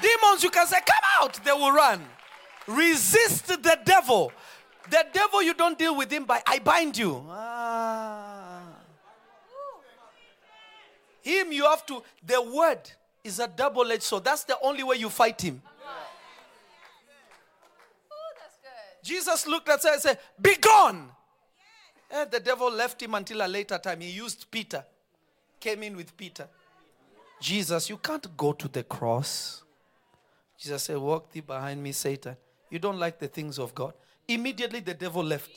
Demons, 0.00 0.42
you 0.42 0.50
can 0.50 0.66
say, 0.66 0.78
Come 0.86 1.22
out, 1.22 1.40
they 1.44 1.52
will 1.52 1.72
run. 1.72 2.02
Resist 2.66 3.46
the 3.46 3.78
devil. 3.84 4.32
The 4.90 5.06
devil, 5.12 5.42
you 5.42 5.54
don't 5.54 5.78
deal 5.78 5.96
with 5.96 6.10
him 6.10 6.24
by, 6.24 6.42
I 6.46 6.60
bind 6.60 6.96
you. 6.96 7.24
Ah. 7.28 8.37
Him, 11.22 11.52
you 11.52 11.64
have 11.64 11.84
to, 11.86 12.02
the 12.24 12.40
word 12.40 12.80
is 13.24 13.38
a 13.38 13.48
double 13.48 13.90
edged 13.90 14.02
sword. 14.02 14.24
That's 14.24 14.44
the 14.44 14.58
only 14.62 14.82
way 14.82 14.96
you 14.96 15.10
fight 15.10 15.40
him. 15.40 15.62
Ooh. 15.64 15.68
Jesus 19.02 19.46
looked 19.46 19.68
at 19.68 19.82
her 19.82 19.92
and 19.92 20.02
said, 20.02 20.18
Be 20.40 20.56
gone. 20.56 21.10
And 22.10 22.30
the 22.30 22.40
devil 22.40 22.70
left 22.70 23.02
him 23.02 23.14
until 23.14 23.44
a 23.44 23.48
later 23.48 23.78
time. 23.78 24.00
He 24.00 24.10
used 24.10 24.50
Peter, 24.50 24.84
came 25.60 25.82
in 25.82 25.96
with 25.96 26.16
Peter. 26.16 26.48
Jesus, 27.40 27.90
you 27.90 27.98
can't 27.98 28.36
go 28.36 28.52
to 28.52 28.68
the 28.68 28.82
cross. 28.82 29.62
Jesus 30.58 30.84
said, 30.84 30.98
Walk 30.98 31.30
thee 31.30 31.40
behind 31.40 31.82
me, 31.82 31.92
Satan. 31.92 32.36
You 32.70 32.78
don't 32.78 32.98
like 32.98 33.18
the 33.18 33.28
things 33.28 33.58
of 33.58 33.74
God. 33.74 33.92
Immediately 34.26 34.80
the 34.80 34.94
devil 34.94 35.22
left. 35.22 35.50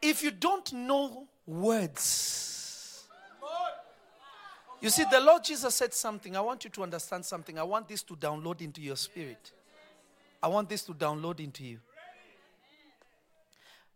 If 0.00 0.22
you 0.22 0.30
don't 0.30 0.72
know 0.72 1.26
words, 1.46 2.55
you 4.86 4.90
see, 4.90 5.04
the 5.10 5.20
Lord 5.20 5.42
Jesus 5.42 5.74
said 5.74 5.92
something. 5.92 6.36
I 6.36 6.40
want 6.40 6.62
you 6.62 6.70
to 6.70 6.82
understand 6.84 7.24
something. 7.24 7.58
I 7.58 7.64
want 7.64 7.88
this 7.88 8.02
to 8.04 8.14
download 8.14 8.60
into 8.60 8.80
your 8.80 8.94
spirit. 8.94 9.50
I 10.40 10.48
want 10.48 10.68
this 10.68 10.82
to 10.84 10.94
download 10.94 11.40
into 11.40 11.64
you. 11.64 11.78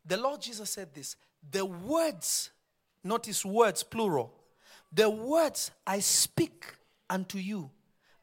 The 0.04 0.16
Lord 0.16 0.40
Jesus 0.40 0.70
said 0.70 0.92
this 0.92 1.14
the 1.48 1.64
words, 1.64 2.50
notice 3.04 3.44
words, 3.44 3.84
plural, 3.84 4.32
the 4.92 5.08
words 5.08 5.70
I 5.86 6.00
speak 6.00 6.64
unto 7.08 7.38
you, 7.38 7.70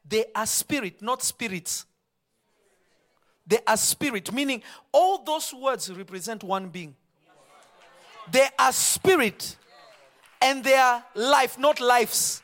they 0.06 0.26
are 0.34 0.46
spirit, 0.46 1.00
not 1.00 1.22
spirits. 1.22 1.86
They 3.46 3.60
are 3.66 3.78
spirit, 3.78 4.30
meaning 4.30 4.62
all 4.92 5.24
those 5.24 5.54
words 5.54 5.90
represent 5.90 6.44
one 6.44 6.68
being. 6.68 6.94
They 8.30 8.46
are 8.58 8.72
spirit. 8.72 9.56
and 10.40 10.62
they 10.62 10.74
are 10.74 11.04
life, 11.14 11.58
not 11.58 11.80
lives. 11.80 12.42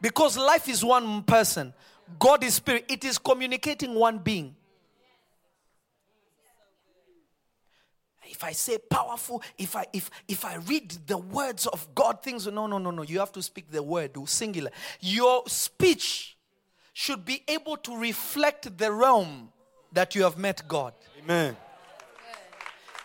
Because 0.00 0.36
life 0.36 0.68
is 0.68 0.84
one 0.84 1.22
person, 1.22 1.74
God 2.18 2.44
is 2.44 2.54
spirit. 2.54 2.84
It 2.88 3.04
is 3.04 3.18
communicating 3.18 3.94
one 3.94 4.18
being. 4.18 4.54
If 8.30 8.44
I 8.44 8.52
say 8.52 8.78
powerful, 8.78 9.42
if 9.56 9.74
I 9.74 9.86
if 9.92 10.10
if 10.28 10.44
I 10.44 10.56
read 10.56 10.90
the 11.06 11.18
words 11.18 11.66
of 11.66 11.88
God, 11.94 12.22
things 12.22 12.46
no 12.46 12.66
no 12.66 12.78
no 12.78 12.90
no. 12.90 13.02
You 13.02 13.18
have 13.20 13.32
to 13.32 13.42
speak 13.42 13.70
the 13.70 13.82
word 13.82 14.16
singular. 14.28 14.70
Your 15.00 15.42
speech 15.46 16.36
should 16.92 17.24
be 17.24 17.42
able 17.48 17.76
to 17.78 17.96
reflect 17.96 18.76
the 18.76 18.92
realm 18.92 19.50
that 19.92 20.14
you 20.14 20.22
have 20.22 20.36
met 20.36 20.62
God. 20.68 20.92
Amen. 21.22 21.56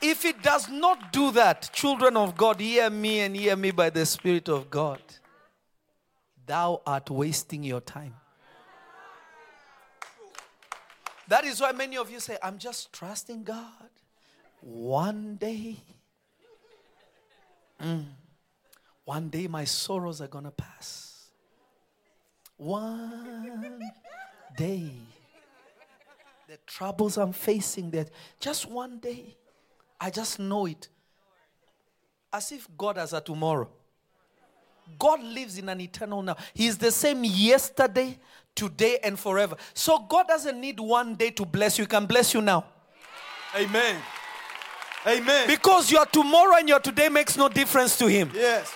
If 0.01 0.25
it 0.25 0.43
does 0.43 0.67
not 0.69 1.13
do 1.13 1.31
that, 1.31 1.69
children 1.71 2.17
of 2.17 2.35
God, 2.35 2.59
hear 2.59 2.89
me 2.89 3.21
and 3.21 3.35
hear 3.35 3.55
me 3.55 3.71
by 3.71 3.89
the 3.89 4.05
Spirit 4.05 4.49
of 4.49 4.69
God. 4.69 5.01
Thou 6.45 6.81
art 6.85 7.09
wasting 7.09 7.63
your 7.63 7.81
time. 7.81 8.15
That 11.27 11.45
is 11.45 11.61
why 11.61 11.71
many 11.71 11.97
of 11.97 12.11
you 12.11 12.19
say, 12.19 12.37
I'm 12.43 12.57
just 12.57 12.91
trusting 12.91 13.43
God. 13.43 13.89
One 14.61 15.35
day, 15.35 15.77
mm, 17.81 18.05
one 19.05 19.29
day 19.29 19.47
my 19.47 19.63
sorrows 19.63 20.21
are 20.21 20.27
going 20.27 20.43
to 20.45 20.51
pass. 20.51 21.31
One 22.57 23.91
day, 24.55 24.91
the 26.47 26.57
troubles 26.67 27.17
I'm 27.17 27.33
facing, 27.33 27.91
that 27.91 28.09
just 28.39 28.69
one 28.69 28.99
day, 28.99 29.35
I 29.99 30.09
just 30.09 30.39
know 30.39 30.65
it. 30.65 30.87
As 32.31 32.51
if 32.51 32.67
God 32.77 32.97
has 32.97 33.13
a 33.13 33.21
tomorrow. 33.21 33.69
God 34.97 35.23
lives 35.23 35.57
in 35.57 35.69
an 35.69 35.81
eternal 35.81 36.21
now. 36.21 36.35
He's 36.53 36.77
the 36.77 36.91
same 36.91 37.23
yesterday, 37.23 38.17
today, 38.55 38.99
and 39.03 39.17
forever. 39.19 39.55
So 39.73 39.99
God 39.99 40.27
doesn't 40.27 40.59
need 40.59 40.79
one 40.79 41.15
day 41.15 41.31
to 41.31 41.45
bless 41.45 41.77
you. 41.77 41.83
He 41.83 41.87
can 41.87 42.05
bless 42.05 42.33
you 42.33 42.41
now. 42.41 42.65
Amen. 43.55 43.95
Amen. 45.05 45.47
Because 45.47 45.91
your 45.91 46.05
tomorrow 46.05 46.55
and 46.57 46.67
your 46.67 46.79
today 46.79 47.09
makes 47.09 47.35
no 47.37 47.49
difference 47.49 47.97
to 47.97 48.07
Him. 48.07 48.31
yes. 48.33 48.73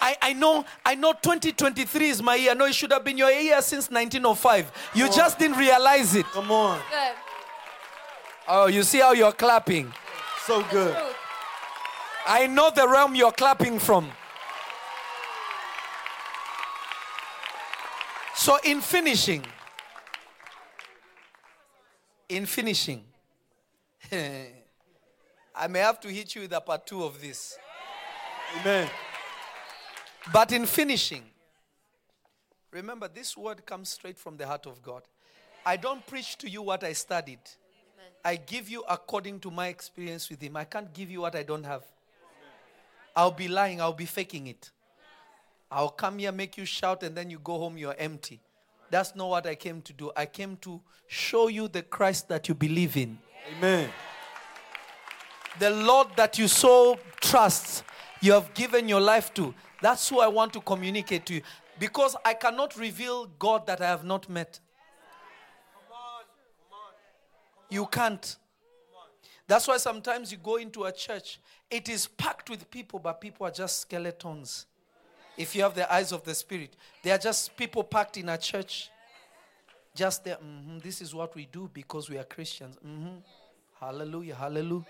I, 0.00 0.16
I 0.20 0.32
know 0.32 0.64
I 0.84 0.96
know 0.96 1.12
2023 1.12 2.08
is 2.08 2.20
my 2.20 2.34
year. 2.34 2.56
No, 2.56 2.64
it 2.66 2.74
should 2.74 2.90
have 2.90 3.04
been 3.04 3.16
your 3.16 3.30
year 3.30 3.62
since 3.62 3.88
1905. 3.88 4.90
You 4.94 5.04
Come 5.04 5.14
just 5.14 5.38
didn't 5.38 5.56
realize 5.56 6.16
it. 6.16 6.26
Come 6.26 6.50
on. 6.50 6.80
Good. 6.90 7.14
Oh, 8.48 8.66
you 8.66 8.82
see 8.82 8.98
how 8.98 9.12
you're 9.12 9.30
clapping. 9.30 9.92
So 10.44 10.64
good. 10.72 10.96
Truth. 12.24 12.34
I 12.34 12.46
know 12.46 12.70
the 12.70 12.88
realm 12.88 13.14
you're 13.14 13.32
clapping 13.32 13.78
from. 13.78 14.10
So, 18.34 18.58
in 18.64 18.80
finishing, 18.80 19.44
in 22.28 22.46
finishing, 22.46 23.04
I 24.12 25.68
may 25.68 25.78
have 25.80 26.00
to 26.00 26.08
hit 26.08 26.34
you 26.34 26.42
with 26.42 26.52
a 26.52 26.60
part 26.60 26.86
two 26.86 27.04
of 27.04 27.20
this. 27.20 27.56
Amen. 28.60 28.90
But 30.32 30.52
in 30.52 30.66
finishing, 30.66 31.22
remember 32.70 33.08
this 33.08 33.36
word 33.36 33.64
comes 33.64 33.90
straight 33.90 34.18
from 34.18 34.36
the 34.36 34.46
heart 34.46 34.66
of 34.66 34.82
God. 34.82 35.02
I 35.64 35.76
don't 35.76 36.04
preach 36.06 36.36
to 36.38 36.50
you 36.50 36.62
what 36.62 36.82
I 36.82 36.94
studied. 36.94 37.40
I 38.24 38.36
give 38.36 38.68
you 38.68 38.84
according 38.88 39.40
to 39.40 39.50
my 39.50 39.68
experience 39.68 40.28
with 40.30 40.40
Him. 40.42 40.56
I 40.56 40.64
can't 40.64 40.92
give 40.92 41.10
you 41.10 41.20
what 41.20 41.36
I 41.36 41.42
don't 41.42 41.64
have. 41.64 41.84
I'll 43.14 43.30
be 43.30 43.48
lying, 43.48 43.80
I'll 43.80 43.92
be 43.92 44.06
faking 44.06 44.46
it. 44.46 44.70
I'll 45.70 45.88
come 45.88 46.18
here, 46.18 46.32
make 46.32 46.56
you 46.58 46.64
shout, 46.64 47.02
and 47.02 47.16
then 47.16 47.30
you 47.30 47.38
go 47.38 47.58
home, 47.58 47.78
you're 47.78 47.94
empty. 47.98 48.40
That's 48.90 49.16
not 49.16 49.28
what 49.30 49.46
I 49.46 49.54
came 49.54 49.80
to 49.82 49.92
do. 49.92 50.12
I 50.14 50.26
came 50.26 50.56
to 50.58 50.80
show 51.06 51.48
you 51.48 51.68
the 51.68 51.82
Christ 51.82 52.28
that 52.28 52.48
you 52.48 52.54
believe 52.54 52.96
in, 52.96 53.18
Amen. 53.56 53.88
the 55.58 55.70
Lord 55.70 56.08
that 56.16 56.38
you 56.38 56.46
so 56.46 56.98
trust, 57.20 57.84
you 58.20 58.32
have 58.32 58.52
given 58.52 58.88
your 58.88 59.00
life 59.00 59.32
to. 59.34 59.54
That's 59.80 60.08
who 60.08 60.20
I 60.20 60.28
want 60.28 60.52
to 60.52 60.60
communicate 60.60 61.24
to 61.26 61.34
you. 61.34 61.42
Because 61.78 62.14
I 62.24 62.34
cannot 62.34 62.76
reveal 62.76 63.26
God 63.38 63.66
that 63.66 63.80
I 63.80 63.86
have 63.86 64.04
not 64.04 64.28
met. 64.28 64.60
You 67.70 67.86
can't. 67.86 68.36
That's 69.48 69.66
why 69.66 69.78
sometimes 69.78 70.30
you 70.30 70.38
go 70.38 70.56
into 70.56 70.84
a 70.84 70.92
church, 70.92 71.40
it 71.72 71.88
is 71.88 72.06
packed 72.06 72.50
with 72.50 72.70
people, 72.70 72.98
but 72.98 73.20
people 73.20 73.46
are 73.46 73.50
just 73.50 73.80
skeletons. 73.80 74.66
If 75.38 75.56
you 75.56 75.62
have 75.62 75.74
the 75.74 75.90
eyes 75.92 76.12
of 76.12 76.22
the 76.22 76.34
Spirit, 76.34 76.76
they 77.02 77.10
are 77.10 77.18
just 77.18 77.56
people 77.56 77.82
packed 77.82 78.18
in 78.18 78.28
a 78.28 78.36
church. 78.36 78.90
Just 79.94 80.24
there, 80.24 80.36
"Mhm, 80.36 80.82
this 80.82 81.00
is 81.00 81.14
what 81.14 81.34
we 81.34 81.46
do 81.46 81.68
because 81.68 82.10
we 82.10 82.18
are 82.18 82.24
Christians. 82.24 82.76
Mhm. 82.76 83.22
Hallelujah, 83.80 84.34
hallelujah. 84.34 84.86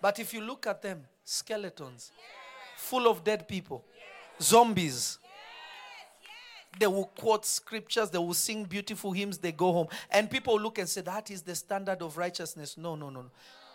But 0.00 0.18
if 0.18 0.34
you 0.34 0.42
look 0.42 0.66
at 0.66 0.82
them, 0.82 1.08
skeletons, 1.24 2.12
full 2.76 3.08
of 3.08 3.24
dead 3.24 3.48
people, 3.48 3.82
zombies. 4.40 5.18
They 6.78 6.86
will 6.86 7.06
quote 7.06 7.44
scriptures, 7.44 8.10
they 8.10 8.18
will 8.18 8.34
sing 8.34 8.64
beautiful 8.64 9.12
hymns, 9.12 9.38
they 9.38 9.52
go 9.52 9.72
home. 9.72 9.88
And 10.10 10.30
people 10.30 10.58
look 10.58 10.78
and 10.78 10.88
say, 10.88 11.02
That 11.02 11.30
is 11.30 11.42
the 11.42 11.54
standard 11.54 12.02
of 12.02 12.16
righteousness. 12.16 12.76
No, 12.76 12.94
no, 12.94 13.10
no. 13.10 13.22
no. 13.22 13.30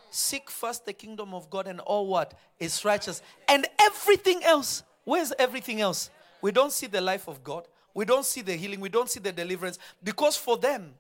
Seek 0.10 0.50
first 0.50 0.86
the 0.86 0.94
kingdom 0.94 1.34
of 1.34 1.50
God 1.50 1.68
and 1.68 1.80
all 1.82 2.08
what 2.08 2.34
is 2.60 2.84
righteous. 2.86 3.22
And 3.48 3.66
everything 3.80 4.44
else. 4.44 4.84
Where's 5.04 5.34
everything 5.38 5.82
else? 5.82 6.10
We 6.42 6.52
don't 6.52 6.72
see 6.72 6.88
the 6.88 7.02
life 7.02 7.28
of 7.28 7.44
God. 7.44 7.68
We 7.94 8.06
don't 8.06 8.26
see 8.26 8.42
the 8.42 8.54
healing. 8.54 8.80
We 8.80 8.90
don't 8.90 9.10
see 9.10 9.20
the 9.20 9.32
deliverance. 9.32 9.80
Because 10.04 10.38
for 10.38 10.58
them, 10.58 10.94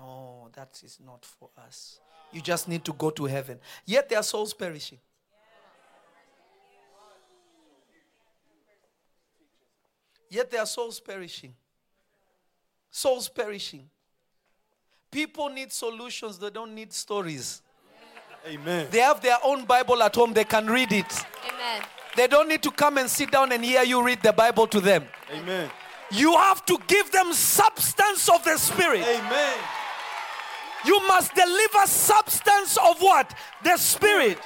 oh, 0.00 0.48
that 0.54 0.80
is 0.82 0.98
not 1.04 1.24
for 1.24 1.50
us. 1.66 2.00
You 2.32 2.40
just 2.40 2.68
need 2.68 2.84
to 2.84 2.92
go 2.92 3.10
to 3.10 3.24
heaven. 3.24 3.58
Yet 3.84 4.08
their 4.08 4.22
souls 4.22 4.52
perishing. 4.54 4.98
Yet 10.28 10.50
their 10.50 10.66
souls 10.66 10.98
perishing. 10.98 11.54
Souls 12.90 13.28
perishing. 13.28 13.88
People 15.10 15.48
need 15.48 15.72
solutions, 15.72 16.40
they 16.40 16.50
don't 16.50 16.74
need 16.74 16.92
stories. 16.92 17.62
Amen. 18.46 18.88
They 18.90 19.00
have 19.00 19.20
their 19.20 19.38
own 19.42 19.64
Bible 19.64 20.02
at 20.02 20.14
home, 20.14 20.32
they 20.32 20.44
can 20.44 20.66
read 20.66 20.92
it. 20.92 21.12
Amen. 21.48 21.82
They 22.16 22.26
don't 22.26 22.48
need 22.48 22.62
to 22.62 22.70
come 22.70 22.98
and 22.98 23.08
sit 23.08 23.30
down 23.30 23.52
and 23.52 23.64
hear 23.64 23.82
you 23.82 24.04
read 24.04 24.22
the 24.22 24.32
Bible 24.32 24.66
to 24.68 24.80
them. 24.80 25.04
Amen. 25.32 25.70
You 26.10 26.36
have 26.36 26.64
to 26.66 26.78
give 26.86 27.10
them 27.10 27.32
substance 27.32 28.28
of 28.28 28.44
the 28.44 28.56
Spirit. 28.58 29.02
Amen. 29.02 29.56
You 30.84 31.00
must 31.08 31.34
deliver 31.34 31.86
substance 31.86 32.76
of 32.76 33.00
what? 33.00 33.34
The 33.62 33.76
Spirit. 33.78 34.38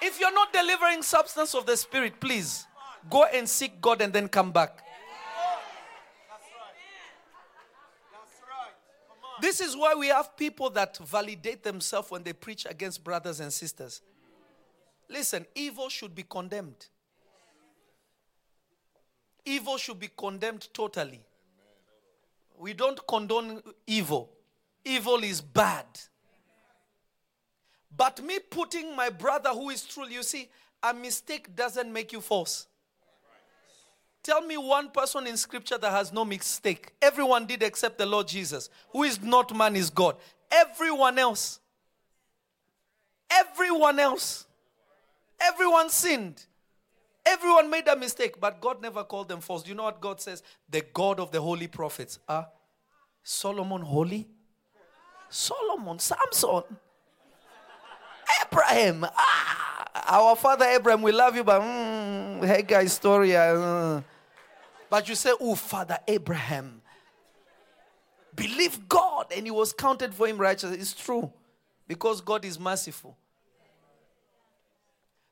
If 0.00 0.20
you're 0.20 0.32
not 0.32 0.52
delivering 0.52 1.02
substance 1.02 1.54
of 1.54 1.66
the 1.66 1.76
Spirit, 1.76 2.20
please 2.20 2.66
go 3.10 3.24
and 3.24 3.48
seek 3.48 3.80
God 3.80 4.00
and 4.00 4.12
then 4.12 4.28
come 4.28 4.52
back. 4.52 4.83
This 9.44 9.60
is 9.60 9.76
why 9.76 9.92
we 9.94 10.06
have 10.06 10.38
people 10.38 10.70
that 10.70 10.96
validate 10.96 11.62
themselves 11.62 12.10
when 12.10 12.22
they 12.22 12.32
preach 12.32 12.64
against 12.64 13.04
brothers 13.04 13.40
and 13.40 13.52
sisters. 13.52 14.00
Listen, 15.06 15.44
evil 15.54 15.90
should 15.90 16.14
be 16.14 16.22
condemned. 16.22 16.86
Evil 19.44 19.76
should 19.76 20.00
be 20.00 20.08
condemned 20.16 20.68
totally. 20.72 21.20
We 22.58 22.72
don't 22.72 23.06
condone 23.06 23.60
evil. 23.86 24.30
Evil 24.82 25.22
is 25.22 25.42
bad. 25.42 25.84
But 27.94 28.24
me 28.24 28.38
putting 28.38 28.96
my 28.96 29.10
brother 29.10 29.50
who 29.50 29.68
is 29.68 29.84
true, 29.84 30.08
you 30.08 30.22
see, 30.22 30.48
a 30.82 30.94
mistake 30.94 31.54
doesn't 31.54 31.92
make 31.92 32.14
you 32.14 32.22
false. 32.22 32.66
Tell 34.24 34.40
me 34.40 34.56
one 34.56 34.88
person 34.88 35.26
in 35.26 35.36
scripture 35.36 35.76
that 35.76 35.90
has 35.90 36.10
no 36.10 36.24
mistake. 36.24 36.94
Everyone 37.02 37.44
did 37.44 37.62
except 37.62 37.98
the 37.98 38.06
Lord 38.06 38.26
Jesus, 38.26 38.70
who 38.88 39.02
is 39.02 39.20
not 39.22 39.54
man, 39.54 39.76
is 39.76 39.90
God. 39.90 40.16
Everyone 40.50 41.18
else. 41.18 41.60
Everyone 43.30 43.98
else. 43.98 44.46
Everyone 45.38 45.90
sinned. 45.90 46.42
Everyone 47.26 47.68
made 47.68 47.86
a 47.86 47.96
mistake, 47.96 48.40
but 48.40 48.62
God 48.62 48.80
never 48.80 49.04
called 49.04 49.28
them 49.28 49.42
false. 49.42 49.62
Do 49.62 49.68
you 49.68 49.74
know 49.74 49.82
what 49.82 50.00
God 50.00 50.22
says? 50.22 50.42
The 50.70 50.80
God 50.80 51.20
of 51.20 51.30
the 51.30 51.42
holy 51.42 51.66
prophets. 51.66 52.18
Ah, 52.26 52.48
Solomon 53.22 53.82
holy? 53.82 54.26
Solomon, 55.28 55.98
Samson, 55.98 56.62
Abraham. 58.42 59.04
Ah, 59.04 60.18
our 60.18 60.34
father 60.36 60.64
Abraham, 60.64 61.02
we 61.02 61.12
love 61.12 61.36
you, 61.36 61.44
but 61.44 61.60
mm, 61.60 62.46
hey 62.46 62.62
guys, 62.62 62.94
story. 62.94 63.36
uh, 63.36 64.00
but 64.90 65.08
you 65.08 65.14
say, 65.14 65.32
oh, 65.40 65.54
Father 65.54 65.98
Abraham, 66.06 66.82
believe 68.34 68.88
God, 68.88 69.26
and 69.34 69.46
he 69.46 69.50
was 69.50 69.72
counted 69.72 70.14
for 70.14 70.26
him 70.26 70.38
righteous. 70.38 70.72
It's 70.72 70.94
true, 70.94 71.32
because 71.86 72.20
God 72.20 72.44
is 72.44 72.58
merciful. 72.58 73.16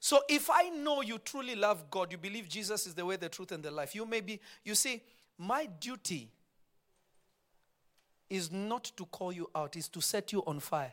So 0.01 0.21
if 0.29 0.51
I 0.51 0.69
know 0.71 1.01
you 1.01 1.19
truly 1.19 1.55
love 1.55 1.89
God, 1.89 2.11
you 2.11 2.19
believe 2.19 2.49
Jesus 2.49 2.87
is 2.89 2.95
the 2.95 3.07
way, 3.07 3.15
the 3.15 3.29
truth, 3.29 3.53
and 3.53 3.63
the 3.63 3.71
life, 3.71 3.95
you 3.95 4.05
may 4.05 4.21
be, 4.21 4.41
you 4.65 4.75
see, 4.75 5.01
my 5.39 5.67
duty 5.79 6.29
is 8.29 8.51
not 8.51 8.91
to 8.97 9.05
call 9.07 9.31
you 9.33 9.49
out, 9.55 9.77
is 9.77 9.89
to 9.89 10.01
set 10.01 10.33
you 10.33 10.43
on 10.47 10.59
fire. 10.59 10.93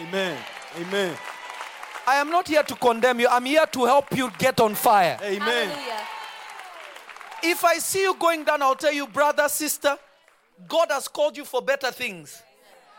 Amen. 0.00 0.36
Amen. 0.80 1.16
I 2.06 2.16
am 2.16 2.30
not 2.30 2.48
here 2.48 2.62
to 2.62 2.74
condemn 2.74 3.20
you, 3.20 3.28
I'm 3.28 3.44
here 3.44 3.66
to 3.66 3.84
help 3.84 4.16
you 4.16 4.30
get 4.38 4.60
on 4.60 4.74
fire. 4.74 5.18
Amen. 5.22 5.68
Hallelujah. 5.68 5.95
If 7.42 7.64
I 7.64 7.78
see 7.78 8.02
you 8.02 8.14
going 8.18 8.44
down, 8.44 8.62
I'll 8.62 8.74
tell 8.74 8.92
you, 8.92 9.06
brother, 9.06 9.48
sister, 9.48 9.96
God 10.68 10.88
has 10.90 11.08
called 11.08 11.36
you 11.36 11.44
for 11.44 11.62
better 11.62 11.90
things. 11.90 12.42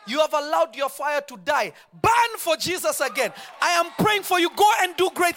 You 0.06 0.20
have 0.20 0.34
allowed 0.34 0.76
your 0.76 0.90
fire 0.90 1.22
to 1.22 1.38
die. 1.38 1.74
Burn 2.02 2.38
for 2.38 2.56
Jesus 2.56 3.02
again. 3.02 3.34
I 3.62 3.72
am 3.72 3.88
praying 3.98 4.24
for 4.24 4.40
you. 4.40 4.50
Go 4.56 4.70
and 4.82 4.96
do 4.96 5.10
great. 5.14 5.36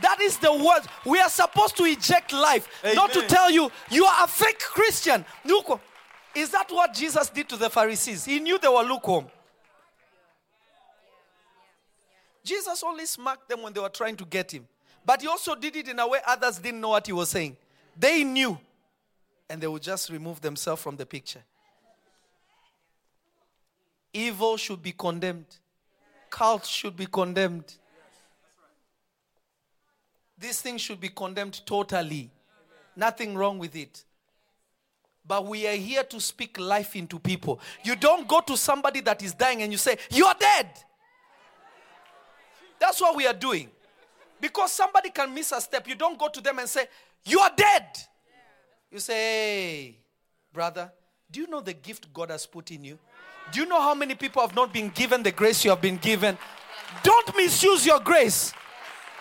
That 0.00 0.20
is 0.20 0.38
the 0.38 0.52
word. 0.52 0.82
We 1.04 1.20
are 1.20 1.28
supposed 1.28 1.76
to 1.78 1.84
eject 1.84 2.32
life, 2.32 2.68
not 2.94 3.12
to 3.12 3.22
tell 3.22 3.50
you 3.50 3.70
you 3.90 4.04
are 4.04 4.24
a 4.24 4.26
fake 4.26 4.60
Christian. 4.60 5.24
Lukewarm. 5.44 5.80
Is 6.34 6.50
that 6.50 6.70
what 6.70 6.92
Jesus 6.92 7.30
did 7.30 7.48
to 7.48 7.56
the 7.56 7.70
Pharisees? 7.70 8.24
He 8.24 8.40
knew 8.40 8.58
they 8.58 8.68
were 8.68 8.82
lukewarm. 8.82 9.26
Jesus 12.44 12.82
only 12.84 13.06
smacked 13.06 13.48
them 13.48 13.62
when 13.62 13.72
they 13.72 13.80
were 13.80 13.88
trying 13.88 14.16
to 14.16 14.24
get 14.24 14.52
him. 14.52 14.66
But 15.04 15.22
he 15.22 15.28
also 15.28 15.54
did 15.54 15.76
it 15.76 15.88
in 15.88 15.98
a 15.98 16.06
way 16.06 16.20
others 16.26 16.58
didn't 16.58 16.80
know 16.80 16.90
what 16.90 17.06
he 17.06 17.12
was 17.12 17.30
saying. 17.30 17.56
They 17.98 18.24
knew. 18.24 18.58
And 19.48 19.60
they 19.60 19.66
would 19.66 19.82
just 19.82 20.10
remove 20.10 20.40
themselves 20.40 20.82
from 20.82 20.96
the 20.96 21.06
picture. 21.06 21.42
Evil 24.12 24.56
should 24.56 24.82
be 24.82 24.92
condemned, 24.92 25.44
cult 26.30 26.64
should 26.64 26.96
be 26.96 27.06
condemned. 27.06 27.74
This 30.38 30.60
thing 30.60 30.78
should 30.78 31.00
be 31.00 31.08
condemned 31.08 31.60
totally. 31.64 32.30
Nothing 32.94 33.34
wrong 33.34 33.58
with 33.58 33.76
it. 33.76 34.04
But 35.26 35.46
we 35.46 35.66
are 35.66 35.74
here 35.74 36.04
to 36.04 36.20
speak 36.20 36.58
life 36.58 36.94
into 36.94 37.18
people. 37.18 37.60
You 37.82 37.96
don't 37.96 38.28
go 38.28 38.40
to 38.40 38.56
somebody 38.56 39.00
that 39.00 39.22
is 39.22 39.34
dying 39.34 39.62
and 39.62 39.72
you 39.72 39.78
say, 39.78 39.98
You're 40.10 40.34
dead. 40.38 40.68
That's 42.78 43.00
what 43.00 43.16
we 43.16 43.26
are 43.26 43.34
doing. 43.34 43.70
Because 44.40 44.72
somebody 44.72 45.10
can 45.10 45.32
miss 45.32 45.52
a 45.52 45.60
step, 45.60 45.88
you 45.88 45.94
don't 45.94 46.18
go 46.18 46.28
to 46.28 46.40
them 46.40 46.58
and 46.58 46.68
say, 46.68 46.86
You 47.26 47.40
are 47.40 47.50
dead. 47.54 47.84
You 48.90 49.00
say, 49.00 49.14
Hey, 49.14 49.98
brother, 50.52 50.92
do 51.30 51.40
you 51.40 51.48
know 51.48 51.60
the 51.60 51.74
gift 51.74 52.12
God 52.14 52.30
has 52.30 52.46
put 52.46 52.70
in 52.70 52.84
you? 52.84 52.98
Do 53.52 53.60
you 53.60 53.66
know 53.66 53.80
how 53.80 53.94
many 53.94 54.14
people 54.14 54.42
have 54.42 54.54
not 54.54 54.72
been 54.72 54.88
given 54.90 55.22
the 55.22 55.32
grace 55.32 55.64
you 55.64 55.70
have 55.70 55.80
been 55.80 55.96
given? 55.96 56.38
Don't 57.02 57.36
misuse 57.36 57.84
your 57.84 58.00
grace. 58.00 58.52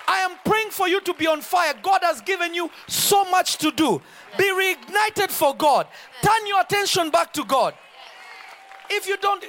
I 0.08 0.20
am 0.20 0.38
praying 0.46 0.70
for 0.70 0.88
you 0.88 1.02
to 1.02 1.14
be 1.16 1.26
on 1.26 1.42
fire. 1.42 1.74
God 1.82 2.02
has 2.04 2.22
given 2.22 2.54
you 2.54 2.70
so 2.88 3.26
much 3.26 3.58
to 3.58 3.72
do. 3.72 4.00
Be 4.38 4.44
reignited 4.44 5.32
for 5.32 5.56
God. 5.56 5.88
Turn 6.22 6.48
your 6.48 6.62
attention 6.62 7.10
back 7.10 7.34
to 7.34 7.44
God. 7.44 7.74
If 8.90 9.08
you 9.08 9.18
don't, 9.18 9.44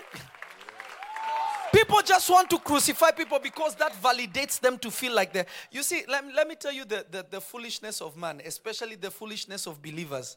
people 1.86 2.02
just 2.02 2.28
want 2.30 2.50
to 2.50 2.58
crucify 2.58 3.10
people 3.12 3.38
because 3.38 3.74
that 3.76 3.92
validates 4.02 4.58
them 4.60 4.76
to 4.78 4.90
feel 4.90 5.14
like 5.14 5.32
they're. 5.32 5.46
You 5.70 5.82
see, 5.82 6.02
let, 6.08 6.26
me- 6.26 6.32
let 6.34 6.48
me 6.48 6.54
tell 6.56 6.72
you 6.72 6.84
the, 6.84 7.06
the, 7.10 7.24
the 7.30 7.40
foolishness 7.40 8.00
of 8.00 8.16
man, 8.16 8.40
especially 8.44 8.96
the 8.96 9.10
foolishness 9.10 9.66
of 9.66 9.80
believers. 9.80 10.36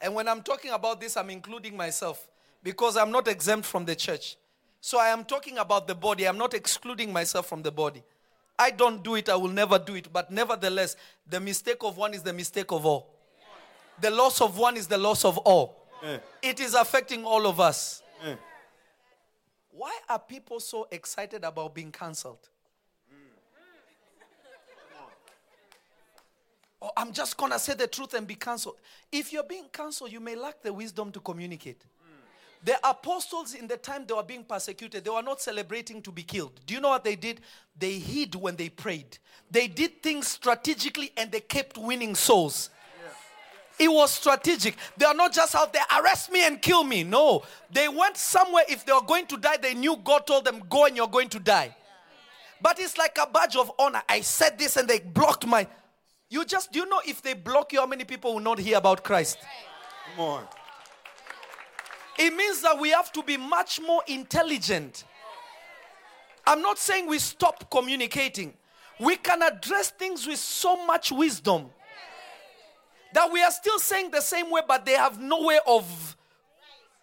And 0.00 0.14
when 0.14 0.28
I'm 0.28 0.42
talking 0.42 0.72
about 0.72 1.00
this, 1.00 1.16
I'm 1.16 1.30
including 1.30 1.76
myself 1.76 2.28
because 2.62 2.96
I'm 2.96 3.10
not 3.10 3.28
exempt 3.28 3.66
from 3.66 3.84
the 3.86 3.94
church. 3.96 4.36
So 4.80 5.00
I 5.00 5.08
am 5.08 5.24
talking 5.24 5.56
about 5.58 5.88
the 5.88 5.94
body. 5.94 6.28
I'm 6.28 6.38
not 6.38 6.52
excluding 6.52 7.12
myself 7.12 7.48
from 7.48 7.62
the 7.62 7.72
body. 7.72 8.02
I 8.58 8.70
don't 8.70 9.02
do 9.02 9.16
it, 9.16 9.28
I 9.28 9.36
will 9.36 9.50
never 9.50 9.78
do 9.78 9.94
it. 9.94 10.10
But 10.12 10.30
nevertheless, 10.30 10.96
the 11.28 11.40
mistake 11.40 11.78
of 11.82 11.96
one 11.96 12.14
is 12.14 12.22
the 12.22 12.32
mistake 12.32 12.72
of 12.72 12.84
all. 12.86 13.08
The 14.00 14.10
loss 14.10 14.40
of 14.42 14.58
one 14.58 14.76
is 14.76 14.86
the 14.86 14.98
loss 14.98 15.24
of 15.24 15.38
all. 15.38 15.86
Yeah. 16.02 16.18
It 16.42 16.60
is 16.60 16.74
affecting 16.74 17.24
all 17.24 17.46
of 17.46 17.58
us. 17.60 18.02
Yeah. 18.24 18.34
Why 19.76 19.94
are 20.08 20.18
people 20.18 20.58
so 20.58 20.88
excited 20.90 21.44
about 21.44 21.74
being 21.74 21.92
cancelled? 21.92 22.48
Oh, 26.80 26.90
I'm 26.96 27.12
just 27.12 27.36
gonna 27.36 27.58
say 27.58 27.74
the 27.74 27.86
truth 27.86 28.14
and 28.14 28.26
be 28.26 28.36
cancelled. 28.36 28.76
If 29.12 29.32
you're 29.32 29.42
being 29.42 29.66
cancelled, 29.70 30.12
you 30.12 30.20
may 30.20 30.34
lack 30.34 30.62
the 30.62 30.72
wisdom 30.72 31.12
to 31.12 31.20
communicate. 31.20 31.82
The 32.64 32.78
apostles, 32.88 33.54
in 33.54 33.66
the 33.66 33.76
time 33.76 34.06
they 34.06 34.14
were 34.14 34.22
being 34.22 34.44
persecuted, 34.44 35.04
they 35.04 35.10
were 35.10 35.22
not 35.22 35.42
celebrating 35.42 36.00
to 36.02 36.10
be 36.10 36.22
killed. 36.22 36.58
Do 36.64 36.72
you 36.72 36.80
know 36.80 36.88
what 36.88 37.04
they 37.04 37.14
did? 37.14 37.42
They 37.78 37.98
hid 37.98 38.34
when 38.34 38.56
they 38.56 38.70
prayed. 38.70 39.18
They 39.50 39.68
did 39.68 40.02
things 40.02 40.26
strategically 40.26 41.12
and 41.18 41.30
they 41.30 41.40
kept 41.40 41.76
winning 41.76 42.14
souls. 42.14 42.70
It 43.78 43.88
was 43.88 44.10
strategic. 44.10 44.76
They 44.96 45.04
are 45.04 45.14
not 45.14 45.32
just 45.32 45.54
out 45.54 45.72
there, 45.72 45.84
arrest 45.98 46.32
me 46.32 46.46
and 46.46 46.60
kill 46.60 46.82
me. 46.82 47.04
No. 47.04 47.42
They 47.70 47.88
went 47.88 48.16
somewhere. 48.16 48.64
If 48.68 48.86
they 48.86 48.92
were 48.92 49.02
going 49.02 49.26
to 49.26 49.36
die, 49.36 49.58
they 49.58 49.74
knew 49.74 49.96
God 50.02 50.26
told 50.26 50.44
them, 50.44 50.62
go 50.70 50.86
and 50.86 50.96
you're 50.96 51.08
going 51.08 51.28
to 51.30 51.38
die. 51.38 51.76
But 52.60 52.80
it's 52.80 52.96
like 52.96 53.18
a 53.20 53.26
badge 53.26 53.54
of 53.56 53.70
honor. 53.78 54.02
I 54.08 54.22
said 54.22 54.58
this 54.58 54.76
and 54.76 54.88
they 54.88 55.00
blocked 55.00 55.46
my. 55.46 55.66
You 56.30 56.44
just, 56.44 56.72
do 56.72 56.78
you 56.80 56.88
know 56.88 57.00
if 57.06 57.20
they 57.20 57.34
block 57.34 57.72
you, 57.72 57.80
how 57.80 57.86
many 57.86 58.04
people 58.04 58.32
will 58.32 58.40
not 58.40 58.58
hear 58.58 58.78
about 58.78 59.04
Christ? 59.04 59.38
Come 60.16 60.24
on. 60.24 60.44
It 62.18 62.34
means 62.34 62.62
that 62.62 62.80
we 62.80 62.90
have 62.90 63.12
to 63.12 63.22
be 63.22 63.36
much 63.36 63.80
more 63.80 64.02
intelligent. 64.06 65.04
I'm 66.46 66.62
not 66.62 66.78
saying 66.78 67.08
we 67.08 67.18
stop 67.18 67.70
communicating. 67.70 68.54
We 68.98 69.16
can 69.16 69.42
address 69.42 69.90
things 69.90 70.26
with 70.26 70.38
so 70.38 70.86
much 70.86 71.12
wisdom 71.12 71.68
that 73.12 73.30
we 73.32 73.42
are 73.42 73.50
still 73.50 73.78
saying 73.78 74.10
the 74.10 74.20
same 74.20 74.50
way, 74.50 74.62
but 74.66 74.84
they 74.84 74.94
have 74.94 75.20
no 75.20 75.42
way 75.42 75.58
of. 75.66 76.16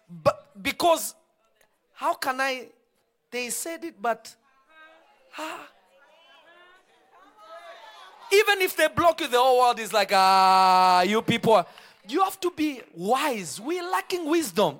But 0.08 0.62
because, 0.62 1.14
how 1.92 2.14
can 2.14 2.40
I? 2.40 2.68
They 3.30 3.50
said 3.50 3.84
it, 3.84 4.00
but. 4.00 4.34
Even 8.32 8.62
if 8.62 8.76
they 8.76 8.88
block 8.88 9.20
you, 9.20 9.28
the 9.28 9.38
whole 9.38 9.58
world 9.60 9.78
is 9.78 9.92
like, 9.92 10.10
ah, 10.12 11.02
you 11.02 11.22
people. 11.22 11.64
You 12.08 12.22
have 12.22 12.38
to 12.40 12.50
be 12.50 12.80
wise. 12.94 13.60
We're 13.60 13.88
lacking 13.88 14.28
wisdom. 14.28 14.78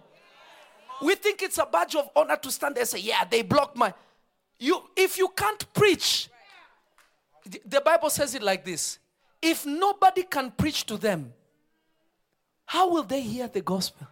We 1.02 1.14
think 1.14 1.42
it's 1.42 1.58
a 1.58 1.66
badge 1.66 1.94
of 1.94 2.08
honor 2.14 2.36
to 2.36 2.50
stand 2.50 2.74
there 2.76 2.82
and 2.82 2.88
say, 2.88 3.00
yeah, 3.00 3.24
they 3.24 3.42
blocked 3.42 3.76
my. 3.76 3.92
You, 4.58 4.82
if 4.96 5.18
you 5.18 5.28
can't 5.28 5.72
preach, 5.72 6.28
the 7.66 7.80
Bible 7.80 8.10
says 8.10 8.34
it 8.34 8.42
like 8.42 8.64
this 8.64 8.98
if 9.45 9.66
nobody 9.66 10.22
can 10.22 10.51
preach 10.51 10.86
to 10.86 10.97
them, 10.97 11.30
how 12.64 12.90
will 12.90 13.03
they 13.03 13.20
hear 13.20 13.47
the 13.47 13.61
gospel? 13.61 14.09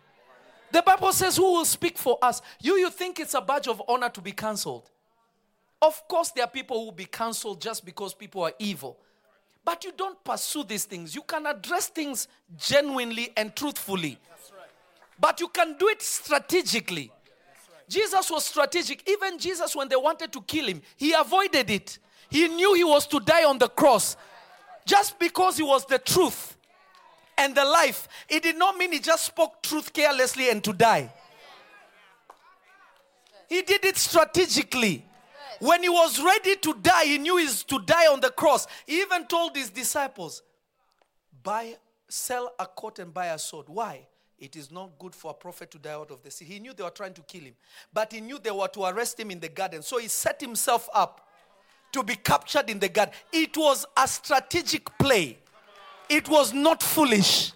The 0.71 0.83
Bible 0.83 1.11
says, 1.13 1.39
Who 1.39 1.55
will 1.55 1.65
speak 1.65 1.97
for 1.97 2.19
us? 2.21 2.43
You, 2.61 2.75
you 2.75 2.91
think 2.91 3.19
it's 3.19 3.33
a 3.33 3.41
badge 3.41 3.67
of 3.67 3.83
honor 3.89 4.11
to 4.11 4.21
be 4.21 4.33
cancelled. 4.33 4.91
Of 5.81 6.07
course, 6.07 6.31
there 6.33 6.45
are 6.45 6.51
people 6.51 6.79
who 6.79 6.85
will 6.87 6.93
be 6.93 7.07
cancelled 7.07 7.63
just 7.63 7.85
because 7.85 8.13
people 8.13 8.43
are 8.43 8.53
evil. 8.59 8.99
But 9.65 9.85
you 9.85 9.93
don't 9.97 10.23
pursue 10.23 10.65
these 10.65 10.85
things. 10.85 11.15
You 11.15 11.23
can 11.23 11.47
address 11.47 11.89
things 11.89 12.29
genuinely 12.59 13.31
and 13.35 13.57
truthfully. 13.57 14.19
But 15.19 15.41
you 15.41 15.49
can 15.49 15.77
do 15.79 15.89
it 15.89 16.03
strategically. 16.03 17.11
Jesus 17.89 18.31
was 18.31 18.45
strategic. 18.45 19.09
Even 19.09 19.39
Jesus, 19.39 19.75
when 19.75 19.89
they 19.89 19.97
wanted 19.97 20.31
to 20.33 20.43
kill 20.43 20.67
him, 20.67 20.83
he 20.97 21.15
avoided 21.15 21.71
it. 21.71 21.99
He 22.29 22.49
knew 22.49 22.75
he 22.75 22.85
was 22.85 23.07
to 23.09 23.21
die 23.21 23.45
on 23.45 23.59
the 23.59 23.69
cross 23.69 24.17
just 24.87 25.19
because 25.19 25.57
he 25.57 25.63
was 25.63 25.85
the 25.87 25.99
truth 25.99 26.57
and 27.39 27.55
the 27.55 27.65
life. 27.65 28.09
It 28.29 28.43
did 28.43 28.57
not 28.57 28.77
mean 28.77 28.93
he 28.93 28.99
just 28.99 29.25
spoke 29.27 29.63
truth 29.63 29.93
carelessly 29.93 30.51
and 30.51 30.63
to 30.65 30.73
die. 30.73 31.13
He 33.49 33.63
did 33.63 33.85
it 33.85 33.97
strategically. 33.97 35.05
When 35.59 35.83
he 35.83 35.89
was 35.89 36.21
ready 36.21 36.57
to 36.57 36.75
die, 36.75 37.05
he 37.05 37.19
knew 37.19 37.37
he's 37.37 37.63
to 37.65 37.79
die 37.81 38.07
on 38.07 38.21
the 38.21 38.31
cross. 38.31 38.67
He 38.87 39.01
even 39.01 39.27
told 39.27 39.55
his 39.55 39.71
disciples, 39.71 40.43
buy, 41.43 41.77
sell 42.09 42.53
a 42.59 42.67
coat 42.67 42.99
and 42.99 43.13
buy 43.13 43.27
a 43.27 43.39
sword. 43.39 43.67
Why? 43.69 44.07
It 44.39 44.57
is 44.57 44.73
not 44.73 44.99
good 44.99 45.15
for 45.15 45.31
a 45.31 45.35
prophet 45.35 45.71
to 45.71 45.79
die 45.79 45.93
out 45.93 46.11
of 46.11 46.21
the 46.23 46.31
sea. 46.33 46.47
He 46.47 46.59
knew 46.59 46.73
they 46.73 46.83
were 46.83 46.91
trying 46.91 47.15
to 47.15 47.21
kill 47.21 47.43
him, 47.43 47.55
but 47.93 48.13
he 48.13 48.21
knew 48.21 48.41
they 48.41 48.51
were 48.51 48.67
to 48.69 48.87
arrest 48.87 49.21
him 49.21 49.31
in 49.31 49.39
the 49.39 49.49
garden. 49.49 49.83
So 49.83 49.99
he 49.99 50.09
set 50.09 50.41
himself 50.41 50.89
up 50.93 51.22
to 51.93 52.03
be 52.03 52.17
captured 52.17 52.69
in 52.69 52.79
the 52.79 52.89
garden. 52.89 53.15
It 53.33 53.57
was 53.57 53.87
a 53.97 54.09
strategic 54.09 54.87
play, 54.99 55.39
it 56.09 56.29
was 56.29 56.53
not 56.53 56.83
foolish. 56.83 57.53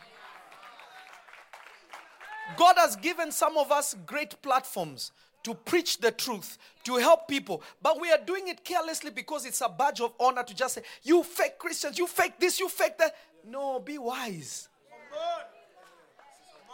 God 2.57 2.76
has 2.78 2.97
given 2.97 3.32
some 3.32 3.59
of 3.59 3.70
us 3.70 3.95
great 4.07 4.41
platforms 4.41 5.12
to 5.43 5.55
preach 5.55 5.99
the 5.99 6.11
truth, 6.11 6.59
to 6.84 6.97
help 6.97 7.28
people, 7.28 7.62
but 7.82 8.01
we 8.01 8.11
are 8.11 8.18
doing 8.18 8.49
it 8.49 8.64
carelessly 8.64 9.11
because 9.11 9.45
it's 9.45 9.61
a 9.61 9.68
badge 9.68 10.01
of 10.01 10.12
honor 10.18 10.43
to 10.43 10.55
just 10.55 10.74
say, 10.74 10.82
You 11.03 11.22
fake 11.22 11.59
Christians, 11.59 11.99
you 11.99 12.07
fake 12.07 12.39
this, 12.41 12.59
you 12.59 12.68
fake 12.68 12.99
that. 12.99 13.14
No, 13.47 13.78
be 13.78 13.99
wise. 13.99 14.68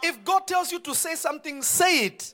If 0.01 0.23
God 0.25 0.47
tells 0.47 0.71
you 0.71 0.79
to 0.79 0.95
say 0.95 1.15
something, 1.15 1.61
say 1.61 2.05
it. 2.05 2.33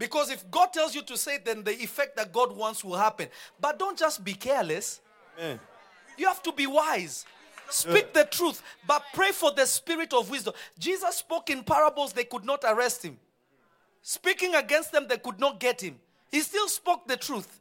Because 0.00 0.30
if 0.30 0.50
God 0.50 0.72
tells 0.72 0.94
you 0.94 1.02
to 1.02 1.16
say 1.18 1.34
it, 1.34 1.44
then 1.44 1.62
the 1.62 1.72
effect 1.72 2.16
that 2.16 2.32
God 2.32 2.56
wants 2.56 2.82
will 2.82 2.96
happen. 2.96 3.28
But 3.60 3.78
don't 3.78 3.98
just 3.98 4.24
be 4.24 4.32
careless. 4.32 5.02
You 6.16 6.26
have 6.26 6.42
to 6.42 6.52
be 6.52 6.66
wise. 6.66 7.26
Speak 7.68 8.14
the 8.14 8.24
truth, 8.24 8.62
but 8.86 9.04
pray 9.12 9.30
for 9.30 9.52
the 9.52 9.66
spirit 9.66 10.12
of 10.14 10.30
wisdom. 10.30 10.54
Jesus 10.78 11.16
spoke 11.16 11.50
in 11.50 11.62
parables, 11.62 12.14
they 12.14 12.24
could 12.24 12.44
not 12.44 12.64
arrest 12.66 13.04
him. 13.04 13.18
Speaking 14.02 14.54
against 14.54 14.90
them, 14.90 15.06
they 15.06 15.18
could 15.18 15.38
not 15.38 15.60
get 15.60 15.82
him. 15.82 16.00
He 16.32 16.40
still 16.40 16.66
spoke 16.68 17.06
the 17.06 17.18
truth. 17.18 17.60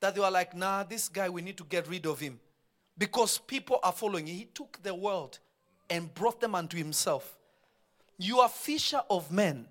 That 0.00 0.14
they 0.16 0.20
were 0.20 0.30
like, 0.30 0.56
nah, 0.56 0.82
this 0.82 1.08
guy, 1.08 1.28
we 1.28 1.42
need 1.42 1.56
to 1.58 1.64
get 1.64 1.88
rid 1.88 2.06
of 2.06 2.18
him. 2.18 2.40
Because 2.98 3.38
people 3.38 3.78
are 3.84 3.92
following. 3.92 4.26
Him. 4.26 4.36
He 4.36 4.44
took 4.46 4.82
the 4.82 4.94
world 4.94 5.38
and 5.88 6.12
brought 6.12 6.40
them 6.40 6.54
unto 6.56 6.76
himself. 6.76 7.38
You 8.18 8.40
are 8.40 8.48
fisher 8.48 9.02
of 9.08 9.30
men. 9.30 9.66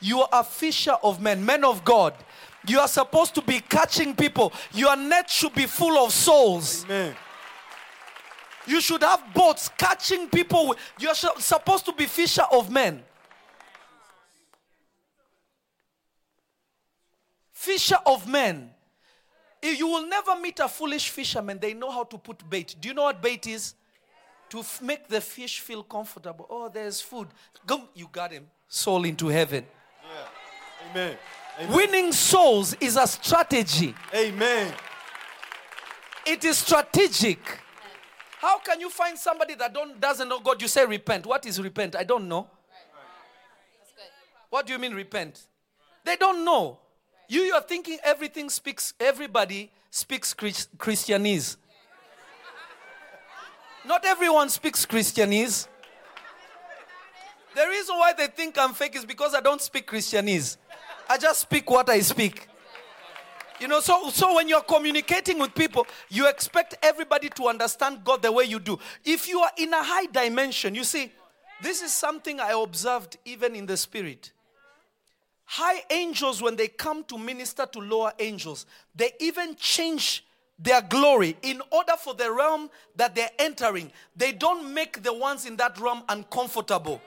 You 0.00 0.22
are 0.22 0.28
a 0.32 0.44
fisher 0.44 0.96
of 1.02 1.20
men, 1.20 1.44
men 1.44 1.64
of 1.64 1.84
God. 1.84 2.14
You 2.68 2.80
are 2.80 2.88
supposed 2.88 3.34
to 3.36 3.42
be 3.42 3.60
catching 3.60 4.14
people. 4.14 4.52
Your 4.72 4.96
net 4.96 5.30
should 5.30 5.54
be 5.54 5.66
full 5.66 6.04
of 6.04 6.12
souls. 6.12 6.84
Amen. 6.84 7.14
You 8.66 8.80
should 8.80 9.02
have 9.02 9.22
boats 9.32 9.70
catching 9.78 10.28
people. 10.28 10.74
You're 10.98 11.14
supposed 11.14 11.84
to 11.86 11.92
be 11.92 12.06
fisher 12.06 12.44
of 12.50 12.70
men. 12.70 13.02
Fisher 17.52 17.98
of 18.04 18.28
men. 18.28 18.70
If 19.62 19.78
You 19.78 19.86
will 19.86 20.06
never 20.06 20.36
meet 20.36 20.58
a 20.60 20.68
foolish 20.68 21.10
fisherman. 21.10 21.58
They 21.60 21.74
know 21.74 21.90
how 21.90 22.04
to 22.04 22.18
put 22.18 22.48
bait. 22.48 22.74
Do 22.80 22.88
you 22.88 22.94
know 22.94 23.04
what 23.04 23.22
bait 23.22 23.46
is? 23.46 23.74
To 24.50 24.60
f- 24.60 24.80
make 24.80 25.08
the 25.08 25.20
fish 25.20 25.60
feel 25.60 25.82
comfortable. 25.82 26.46
Oh, 26.48 26.68
there's 26.68 27.00
food. 27.00 27.28
Go, 27.66 27.88
you 27.94 28.08
got 28.10 28.30
him. 28.30 28.46
Soul 28.68 29.04
into 29.04 29.28
heaven. 29.28 29.66
Amen. 30.96 31.16
Amen. 31.60 31.76
Winning 31.76 32.12
souls 32.12 32.74
is 32.80 32.96
a 32.96 33.06
strategy. 33.06 33.94
Amen. 34.14 34.72
It 36.26 36.42
is 36.44 36.58
strategic. 36.58 37.38
How 38.38 38.58
can 38.60 38.80
you 38.80 38.88
find 38.88 39.18
somebody 39.18 39.54
that 39.56 39.74
don't, 39.74 40.00
doesn't 40.00 40.28
know 40.28 40.40
God? 40.40 40.60
You 40.60 40.68
say 40.68 40.86
repent. 40.86 41.26
What 41.26 41.44
is 41.44 41.60
repent? 41.60 41.96
I 41.96 42.04
don't 42.04 42.28
know. 42.28 42.48
What 44.48 44.66
do 44.66 44.72
you 44.72 44.78
mean 44.78 44.94
repent? 44.94 45.46
They 46.04 46.16
don't 46.16 46.44
know. 46.44 46.78
You, 47.28 47.42
you 47.42 47.54
are 47.54 47.62
thinking 47.62 47.98
everything 48.02 48.48
speaks, 48.48 48.94
everybody 48.98 49.70
speaks 49.90 50.32
Chris- 50.32 50.68
Christianese. 50.78 51.56
Not 53.84 54.04
everyone 54.06 54.48
speaks 54.48 54.86
Christianese. 54.86 55.68
The 57.54 57.66
reason 57.68 57.96
why 57.96 58.12
they 58.12 58.28
think 58.28 58.56
I'm 58.58 58.72
fake 58.72 58.96
is 58.96 59.04
because 59.04 59.34
I 59.34 59.40
don't 59.40 59.60
speak 59.60 59.90
Christianese. 59.90 60.56
I 61.08 61.18
just 61.18 61.40
speak 61.40 61.70
what 61.70 61.88
I 61.88 62.00
speak. 62.00 62.48
You 63.60 63.68
know, 63.68 63.80
so, 63.80 64.10
so 64.10 64.34
when 64.34 64.48
you're 64.48 64.62
communicating 64.62 65.38
with 65.38 65.54
people, 65.54 65.86
you 66.10 66.28
expect 66.28 66.76
everybody 66.82 67.30
to 67.30 67.48
understand 67.48 68.04
God 68.04 68.20
the 68.22 68.30
way 68.30 68.44
you 68.44 68.58
do. 68.58 68.78
If 69.04 69.28
you 69.28 69.40
are 69.40 69.50
in 69.56 69.72
a 69.72 69.82
high 69.82 70.06
dimension, 70.06 70.74
you 70.74 70.84
see, 70.84 71.10
this 71.62 71.80
is 71.80 71.92
something 71.92 72.38
I 72.38 72.52
observed 72.52 73.16
even 73.24 73.54
in 73.54 73.64
the 73.64 73.76
spirit. 73.76 74.32
High 75.46 75.84
angels, 75.90 76.42
when 76.42 76.56
they 76.56 76.68
come 76.68 77.04
to 77.04 77.16
minister 77.16 77.66
to 77.66 77.78
lower 77.78 78.12
angels, 78.18 78.66
they 78.94 79.12
even 79.20 79.54
change 79.56 80.24
their 80.58 80.82
glory 80.82 81.36
in 81.42 81.62
order 81.70 81.92
for 81.98 82.14
the 82.14 82.30
realm 82.30 82.68
that 82.96 83.14
they're 83.14 83.30
entering. 83.38 83.90
They 84.16 84.32
don't 84.32 84.74
make 84.74 85.02
the 85.02 85.14
ones 85.14 85.46
in 85.46 85.56
that 85.56 85.78
realm 85.78 86.02
uncomfortable 86.08 87.00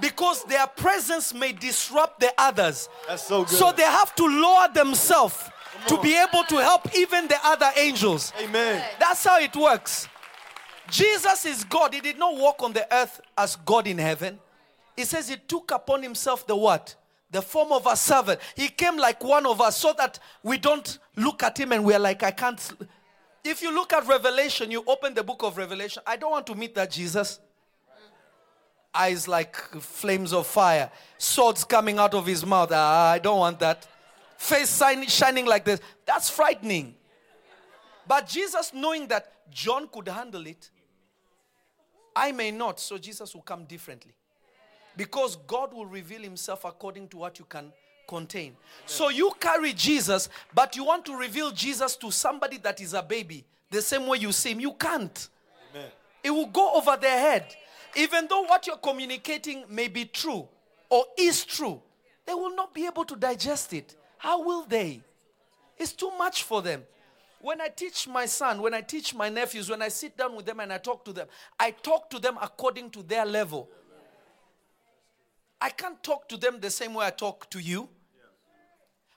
because 0.00 0.44
their 0.44 0.66
presence 0.66 1.34
may 1.34 1.52
disrupt 1.52 2.20
the 2.20 2.32
others. 2.38 2.88
That's 3.06 3.24
so 3.24 3.44
good. 3.44 3.50
So 3.50 3.72
they 3.72 3.82
have 3.82 4.14
to 4.16 4.24
lower 4.24 4.68
themselves 4.72 5.50
to 5.86 6.00
be 6.00 6.16
able 6.16 6.44
to 6.44 6.56
help 6.56 6.94
even 6.96 7.28
the 7.28 7.38
other 7.44 7.70
angels. 7.76 8.32
Amen. 8.40 8.84
That's 8.98 9.24
how 9.24 9.38
it 9.38 9.54
works. 9.54 10.08
Jesus 10.90 11.44
is 11.44 11.64
God. 11.64 11.94
He 11.94 12.00
did 12.00 12.18
not 12.18 12.36
walk 12.36 12.62
on 12.62 12.72
the 12.72 12.92
earth 12.94 13.20
as 13.36 13.56
God 13.56 13.86
in 13.86 13.98
heaven. 13.98 14.38
He 14.96 15.04
says 15.04 15.28
he 15.28 15.36
took 15.36 15.70
upon 15.70 16.02
himself 16.02 16.46
the 16.46 16.56
what? 16.56 16.96
The 17.30 17.42
form 17.42 17.72
of 17.72 17.86
a 17.86 17.94
servant. 17.94 18.40
He 18.56 18.68
came 18.68 18.96
like 18.96 19.22
one 19.22 19.46
of 19.46 19.60
us 19.60 19.76
so 19.76 19.94
that 19.98 20.18
we 20.42 20.58
don't 20.58 20.98
look 21.14 21.42
at 21.42 21.58
him 21.58 21.72
and 21.72 21.84
we're 21.84 21.98
like, 21.98 22.22
I 22.22 22.30
can't. 22.30 22.72
If 23.44 23.62
you 23.62 23.72
look 23.72 23.92
at 23.92 24.06
Revelation, 24.06 24.70
you 24.70 24.82
open 24.86 25.14
the 25.14 25.22
book 25.22 25.42
of 25.42 25.56
Revelation. 25.56 26.02
I 26.06 26.16
don't 26.16 26.30
want 26.30 26.46
to 26.48 26.54
meet 26.54 26.74
that 26.74 26.90
Jesus. 26.90 27.38
Eyes 28.98 29.28
like 29.28 29.54
flames 29.56 30.32
of 30.32 30.44
fire, 30.48 30.90
swords 31.18 31.62
coming 31.62 32.00
out 32.00 32.14
of 32.14 32.26
his 32.26 32.44
mouth. 32.44 32.70
Ah, 32.72 33.12
I 33.12 33.20
don't 33.20 33.38
want 33.38 33.60
that. 33.60 33.86
Face 34.36 34.82
shining 35.06 35.46
like 35.46 35.64
this. 35.64 35.78
That's 36.04 36.28
frightening. 36.28 36.96
But 38.08 38.26
Jesus, 38.26 38.72
knowing 38.74 39.06
that 39.06 39.32
John 39.52 39.86
could 39.86 40.08
handle 40.08 40.44
it, 40.46 40.70
I 42.16 42.32
may 42.32 42.50
not, 42.50 42.80
so 42.80 42.98
Jesus 42.98 43.34
will 43.34 43.42
come 43.42 43.64
differently. 43.66 44.12
Because 44.96 45.36
God 45.46 45.72
will 45.72 45.86
reveal 45.86 46.22
himself 46.22 46.64
according 46.64 47.06
to 47.08 47.18
what 47.18 47.38
you 47.38 47.44
can 47.44 47.72
contain. 48.08 48.56
So 48.84 49.10
you 49.10 49.30
carry 49.38 49.74
Jesus, 49.74 50.28
but 50.52 50.74
you 50.74 50.84
want 50.84 51.04
to 51.04 51.16
reveal 51.16 51.52
Jesus 51.52 51.94
to 51.96 52.10
somebody 52.10 52.56
that 52.58 52.80
is 52.80 52.94
a 52.94 53.02
baby, 53.02 53.44
the 53.70 53.80
same 53.80 54.08
way 54.08 54.18
you 54.18 54.32
see 54.32 54.50
him. 54.50 54.60
You 54.60 54.72
can't. 54.72 55.28
Amen. 55.70 55.90
It 56.24 56.30
will 56.30 56.46
go 56.46 56.74
over 56.74 56.96
their 56.96 57.18
head. 57.18 57.54
Even 57.96 58.26
though 58.28 58.42
what 58.42 58.66
you're 58.66 58.76
communicating 58.76 59.64
may 59.68 59.88
be 59.88 60.04
true 60.04 60.48
or 60.88 61.04
is 61.16 61.44
true, 61.44 61.80
they 62.26 62.34
will 62.34 62.54
not 62.54 62.74
be 62.74 62.86
able 62.86 63.04
to 63.04 63.16
digest 63.16 63.72
it. 63.72 63.96
How 64.18 64.42
will 64.42 64.64
they? 64.64 65.00
It's 65.76 65.92
too 65.92 66.10
much 66.18 66.42
for 66.42 66.60
them. 66.60 66.84
When 67.40 67.60
I 67.60 67.68
teach 67.68 68.08
my 68.08 68.26
son, 68.26 68.60
when 68.60 68.74
I 68.74 68.80
teach 68.80 69.14
my 69.14 69.28
nephews, 69.28 69.70
when 69.70 69.80
I 69.80 69.88
sit 69.88 70.16
down 70.16 70.34
with 70.34 70.44
them 70.44 70.58
and 70.60 70.72
I 70.72 70.78
talk 70.78 71.04
to 71.04 71.12
them, 71.12 71.28
I 71.58 71.70
talk 71.70 72.10
to 72.10 72.18
them 72.18 72.36
according 72.42 72.90
to 72.90 73.02
their 73.02 73.24
level. 73.24 73.68
I 75.60 75.70
can't 75.70 76.02
talk 76.02 76.28
to 76.28 76.36
them 76.36 76.58
the 76.60 76.70
same 76.70 76.94
way 76.94 77.06
I 77.06 77.10
talk 77.10 77.48
to 77.50 77.60
you. 77.60 77.88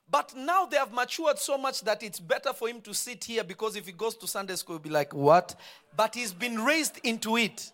But 0.10 0.36
now 0.36 0.66
they 0.66 0.78
have 0.78 0.92
matured 0.92 1.40
so 1.40 1.58
much 1.58 1.82
that 1.82 2.04
it's 2.04 2.20
better 2.20 2.52
for 2.52 2.68
him 2.68 2.82
to 2.82 2.94
sit 2.94 3.24
here 3.24 3.44
because 3.44 3.76
if 3.76 3.86
he 3.86 3.94
goes 3.94 4.16
to 4.18 4.28
Sunday 4.28 4.56
school, 4.56 4.76
he'll 4.76 4.84
be 4.84 4.90
like, 4.90 5.14
What? 5.14 5.56
But 5.96 6.16
he's 6.16 6.34
been 6.34 6.64
raised 6.64 7.00
into 7.04 7.38
it. 7.38 7.72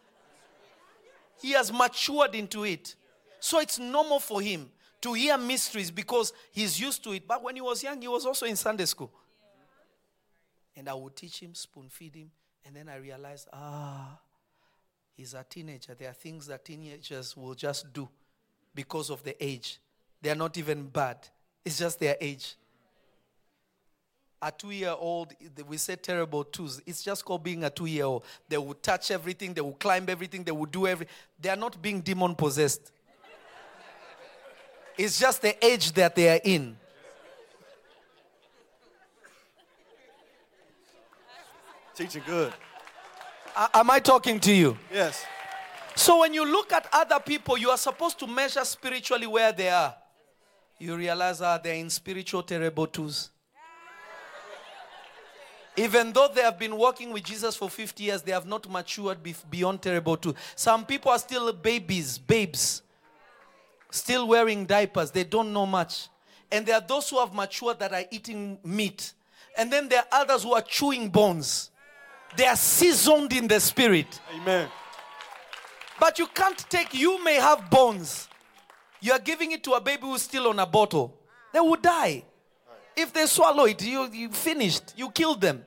He 1.42 1.52
has 1.52 1.72
matured 1.72 2.36
into 2.36 2.64
it. 2.64 2.96
So 3.40 3.60
it's 3.60 3.80
normal 3.80 4.20
for 4.20 4.42
him 4.42 4.70
to 5.02 5.14
hear 5.14 5.38
mysteries 5.38 5.92
because 5.92 6.34
he's 6.52 6.80
used 6.80 7.04
to 7.04 7.12
it. 7.12 7.28
But 7.28 7.44
when 7.44 7.56
he 7.56 7.62
was 7.62 7.84
young, 7.84 8.02
he 8.02 8.08
was 8.08 8.26
also 8.26 8.46
in 8.46 8.56
Sunday 8.56 8.86
school. 8.86 9.12
And 10.76 10.90
I 10.90 10.94
would 10.94 11.16
teach 11.16 11.40
him, 11.40 11.54
spoon 11.54 11.90
feed 11.90 12.16
him. 12.16 12.32
And 12.66 12.76
then 12.76 12.90
I 12.90 12.98
realized, 12.98 13.48
ah, 13.54 14.20
he's 15.16 15.34
a 15.34 15.46
teenager. 15.48 15.96
There 15.96 16.10
are 16.10 16.14
things 16.14 16.48
that 16.48 16.66
teenagers 16.66 17.36
will 17.38 17.56
just 17.56 17.92
do 17.94 18.08
because 18.76 19.10
of 19.10 19.24
the 19.24 19.42
age. 19.44 19.80
They 20.22 20.30
are 20.30 20.36
not 20.36 20.58
even 20.58 20.88
bad, 20.88 21.28
it's 21.64 21.80
just 21.80 22.00
their 22.00 22.18
age. 22.20 22.56
A 24.42 24.52
two 24.52 24.70
year 24.70 24.96
old, 24.98 25.34
we 25.68 25.78
say 25.78 25.96
terrible 25.96 26.44
twos. 26.44 26.82
It's 26.86 27.04
just 27.04 27.26
called 27.26 27.44
being 27.44 27.64
a 27.64 27.70
two 27.72 27.88
year 27.88 28.06
old. 28.06 28.24
They 28.48 28.58
will 28.58 28.76
touch 28.76 29.10
everything, 29.10 29.54
they 29.54 29.62
will 29.62 29.74
climb 29.74 30.08
everything, 30.10 30.44
they 30.44 30.52
will 30.52 30.68
do 30.68 30.86
everything. 30.86 31.14
They 31.40 31.50
are 31.50 31.56
not 31.56 31.82
being 31.82 32.02
demon 32.02 32.36
possessed. 32.36 32.92
It's 34.98 35.20
just 35.20 35.42
the 35.42 35.66
age 35.66 35.92
that 35.94 36.16
they 36.16 36.30
are 36.30 36.42
in. 36.44 36.78
Teaching 41.96 42.24
good. 42.26 42.54
A- 43.56 43.70
am 43.78 43.90
I 43.90 44.00
talking 44.00 44.40
to 44.40 44.54
you? 44.54 44.78
Yes. 44.94 45.26
So 45.96 46.20
when 46.20 46.32
you 46.32 46.46
look 46.46 46.72
at 46.74 46.88
other 46.94 47.20
people, 47.20 47.58
you 47.58 47.72
are 47.72 47.78
supposed 47.78 48.20
to 48.20 48.28
measure 48.28 48.64
spiritually 48.64 49.26
where 49.26 49.52
they 49.52 49.70
are. 49.70 49.96
You 50.78 50.96
realize 50.96 51.40
that 51.40 51.64
they're 51.64 51.74
in 51.74 51.90
spiritual 51.90 52.44
terrible 52.44 52.86
twos. 52.86 53.32
Even 55.78 56.12
though 56.12 56.28
they 56.28 56.42
have 56.42 56.58
been 56.58 56.76
walking 56.76 57.14
with 57.14 57.24
Jesus 57.24 57.56
for 57.56 57.70
50 57.70 58.04
years, 58.04 58.24
they 58.24 58.32
have 58.32 58.48
not 58.48 58.70
matured 58.70 59.20
beyond 59.50 59.82
terrible 59.82 60.18
two. 60.18 60.34
Some 60.56 60.86
people 60.86 61.12
are 61.12 61.20
still 61.20 61.54
babies, 61.54 62.18
babes, 62.18 62.82
still 63.92 64.28
wearing 64.28 64.66
diapers. 64.66 65.12
They 65.12 65.24
don't 65.24 65.54
know 65.54 65.68
much. 65.68 66.10
And 66.52 66.66
there 66.66 66.76
are 66.76 66.82
those 66.86 67.08
who 67.12 67.20
have 67.20 67.32
matured 67.32 67.78
that 67.80 67.94
are 67.94 68.06
eating 68.10 68.58
meat. 68.64 69.14
And 69.56 69.72
then 69.72 69.88
there 69.88 70.00
are 70.00 70.22
others 70.22 70.42
who 70.42 70.54
are 70.54 70.62
chewing 70.62 71.10
bones. 71.10 71.70
They 72.36 72.48
are 72.48 72.56
seasoned 72.56 73.34
in 73.34 73.48
the 73.48 73.60
spirit. 73.60 74.20
Amen. 74.34 74.70
But 76.00 76.18
you 76.18 76.26
can't 76.28 76.58
take, 76.70 76.94
you 76.94 77.24
may 77.24 77.36
have 77.36 77.70
bones. 77.70 78.28
You 79.00 79.14
are 79.14 79.20
giving 79.20 79.52
it 79.52 79.64
to 79.66 79.74
a 79.74 79.82
baby 79.82 80.02
who's 80.04 80.24
still 80.24 80.48
on 80.48 80.58
a 80.58 80.66
bottle. 80.66 81.16
They 81.54 81.60
will 81.60 81.76
die. 81.76 82.24
If 82.98 83.14
they 83.14 83.28
swallow 83.28 83.66
it, 83.66 83.84
you, 83.84 84.10
you 84.12 84.30
finished. 84.30 84.94
You 84.98 85.12
killed 85.12 85.40
them. 85.40 85.64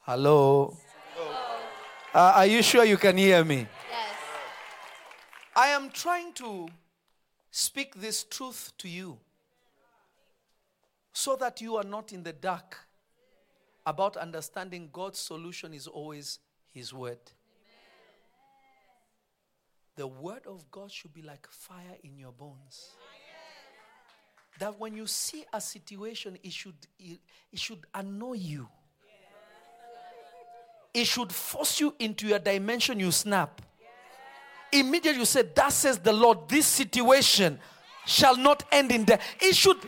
Hello? 0.00 0.74
Uh, 2.14 2.32
are 2.36 2.46
you 2.46 2.62
sure 2.62 2.86
you 2.86 2.96
can 2.96 3.18
hear 3.18 3.44
me? 3.44 3.66
Yes. 3.90 4.14
I 5.54 5.66
am 5.68 5.90
trying 5.90 6.32
to 6.34 6.68
speak 7.50 7.94
this 7.96 8.24
truth 8.24 8.72
to 8.78 8.88
you 8.88 9.18
so 11.12 11.36
that 11.36 11.60
you 11.60 11.76
are 11.76 11.84
not 11.84 12.14
in 12.14 12.22
the 12.22 12.32
dark 12.32 12.78
about 13.84 14.16
understanding 14.16 14.88
God's 14.90 15.18
solution 15.18 15.74
is 15.74 15.86
always 15.86 16.38
His 16.72 16.94
word. 16.94 17.18
The 19.98 20.06
word 20.06 20.46
of 20.46 20.70
God 20.70 20.92
should 20.92 21.12
be 21.12 21.22
like 21.22 21.44
fire 21.50 21.96
in 22.04 22.16
your 22.16 22.30
bones. 22.30 22.90
That 24.60 24.78
when 24.78 24.94
you 24.94 25.08
see 25.08 25.44
a 25.52 25.60
situation, 25.60 26.38
it 26.40 26.52
should, 26.52 26.76
it, 27.00 27.18
it 27.52 27.58
should 27.58 27.80
annoy 27.92 28.34
you. 28.34 28.68
It 30.94 31.04
should 31.04 31.32
force 31.32 31.80
you 31.80 31.96
into 31.98 32.28
your 32.28 32.38
dimension, 32.38 33.00
you 33.00 33.10
snap. 33.10 33.60
Immediately 34.70 35.18
you 35.18 35.26
say, 35.26 35.42
That 35.42 35.72
says 35.72 35.98
the 35.98 36.12
Lord, 36.12 36.48
this 36.48 36.68
situation 36.68 37.58
shall 38.06 38.36
not 38.36 38.62
end 38.70 38.92
in 38.92 39.02
death. 39.02 39.20
It 39.40 39.56
should, 39.56 39.78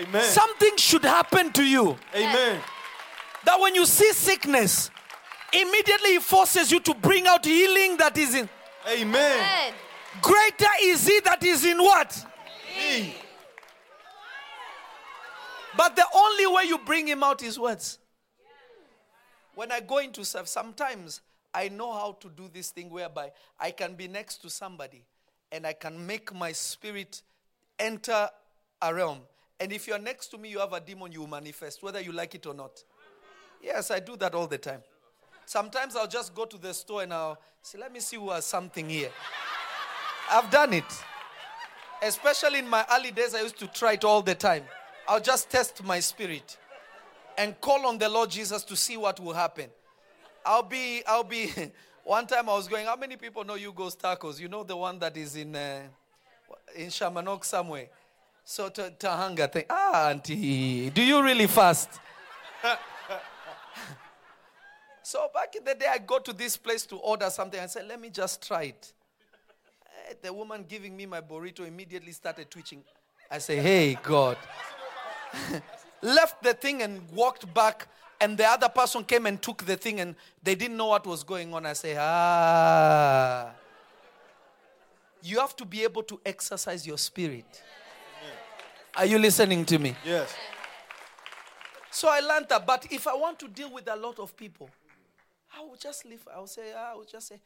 Amen. 0.00 0.22
something 0.22 0.76
should 0.78 1.04
happen 1.04 1.52
to 1.52 1.62
you. 1.62 1.98
Amen. 2.14 2.60
That 3.44 3.60
when 3.60 3.74
you 3.74 3.84
see 3.84 4.10
sickness, 4.14 4.90
immediately 5.52 6.14
it 6.14 6.22
forces 6.22 6.72
you 6.72 6.80
to 6.80 6.94
bring 6.94 7.26
out 7.26 7.44
healing 7.44 7.98
that 7.98 8.16
is 8.16 8.34
in. 8.34 8.48
Amen. 8.88 9.00
Amen. 9.10 9.74
Greater 10.22 10.72
is 10.82 11.06
he 11.06 11.20
that 11.20 11.42
is 11.44 11.64
in 11.64 11.78
what? 11.78 12.24
Me. 12.76 13.14
But 15.76 15.94
the 15.94 16.04
only 16.14 16.46
way 16.46 16.62
you 16.64 16.78
bring 16.78 17.06
him 17.06 17.22
out 17.22 17.42
is 17.42 17.58
words. 17.58 17.98
When 19.54 19.70
I 19.70 19.80
go 19.80 19.98
into 19.98 20.24
serve, 20.24 20.48
sometimes 20.48 21.20
I 21.52 21.68
know 21.68 21.92
how 21.92 22.12
to 22.20 22.28
do 22.28 22.48
this 22.52 22.70
thing 22.70 22.90
whereby 22.90 23.32
I 23.58 23.72
can 23.72 23.94
be 23.94 24.08
next 24.08 24.38
to 24.42 24.50
somebody 24.50 25.04
and 25.52 25.66
I 25.66 25.72
can 25.72 26.06
make 26.06 26.34
my 26.34 26.52
spirit 26.52 27.22
enter 27.78 28.28
a 28.80 28.94
realm. 28.94 29.20
And 29.60 29.72
if 29.72 29.86
you're 29.86 29.98
next 29.98 30.28
to 30.28 30.38
me, 30.38 30.50
you 30.50 30.60
have 30.60 30.72
a 30.72 30.80
demon, 30.80 31.12
you 31.12 31.26
manifest, 31.26 31.82
whether 31.82 32.00
you 32.00 32.12
like 32.12 32.34
it 32.34 32.46
or 32.46 32.54
not. 32.54 32.82
Yes, 33.62 33.90
I 33.90 34.00
do 34.00 34.16
that 34.16 34.34
all 34.34 34.46
the 34.46 34.58
time. 34.58 34.82
Sometimes 35.48 35.96
I'll 35.96 36.06
just 36.06 36.34
go 36.34 36.44
to 36.44 36.58
the 36.58 36.74
store 36.74 37.04
and 37.04 37.14
I'll 37.14 37.38
say, 37.62 37.78
let 37.78 37.90
me 37.90 38.00
see 38.00 38.16
who 38.16 38.28
has 38.32 38.44
something 38.44 38.86
here. 38.86 39.08
I've 40.30 40.50
done 40.50 40.74
it. 40.74 40.84
Especially 42.02 42.58
in 42.58 42.68
my 42.68 42.84
early 42.92 43.12
days, 43.12 43.34
I 43.34 43.40
used 43.40 43.58
to 43.60 43.66
try 43.66 43.94
it 43.94 44.04
all 44.04 44.20
the 44.20 44.34
time. 44.34 44.64
I'll 45.08 45.22
just 45.22 45.48
test 45.48 45.82
my 45.82 46.00
spirit 46.00 46.58
and 47.38 47.58
call 47.62 47.86
on 47.86 47.96
the 47.96 48.10
Lord 48.10 48.28
Jesus 48.28 48.62
to 48.64 48.76
see 48.76 48.98
what 48.98 49.18
will 49.20 49.32
happen. 49.32 49.70
I'll 50.44 50.62
be, 50.62 51.02
I'll 51.06 51.24
be. 51.24 51.50
One 52.04 52.26
time 52.26 52.50
I 52.50 52.52
was 52.52 52.68
going. 52.68 52.84
How 52.84 52.96
many 52.96 53.16
people 53.16 53.42
know 53.42 53.54
you 53.54 53.70
Hugo's 53.70 53.96
Tacos? 53.96 54.38
You 54.38 54.48
know 54.48 54.64
the 54.64 54.76
one 54.76 54.98
that 54.98 55.16
is 55.16 55.34
in 55.36 55.56
uh, 55.56 55.80
in 56.74 56.90
Sherman 56.90 57.26
Oaks 57.26 57.48
somewhere. 57.48 57.88
So 58.44 58.68
to, 58.68 58.92
Tahanga 58.98 59.50
thing. 59.50 59.64
Ah, 59.70 60.10
auntie, 60.10 60.90
do 60.90 61.02
you 61.02 61.22
really 61.22 61.46
fast? 61.46 61.88
so 65.08 65.30
back 65.32 65.54
in 65.56 65.64
the 65.64 65.74
day, 65.74 65.86
I 65.90 65.96
go 65.96 66.18
to 66.18 66.34
this 66.34 66.58
place 66.58 66.84
to 66.84 66.96
order 66.96 67.30
something. 67.30 67.58
I 67.58 67.64
said, 67.64 67.86
let 67.88 67.98
me 67.98 68.10
just 68.10 68.46
try 68.46 68.64
it. 68.64 68.92
Eh, 70.10 70.14
The 70.20 70.30
woman 70.30 70.66
giving 70.68 70.94
me 70.94 71.06
my 71.06 71.22
burrito 71.22 71.66
immediately 71.66 72.12
started 72.12 72.50
twitching. 72.50 72.84
I 73.30 73.38
say, 73.38 73.56
hey, 73.56 73.98
God. 74.02 74.36
Left 76.02 76.42
the 76.42 76.52
thing 76.52 76.82
and 76.82 77.00
walked 77.10 77.52
back, 77.54 77.88
and 78.20 78.36
the 78.36 78.44
other 78.46 78.68
person 78.68 79.02
came 79.02 79.24
and 79.24 79.40
took 79.40 79.64
the 79.64 79.78
thing, 79.78 80.00
and 80.00 80.14
they 80.42 80.54
didn't 80.54 80.76
know 80.76 80.88
what 80.88 81.06
was 81.06 81.24
going 81.24 81.54
on. 81.54 81.64
I 81.64 81.72
say, 81.72 81.96
ah. 81.98 83.50
You 85.22 85.40
have 85.40 85.56
to 85.56 85.64
be 85.64 85.84
able 85.84 86.02
to 86.02 86.20
exercise 86.26 86.86
your 86.86 86.98
spirit. 86.98 87.62
Are 88.94 89.06
you 89.06 89.18
listening 89.18 89.64
to 89.64 89.78
me? 89.78 89.96
Yes. 90.04 90.34
So 91.90 92.08
I 92.10 92.20
learned 92.20 92.50
that. 92.50 92.66
But 92.66 92.92
if 92.92 93.06
I 93.06 93.14
want 93.14 93.38
to 93.38 93.48
deal 93.48 93.72
with 93.72 93.88
a 93.88 93.96
lot 93.96 94.18
of 94.18 94.36
people, 94.36 94.68
I 95.58 95.62
will 95.62 95.76
just 95.76 96.04
leave. 96.04 96.26
I 96.32 96.38
will 96.38 96.46
say, 96.46 96.72
I 96.72 96.94
will 96.94 97.04
just 97.04 97.28
say, 97.28 97.40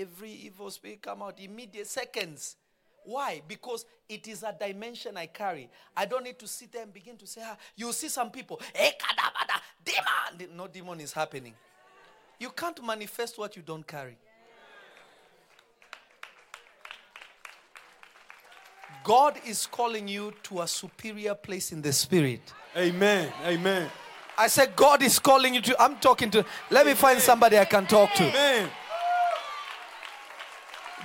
every 0.00 0.30
evil 0.30 0.70
spirit 0.70 1.00
come 1.00 1.22
out 1.22 1.40
immediate 1.40 1.86
seconds. 1.86 2.56
Why? 3.04 3.42
Because 3.46 3.84
it 4.08 4.28
is 4.28 4.42
a 4.42 4.54
dimension 4.58 5.16
I 5.16 5.26
carry. 5.26 5.70
I 5.96 6.04
don't 6.04 6.24
need 6.24 6.38
to 6.40 6.46
sit 6.46 6.72
there 6.72 6.82
and 6.82 6.92
begin 6.92 7.16
to 7.18 7.26
say, 7.26 7.42
ah, 7.44 7.56
you 7.76 7.92
see 7.92 8.08
some 8.08 8.30
people, 8.30 8.60
eh, 8.74 8.90
kadabada, 8.98 9.60
demon. 9.84 10.56
No 10.56 10.66
demon 10.66 11.00
is 11.00 11.12
happening. 11.12 11.54
You 12.38 12.50
can't 12.50 12.82
manifest 12.84 13.38
what 13.38 13.56
you 13.56 13.62
don't 13.62 13.86
carry. 13.86 14.16
God 19.02 19.38
is 19.46 19.66
calling 19.66 20.08
you 20.08 20.32
to 20.44 20.62
a 20.62 20.66
superior 20.66 21.34
place 21.34 21.72
in 21.72 21.82
the 21.82 21.92
spirit. 21.92 22.40
Amen. 22.76 23.30
Amen. 23.44 23.90
I 24.36 24.48
said, 24.48 24.74
God 24.74 25.02
is 25.02 25.18
calling 25.18 25.54
you 25.54 25.60
to. 25.62 25.82
I'm 25.82 25.96
talking 25.96 26.30
to. 26.32 26.44
Let 26.70 26.86
me 26.86 26.94
find 26.94 27.20
somebody 27.20 27.58
I 27.58 27.64
can 27.64 27.86
talk 27.86 28.12
to. 28.14 28.68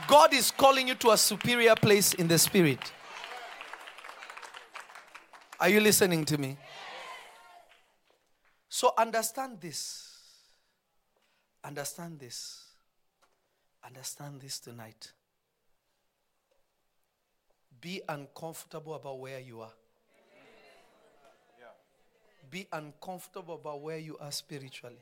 God 0.07 0.34
is 0.34 0.49
calling 0.49 0.88
you 0.88 0.95
to 0.95 1.11
a 1.11 1.17
superior 1.17 1.75
place 1.75 2.15
in 2.15 2.27
the 2.27 2.39
spirit. 2.39 2.91
Are 5.59 5.69
you 5.69 5.80
listening 5.80 6.25
to 6.25 6.38
me? 6.38 6.57
So 8.69 8.93
understand 8.97 9.59
this. 9.61 10.17
Understand 11.63 12.19
this. 12.19 12.63
Understand 13.86 14.41
this 14.41 14.59
tonight. 14.59 15.11
Be 17.82 18.01
uncomfortable 18.07 18.93
about 18.95 19.19
where 19.19 19.39
you 19.39 19.61
are. 19.61 19.73
Be 22.50 22.68
uncomfortable 22.72 23.56
about 23.56 23.82
where 23.82 23.97
you 23.97 24.18
are 24.18 24.32
spiritually. 24.32 25.00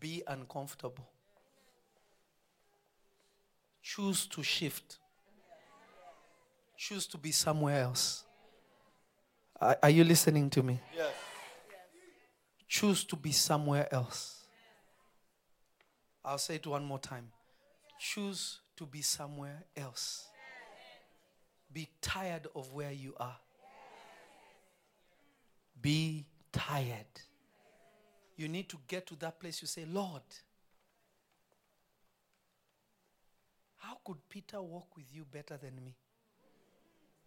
Be 0.00 0.22
uncomfortable. 0.26 1.06
Choose 3.82 4.26
to 4.28 4.42
shift. 4.42 4.98
Choose 6.76 7.06
to 7.08 7.18
be 7.18 7.30
somewhere 7.32 7.82
else. 7.82 8.24
Are, 9.60 9.76
are 9.82 9.90
you 9.90 10.04
listening 10.04 10.50
to 10.50 10.62
me? 10.62 10.80
Yes. 10.96 11.12
Choose 12.66 13.04
to 13.04 13.16
be 13.16 13.32
somewhere 13.32 13.92
else. 13.92 14.46
I'll 16.24 16.38
say 16.38 16.56
it 16.56 16.66
one 16.66 16.84
more 16.84 16.98
time. 16.98 17.30
Choose 18.00 18.60
to 18.76 18.86
be 18.86 19.02
somewhere 19.02 19.64
else. 19.76 20.26
Be 21.72 21.88
tired 22.00 22.46
of 22.54 22.72
where 22.72 22.92
you 22.92 23.14
are. 23.18 23.36
Be 25.84 26.24
tired. 26.50 27.04
You 28.38 28.48
need 28.48 28.70
to 28.70 28.78
get 28.88 29.06
to 29.08 29.16
that 29.16 29.38
place 29.38 29.60
you 29.60 29.68
say, 29.68 29.84
Lord, 29.84 30.22
how 33.76 33.98
could 34.02 34.16
Peter 34.30 34.62
walk 34.62 34.96
with 34.96 35.04
you 35.12 35.26
better 35.30 35.58
than 35.58 35.76
me? 35.84 35.94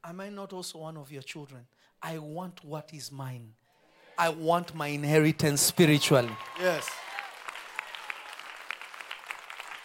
Am 0.04 0.20
I 0.22 0.30
not 0.30 0.54
also 0.54 0.80
one 0.80 0.98
of 0.98 1.12
your 1.12 1.22
children? 1.22 1.68
I 2.02 2.18
want 2.18 2.66
what 2.66 2.90
is 2.94 3.12
mine. 3.12 3.54
I 4.18 4.30
want 4.30 4.74
my 4.74 4.88
inheritance 4.88 5.62
spiritually. 5.62 6.36
Yes. 6.60 6.90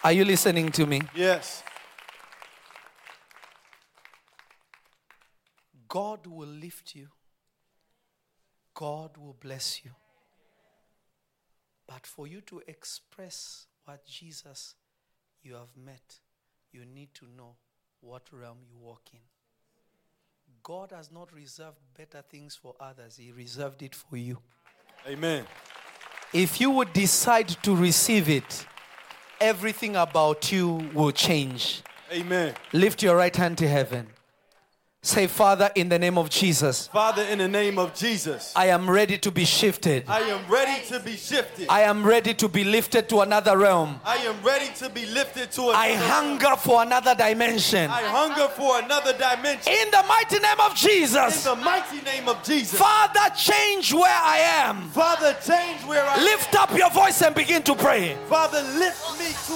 Are 0.03 0.13
you 0.13 0.25
listening 0.25 0.71
to 0.71 0.87
me? 0.87 0.99
Yes. 1.13 1.61
God 5.87 6.25
will 6.25 6.47
lift 6.47 6.95
you. 6.95 7.09
God 8.73 9.17
will 9.17 9.35
bless 9.39 9.83
you. 9.83 9.91
But 11.87 12.05
for 12.07 12.27
you 12.27 12.41
to 12.41 12.61
express 12.67 13.67
what 13.85 14.05
Jesus 14.05 14.75
you 15.41 15.53
have 15.55 15.75
met, 15.75 16.19
you 16.71 16.85
need 16.85 17.13
to 17.15 17.25
know 17.37 17.55
what 18.01 18.23
realm 18.31 18.57
you 18.67 18.77
walk 18.79 19.09
in. 19.13 19.19
God 20.63 20.91
has 20.91 21.11
not 21.11 21.33
reserved 21.33 21.77
better 21.97 22.23
things 22.29 22.55
for 22.55 22.73
others, 22.79 23.17
He 23.17 23.31
reserved 23.31 23.83
it 23.83 23.93
for 23.93 24.17
you. 24.17 24.39
Amen. 25.07 25.45
If 26.33 26.61
you 26.61 26.71
would 26.71 26.93
decide 26.93 27.49
to 27.63 27.75
receive 27.75 28.29
it, 28.29 28.65
everything 29.39 29.95
about 29.95 30.51
you 30.51 30.89
will 30.93 31.11
change. 31.11 31.83
Amen. 32.11 32.55
Lift 32.71 33.03
your 33.03 33.15
right 33.17 33.35
hand 33.35 33.57
to 33.59 33.67
heaven. 33.67 34.07
Say, 35.05 35.27
Father, 35.27 35.69
in 35.75 35.89
the 35.89 35.99
name 35.99 36.17
of 36.17 36.29
Jesus, 36.29 36.87
Father, 36.87 37.23
in 37.23 37.39
the 37.39 37.47
name 37.49 37.77
of 37.77 37.93
Jesus, 37.93 38.53
I 38.55 38.67
am 38.67 38.89
ready 38.89 39.17
to 39.17 39.31
be 39.31 39.43
shifted. 39.43 40.05
I 40.07 40.21
am 40.21 40.49
ready 40.49 40.81
to 40.87 40.99
be 41.01 41.17
shifted. 41.17 41.67
I 41.67 41.81
am 41.81 42.05
ready 42.05 42.33
to 42.35 42.47
be 42.47 42.63
lifted 42.63 43.09
to 43.09 43.19
another 43.19 43.57
realm. 43.57 43.99
I 44.05 44.15
am 44.15 44.41
ready 44.41 44.73
to 44.75 44.89
be 44.89 45.05
lifted 45.07 45.51
to 45.51 45.63
I 45.63 45.87
another. 45.87 46.07
hunger 46.07 46.55
for 46.55 46.81
another 46.83 47.15
dimension. 47.15 47.91
I 47.91 48.01
hunger 48.03 48.47
for 48.55 48.79
another 48.79 49.11
dimension. 49.11 49.73
In 49.73 49.91
the 49.91 50.05
mighty 50.07 50.39
name 50.39 50.59
of 50.61 50.73
Jesus. 50.73 51.45
In 51.45 51.57
the 51.59 51.61
mighty 51.65 52.01
name 52.03 52.29
of 52.29 52.41
Jesus. 52.41 52.79
Father, 52.79 53.35
change 53.35 53.93
where 53.93 54.07
I 54.07 54.37
am. 54.37 54.89
Father, 54.91 55.35
change 55.45 55.83
where 55.83 56.05
I 56.05 56.15
am. 56.15 56.23
Lift 56.23 56.55
up 56.55 56.71
your 56.77 56.89
voice 56.91 57.21
and 57.21 57.35
begin 57.35 57.61
to 57.63 57.75
pray. 57.75 58.15
Father, 58.29 58.61
lift 58.79 59.19
me 59.19 59.27
to 59.47 59.51